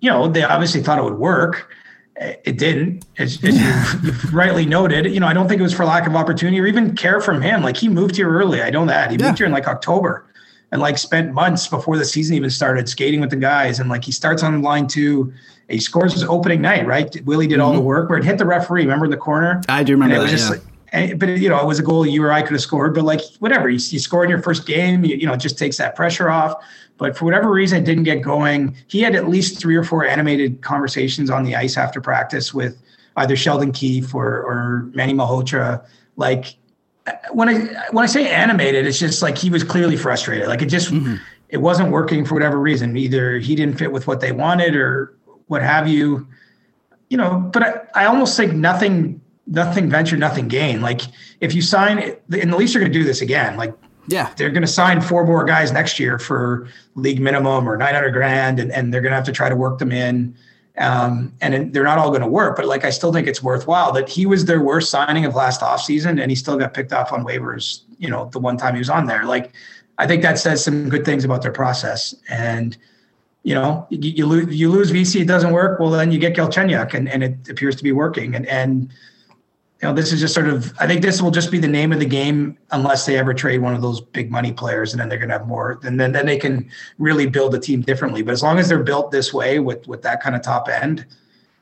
[0.01, 1.71] you know, they obviously thought it would work.
[2.21, 3.57] It didn't, as, as
[4.03, 5.07] you rightly noted.
[5.07, 7.41] You know, I don't think it was for lack of opportunity or even care from
[7.43, 7.63] him.
[7.63, 8.61] Like he moved here early.
[8.61, 9.27] I know that he Yeah.
[9.27, 10.25] moved here in like October,
[10.71, 13.81] and like spent months before the season even started skating with the guys.
[13.81, 15.33] And like he starts on line two,
[15.69, 16.87] he scores his opening night.
[16.87, 17.87] Right, Willie did all the mm-hmm.
[17.87, 18.83] work where it hit the referee.
[18.83, 19.63] Remember in the corner?
[19.69, 20.57] I do remember And it was that, just yeah.
[20.57, 20.63] like,
[21.11, 22.95] and, but you know, it was a goal you or I could have scored.
[22.95, 25.59] But like, whatever, you, you score in your first game, you, you know, it just
[25.59, 26.55] takes that pressure off.
[26.97, 28.75] But for whatever reason, it didn't get going.
[28.89, 32.81] He had at least three or four animated conversations on the ice after practice with
[33.17, 35.85] either Sheldon Keefe or, or Manny Malhotra.
[36.17, 36.57] Like
[37.33, 40.49] when I when I say animated, it's just like he was clearly frustrated.
[40.49, 41.17] Like it just mm-hmm.
[41.49, 42.97] it wasn't working for whatever reason.
[42.97, 45.17] Either he didn't fit with what they wanted or
[45.47, 46.27] what have you.
[47.11, 50.81] You know, but I, I almost think nothing nothing venture, nothing gain.
[50.81, 51.03] Like
[51.41, 53.57] if you sign and the Leafs are gonna do this again.
[53.57, 53.75] Like
[54.09, 54.31] Yeah.
[54.37, 58.59] they're going to sign four more guys next year for league minimum or 900 grand
[58.59, 60.35] and, and they're going to have to try to work them in
[60.79, 63.93] um, and they're not all going to work but like i still think it's worthwhile
[63.93, 67.13] that he was their worst signing of last offseason and he still got picked off
[67.13, 69.25] on waivers you know the one time he was on there.
[69.25, 69.53] Like
[69.99, 72.15] i think that says some good things about their process.
[72.29, 72.77] And
[73.43, 76.35] you know you, you lose you lose Vesey it doesn't work well then you get
[76.35, 78.35] Galchenyuk and, and it appears to be working.
[78.35, 78.93] And and
[79.81, 81.93] you know, this is just sort of, I think this will just be the name
[81.93, 85.09] of the game unless they ever trade one of those big money players and then
[85.09, 86.69] they're going to have more, and then, then they can
[86.99, 88.23] really build the team differently.
[88.23, 91.07] But as long as they're built this way with, with that kind of top end,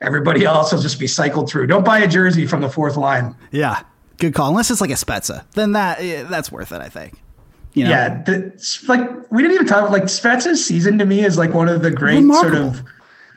[0.01, 1.67] everybody else will just be cycled through.
[1.67, 3.35] Don't buy a jersey from the fourth line.
[3.51, 3.81] Yeah,
[4.17, 4.49] good call.
[4.49, 6.81] Unless it's like a Spezza, then that yeah, that's worth it.
[6.81, 7.21] I think.
[7.73, 7.89] You know?
[7.91, 11.69] Yeah, the, like we didn't even talk like Spezza's season to me is like one
[11.69, 12.73] of the great Remarkable.
[12.73, 12.83] sort of.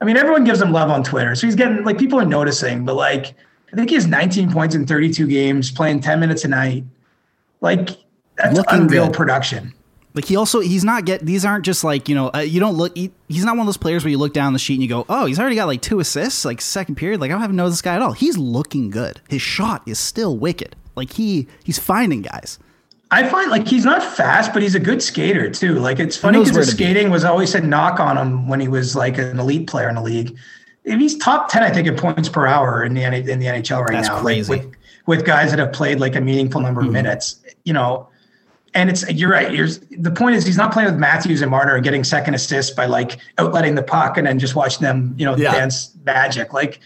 [0.00, 2.86] I mean, everyone gives him love on Twitter, so he's getting like people are noticing.
[2.86, 3.34] But like,
[3.72, 6.84] I think he has 19 points in 32 games, playing 10 minutes a night.
[7.60, 7.90] Like
[8.36, 9.14] that's Looking unreal good.
[9.14, 9.74] production.
[10.14, 12.74] Like he also he's not get these aren't just like you know uh, you don't
[12.74, 14.82] look he, he's not one of those players where you look down the sheet and
[14.82, 17.44] you go oh he's already got like two assists like second period like I don't
[17.44, 21.12] even know this guy at all he's looking good his shot is still wicked like
[21.12, 22.58] he he's finding guys
[23.12, 25.80] I find like he's not fast, but he's a good skater too.
[25.80, 26.84] Like it's funny because his to be.
[26.84, 29.96] skating was always a knock on him when he was like an elite player in
[29.96, 30.38] the league.
[30.84, 33.92] He's top ten, I think in points per hour in the in the NHL right
[33.92, 34.52] That's now, like, crazy.
[34.54, 34.68] Mm-hmm.
[34.68, 34.76] with
[35.06, 38.08] with guys that have played like a meaningful number of minutes, you know.
[38.72, 39.52] And it's you're right.
[39.52, 39.66] You're,
[39.98, 42.86] the point is he's not playing with Matthews and Marner and getting second assists by
[42.86, 45.50] like outletting the puck and then just watching them, you know, Yeah.
[45.52, 46.52] dance magic.
[46.52, 46.78] Like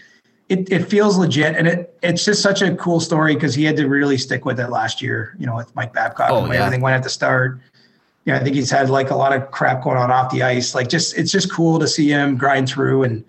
[0.49, 3.77] it, it feels legit and it it's just such a cool story because he had
[3.77, 6.61] to really stick with it last year, you know, with Mike Babcock Oh, and yeah.
[6.65, 7.59] everything went at the start.
[8.25, 10.73] Yeah, I think he's had like a lot of crap going on off the ice.
[10.73, 13.23] Like just it's just cool to see him grind through and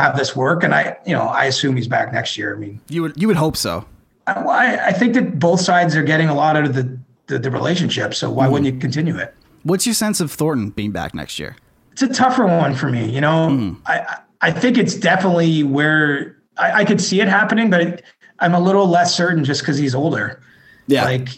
[0.00, 0.64] have this work.
[0.64, 2.54] And I, you know, I assume he's back next year.
[2.54, 3.84] I mean, you would you would hope so
[4.26, 7.50] I, I think that both sides are getting a lot out of the the, the
[7.50, 8.14] relationship.
[8.14, 9.34] So why wouldn't you continue it?
[9.62, 11.54] what's your sense of Thornton being back next year
[11.92, 13.10] it's a tougher one for me.
[13.10, 13.72] You know, Hmm.
[13.86, 18.00] I I- think it's definitely where I, I could see it happening, but
[18.38, 20.40] I'm a little less certain just because he's older.
[20.86, 21.28] yeah Like,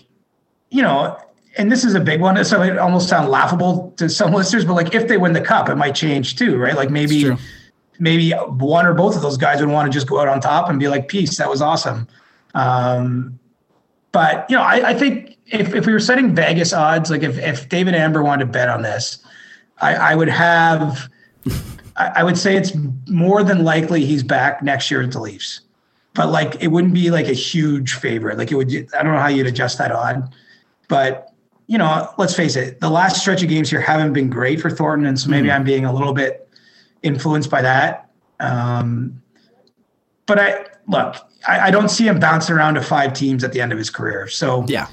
[0.71, 1.19] you know,
[1.59, 4.75] and this is a big one, so it almost sounds laughable to some listeners, but
[4.75, 6.77] like if they win the cup, it might change too, right?
[6.77, 7.25] Like maybe.
[8.03, 10.69] Maybe one or both of those guys would want to just go out on top
[10.69, 12.09] and be like, peace, that was awesome.
[12.55, 13.39] Um,
[14.11, 17.39] but you know, I, I think if, if we were setting Vegas odds, like if,
[17.39, 19.25] if David Amber wanted to bet on this,
[19.79, 21.09] I, I would have,
[21.97, 22.73] I, I would say it's
[23.09, 25.61] more than likely he's back next year at the Leafs.
[26.15, 28.37] But like, it wouldn't be like a huge favorite.
[28.37, 30.35] Like it would, I don't know how you'd adjust that odd,
[30.89, 31.29] but
[31.69, 34.71] you know, let's face it, the last stretch of games here haven't been great for
[34.71, 35.07] Thornton.
[35.07, 36.42] And so maybe I'm being a little bit
[37.03, 38.11] influenced by that.
[38.41, 39.23] Um,
[40.27, 41.17] but I look,
[41.47, 43.91] I, I don't see him bouncing around to five teams at the end of his
[43.91, 44.29] career.
[44.29, 44.89] So yeah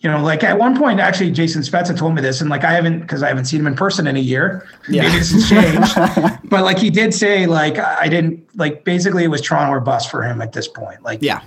[0.00, 2.72] you know, like at one point, actually, Jason Spezza told me this, and like I
[2.72, 4.66] haven't because I haven't seen him in person in a year.
[4.88, 5.02] Yeah.
[5.02, 9.28] Maybe this has changed, but like he did say, like I didn't like basically it
[9.28, 11.02] was Toronto or bust for him at this point.
[11.02, 11.42] Like, yeah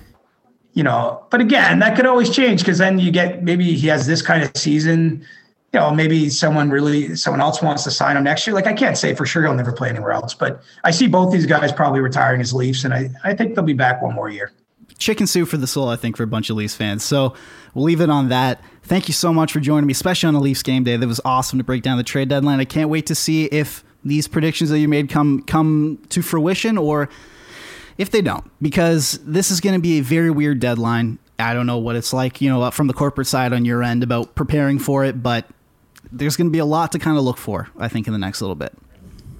[0.73, 4.07] you know, but again, that could always change because then you get maybe he has
[4.07, 5.25] this kind of season.
[5.73, 8.53] You know, maybe someone really someone else wants to sign him next year.
[8.53, 11.33] Like I can't say for sure he'll never play anywhere else, but I see both
[11.33, 14.29] these guys probably retiring as Leafs, and I I think they'll be back one more
[14.29, 14.51] year.
[14.99, 17.03] chicken soup for the soul, I think, for a bunch of Leafs fans.
[17.03, 17.33] So
[17.73, 18.63] we'll leave it on that.
[18.83, 20.95] Thank you so much for joining me, especially on a Leafs game day.
[20.95, 22.59] That was awesome to break down the trade deadline.
[22.59, 26.77] I can't wait to see if these predictions that you made come come to fruition
[26.77, 27.09] or
[27.97, 31.19] if they don't, because this is going to be a very weird deadline.
[31.39, 34.03] I don't know what it's like, you know, from the corporate side on your end
[34.03, 35.47] about preparing for it, but
[36.13, 38.19] there's going to be a lot to kind of look for, I think, in the
[38.19, 38.73] next little bit.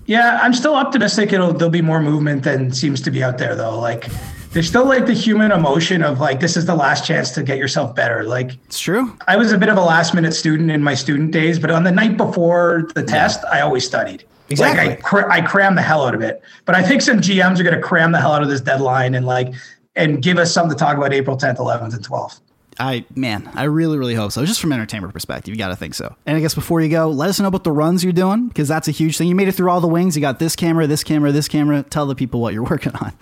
[0.06, 1.32] Yeah, I'm still optimistic.
[1.32, 3.80] It'll there'll be more movement than seems to be out there though.
[3.80, 4.08] Like
[4.52, 7.58] there's still like the human emotion of like this is the last chance to get
[7.58, 8.24] yourself better.
[8.24, 9.18] Like It's true.
[9.28, 11.86] I was a bit of a last minute student in my student days, but on
[11.86, 14.26] the night before the test, I always studied.
[14.50, 14.90] Exactly.
[14.90, 16.42] Like I, cr- I crammed the hell out of it.
[16.66, 19.16] But I think some GMs are going to cram the hell out of this deadline
[19.16, 19.54] and like
[19.96, 22.40] and give us something to talk about April 10th, 11th, and 12th.
[22.80, 24.46] I man, I really, really hope so.
[24.46, 26.16] Just from entertainment perspective, you got to think so.
[26.26, 28.68] And I guess before you go, let us know about the runs you're doing because
[28.68, 29.28] that's a huge thing.
[29.28, 30.16] You made it through all the wings.
[30.16, 31.84] You got this camera, this camera, this camera.
[31.84, 33.14] Tell the people what you're working on.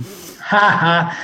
[0.51, 1.15] uh,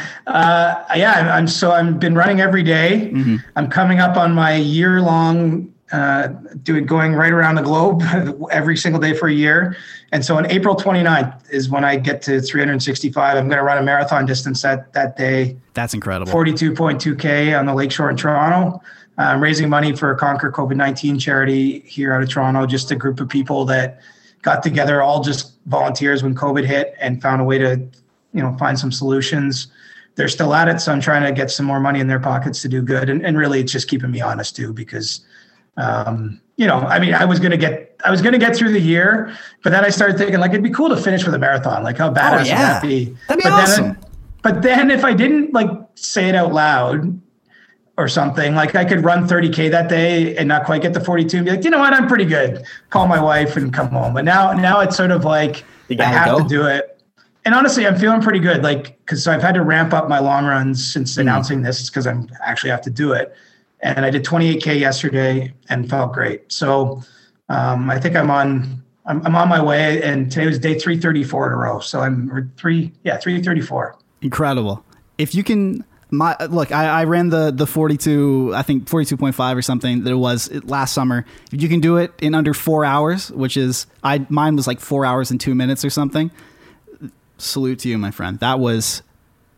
[0.96, 3.12] yeah, I'm, I'm so I'm been running every day.
[3.56, 6.28] I'm coming up on my year long uh,
[6.64, 8.04] doing going right around the globe
[8.52, 9.78] every single day for a year.
[10.12, 13.38] And so on April 29th is when I get to 365.
[13.38, 16.32] I'm going to run a marathon distance that that day, That's incredible.
[16.32, 18.82] 42.2k on the lakeshore in Toronto.
[19.18, 22.66] I'm raising money for a Conquer COVID 19 charity here out of Toronto.
[22.66, 24.00] Just a group of people that
[24.44, 27.78] got together, all just volunteers when COVID hit, and found a way to,
[28.34, 29.68] you know, find some solutions.
[30.16, 32.62] They're still at it, so I'm trying to get some more money in their pockets
[32.62, 33.10] to do good.
[33.10, 35.22] And, and really, it's just keeping me honest too, because,
[35.78, 38.80] um, you know, I mean, I was gonna get, I was gonna get through the
[38.82, 41.84] year, but then I started thinking like it'd be cool to finish with a marathon.
[41.84, 42.74] Like how badass would yeah.
[42.74, 43.16] that be?
[43.28, 43.86] That'd be but awesome.
[43.86, 43.98] Then,
[44.42, 47.20] but then if I didn't like say it out loud
[47.98, 51.38] or something, like I could run 30k that day and not quite get the 42
[51.38, 52.64] and be like, you know what, I'm pretty good.
[52.90, 54.14] Call my wife and come home.
[54.14, 55.64] But now, now it's sort of like
[56.00, 56.44] I have go.
[56.44, 57.02] to do it.
[57.46, 58.62] and honestly, I'm feeling pretty good.
[58.62, 61.22] Like, because I've had to ramp up my long runs since Mm-hmm.
[61.22, 63.36] announcing this, because I'm actually have to do it.
[63.82, 66.52] And I did 28k yesterday and felt great.
[66.52, 67.04] So
[67.50, 68.84] um, I think I'm on.
[69.06, 71.80] I'm, I'm on my way, and today was day 334 in a row.
[71.80, 73.96] So I'm three, yeah, 334.
[74.22, 74.84] Incredible.
[75.18, 79.62] If you can, my look, I, I ran the the 42, I think 42.5 or
[79.62, 81.26] something that it was last summer.
[81.54, 84.82] If you can do it in under four hours, which is I mine was like
[84.82, 86.30] four hours and two minutes or something.
[87.38, 88.40] Salute to you, my friend.
[88.40, 89.04] That was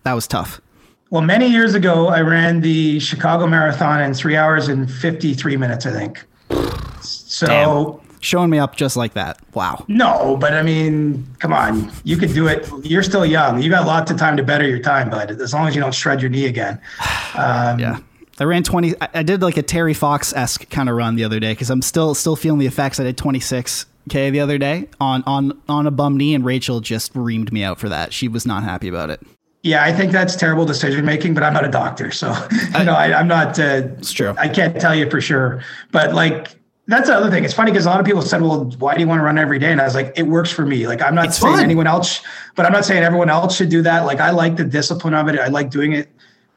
[0.03, 0.61] that was tough.
[1.11, 5.85] Well, many years ago, I ran the Chicago Marathon in three hours and 53 minutes,
[5.87, 6.23] I think.
[7.01, 7.47] So.
[7.47, 8.09] Damn.
[8.21, 9.39] Showing me up just like that.
[9.53, 9.85] Wow.
[9.87, 11.89] No, but I mean, come on.
[12.03, 12.69] You could do it.
[12.83, 13.61] You're still young.
[13.61, 15.31] You got lots of time to better your time, bud.
[15.39, 16.79] As long as you don't shred your knee again.
[17.35, 17.99] Um, Yeah.
[18.39, 21.39] I ran 20 I- did like a Terry Fox esque kind of run the other
[21.39, 22.99] day cuz I'm still still feeling the effects.
[22.99, 27.13] I did 26k the other day on on on a bum knee and Rachel just
[27.13, 28.13] reamed me out for that.
[28.13, 29.21] She was not happy about it.
[29.61, 32.27] Yeah, I think that's terrible decision making, but I'm not a doctor, so
[32.77, 33.59] you know I, I'm not.
[33.59, 34.33] Uh, It's true.
[34.37, 35.61] I can't tell you for sure,
[35.91, 36.55] but like
[36.87, 37.43] that's the other thing.
[37.43, 39.37] It's funny because a lot of people said, "Well, why do you want to run
[39.37, 40.87] every day?" And I was like, "It works for me.
[40.87, 41.63] Like I'm not It's saying fun.
[41.63, 42.21] anyone else,
[42.55, 44.05] but I'm not saying everyone else should do that.
[44.05, 45.37] Like I like the discipline of it.
[45.37, 46.07] I like doing it.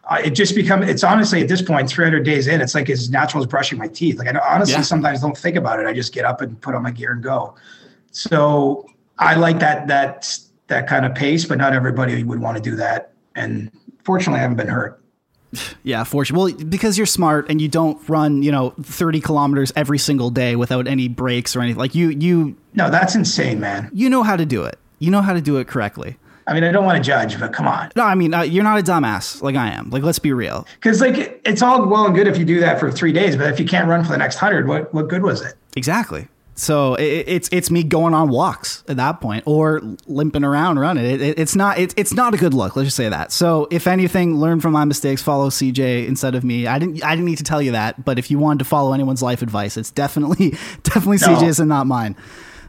[0.09, 0.83] Uh, it just become.
[0.85, 3.89] It's honestly at this point, 300 days in, it's like as natural as brushing my
[3.89, 4.19] teeth.
[4.19, 4.83] Like I honestly Yeah.
[4.83, 5.87] sometimes don't think about it.
[5.87, 7.55] I just get up and put on my gear and go.
[8.13, 8.87] So
[9.19, 10.39] I like that that
[10.73, 13.13] that kind of pace, but not everybody would want to do that.
[13.37, 13.71] And
[14.05, 14.99] fortunately, I haven't been hurt.
[15.85, 16.55] Yeah, fortunately.
[16.55, 20.57] Well, because you're smart and you don't run, you know, 30 kilometers every single day
[20.57, 21.79] without any breaks or anything.
[21.79, 23.91] Like you you No, that's insane, man.
[23.93, 24.79] you know how to do it.
[24.99, 26.17] You know how to do it correctly.
[26.47, 27.91] I mean, I don't want to judge, but come on.
[27.97, 29.91] No, I mean, uh, you're not a dumbass like I am.
[29.91, 30.67] Like let's be real.
[30.77, 33.47] Because like it's all well and good if you do that for three days, but
[33.53, 35.55] if you can't run for the next hundred, what what good was it?
[35.77, 36.29] Exactly.
[36.55, 41.05] So it, it's it's me going on walks at that point, or limping around running.
[41.05, 42.77] It, it, it's not it's it's not a good look.
[42.77, 43.33] Let's just say that.
[43.33, 45.23] So if anything, learn from my mistakes.
[45.23, 46.67] Follow CJ instead of me.
[46.67, 48.05] I didn't I didn't need to tell you that.
[48.05, 50.51] But if you wanted to follow anyone's life advice, it's definitely
[50.83, 51.29] definitely No.
[51.37, 52.17] CJ's and not mine.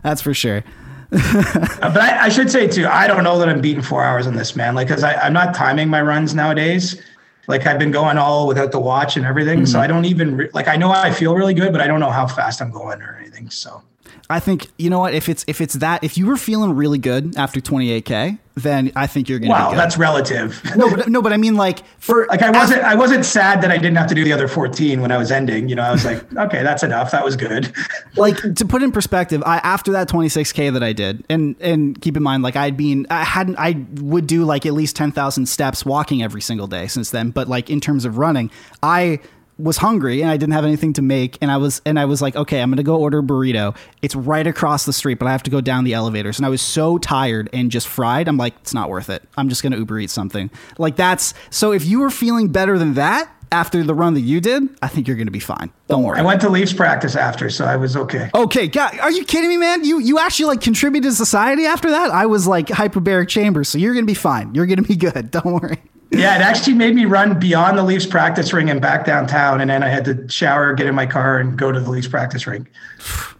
[0.01, 0.63] That's for sure.
[1.11, 4.25] Uh, but I, I should say too, I don't know that I'm beating four hours
[4.25, 4.73] on this, man.
[4.73, 6.99] Like, because I'm not timing my runs nowadays.
[7.47, 9.83] Like I've been going all without the watch and everything, so mm-hmm.
[9.83, 10.67] I don't even re- like.
[10.67, 13.17] I know I feel really good, but I don't know how fast I'm going or
[13.19, 13.49] anything.
[13.49, 13.83] So
[14.29, 16.97] I think you know what if it's if it's that if you were feeling really
[16.97, 19.51] good after 28k, then I think you're gonna.
[19.51, 20.61] wow, that's relative.
[20.75, 23.71] no, but no, but I mean like for like I wasn't I wasn't sad that
[23.71, 25.69] I didn't have to do the other 14 when I was ending.
[25.69, 27.11] You know, I was like, okay, that's enough.
[27.11, 27.73] That was good.
[28.15, 32.15] like to put in perspective i after that 26k that i did and and keep
[32.15, 35.85] in mind like i'd been i hadn't i would do like at least 10,000 steps
[35.85, 39.19] walking every single day since then but like in terms of running i
[39.57, 42.21] was hungry and I didn't have anything to make and I was and I was
[42.21, 45.27] like okay I'm going to go order a burrito it's right across the street but
[45.27, 48.27] I have to go down the elevators and I was so tired and just fried
[48.27, 51.33] I'm like it's not worth it I'm just going to Uber eat something like that's
[51.51, 54.87] so if you were feeling better than that after the run that you did I
[54.87, 57.65] think you're going to be fine don't worry I went to Leafs practice after, so
[57.65, 58.31] I was okay.
[58.33, 59.83] Okay, God, are you kidding me, man?
[59.83, 62.09] You you actually like contributed to society after that?
[62.09, 64.55] I was like hyperbaric chamber, so you're gonna be fine.
[64.55, 65.29] You're gonna be good.
[65.31, 65.77] Don't worry.
[66.13, 69.69] Yeah, it actually made me run beyond the Leafs practice ring and back downtown, and
[69.69, 72.45] then I had to shower, get in my car, and go to the Leafs practice
[72.45, 72.67] ring.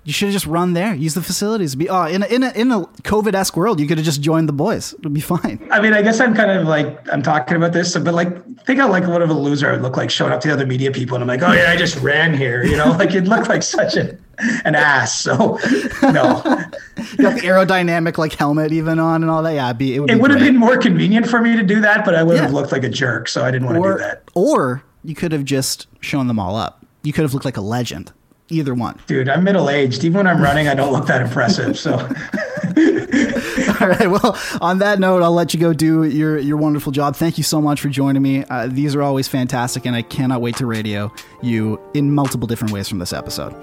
[0.06, 0.94] You should have just run there.
[0.96, 1.76] Use the facilities.
[1.76, 4.22] Be oh, in a, in a, in a COVID esque world, you could have just
[4.22, 4.94] joined the boys.
[4.96, 5.66] It'd be fine.
[5.72, 8.80] I mean, I guess I'm kind of like I'm talking about this, but like think
[8.80, 10.66] how like what of a loser I would look like showing up to the other
[10.66, 13.26] media people, and I'm like, oh yeah, I just ran here, you know, like it
[13.26, 14.18] looked like such a,
[14.66, 15.20] an ass.
[15.20, 15.60] So
[16.02, 19.54] no, You got the aerodynamic like helmet even on and all that.
[19.54, 20.12] Yeah, be, it would.
[20.12, 22.54] it would have been more convenient for me to do that, but I would have
[22.54, 24.24] looked like a jerk, so I didn't want to do that.
[24.34, 26.86] or you could have just shown them all up.
[27.04, 28.12] You could have looked like a legend.
[28.50, 29.00] Either one.
[29.08, 30.04] Dude, I'm middle aged.
[30.04, 31.78] Even when I'm running, I don't look that impressive.
[31.80, 31.94] So
[33.82, 34.10] All right.
[34.10, 37.16] Well, on that note, I'll let you go do your your wonderful job.
[37.16, 38.44] Thank you so much for joining me.
[38.46, 41.12] Uh, these are always fantastic, and I cannot wait to radio
[41.42, 43.56] you in multiple different ways from this episode.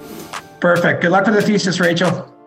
[0.60, 1.02] Perfect.
[1.02, 2.39] Good luck with the thesis, Rachel.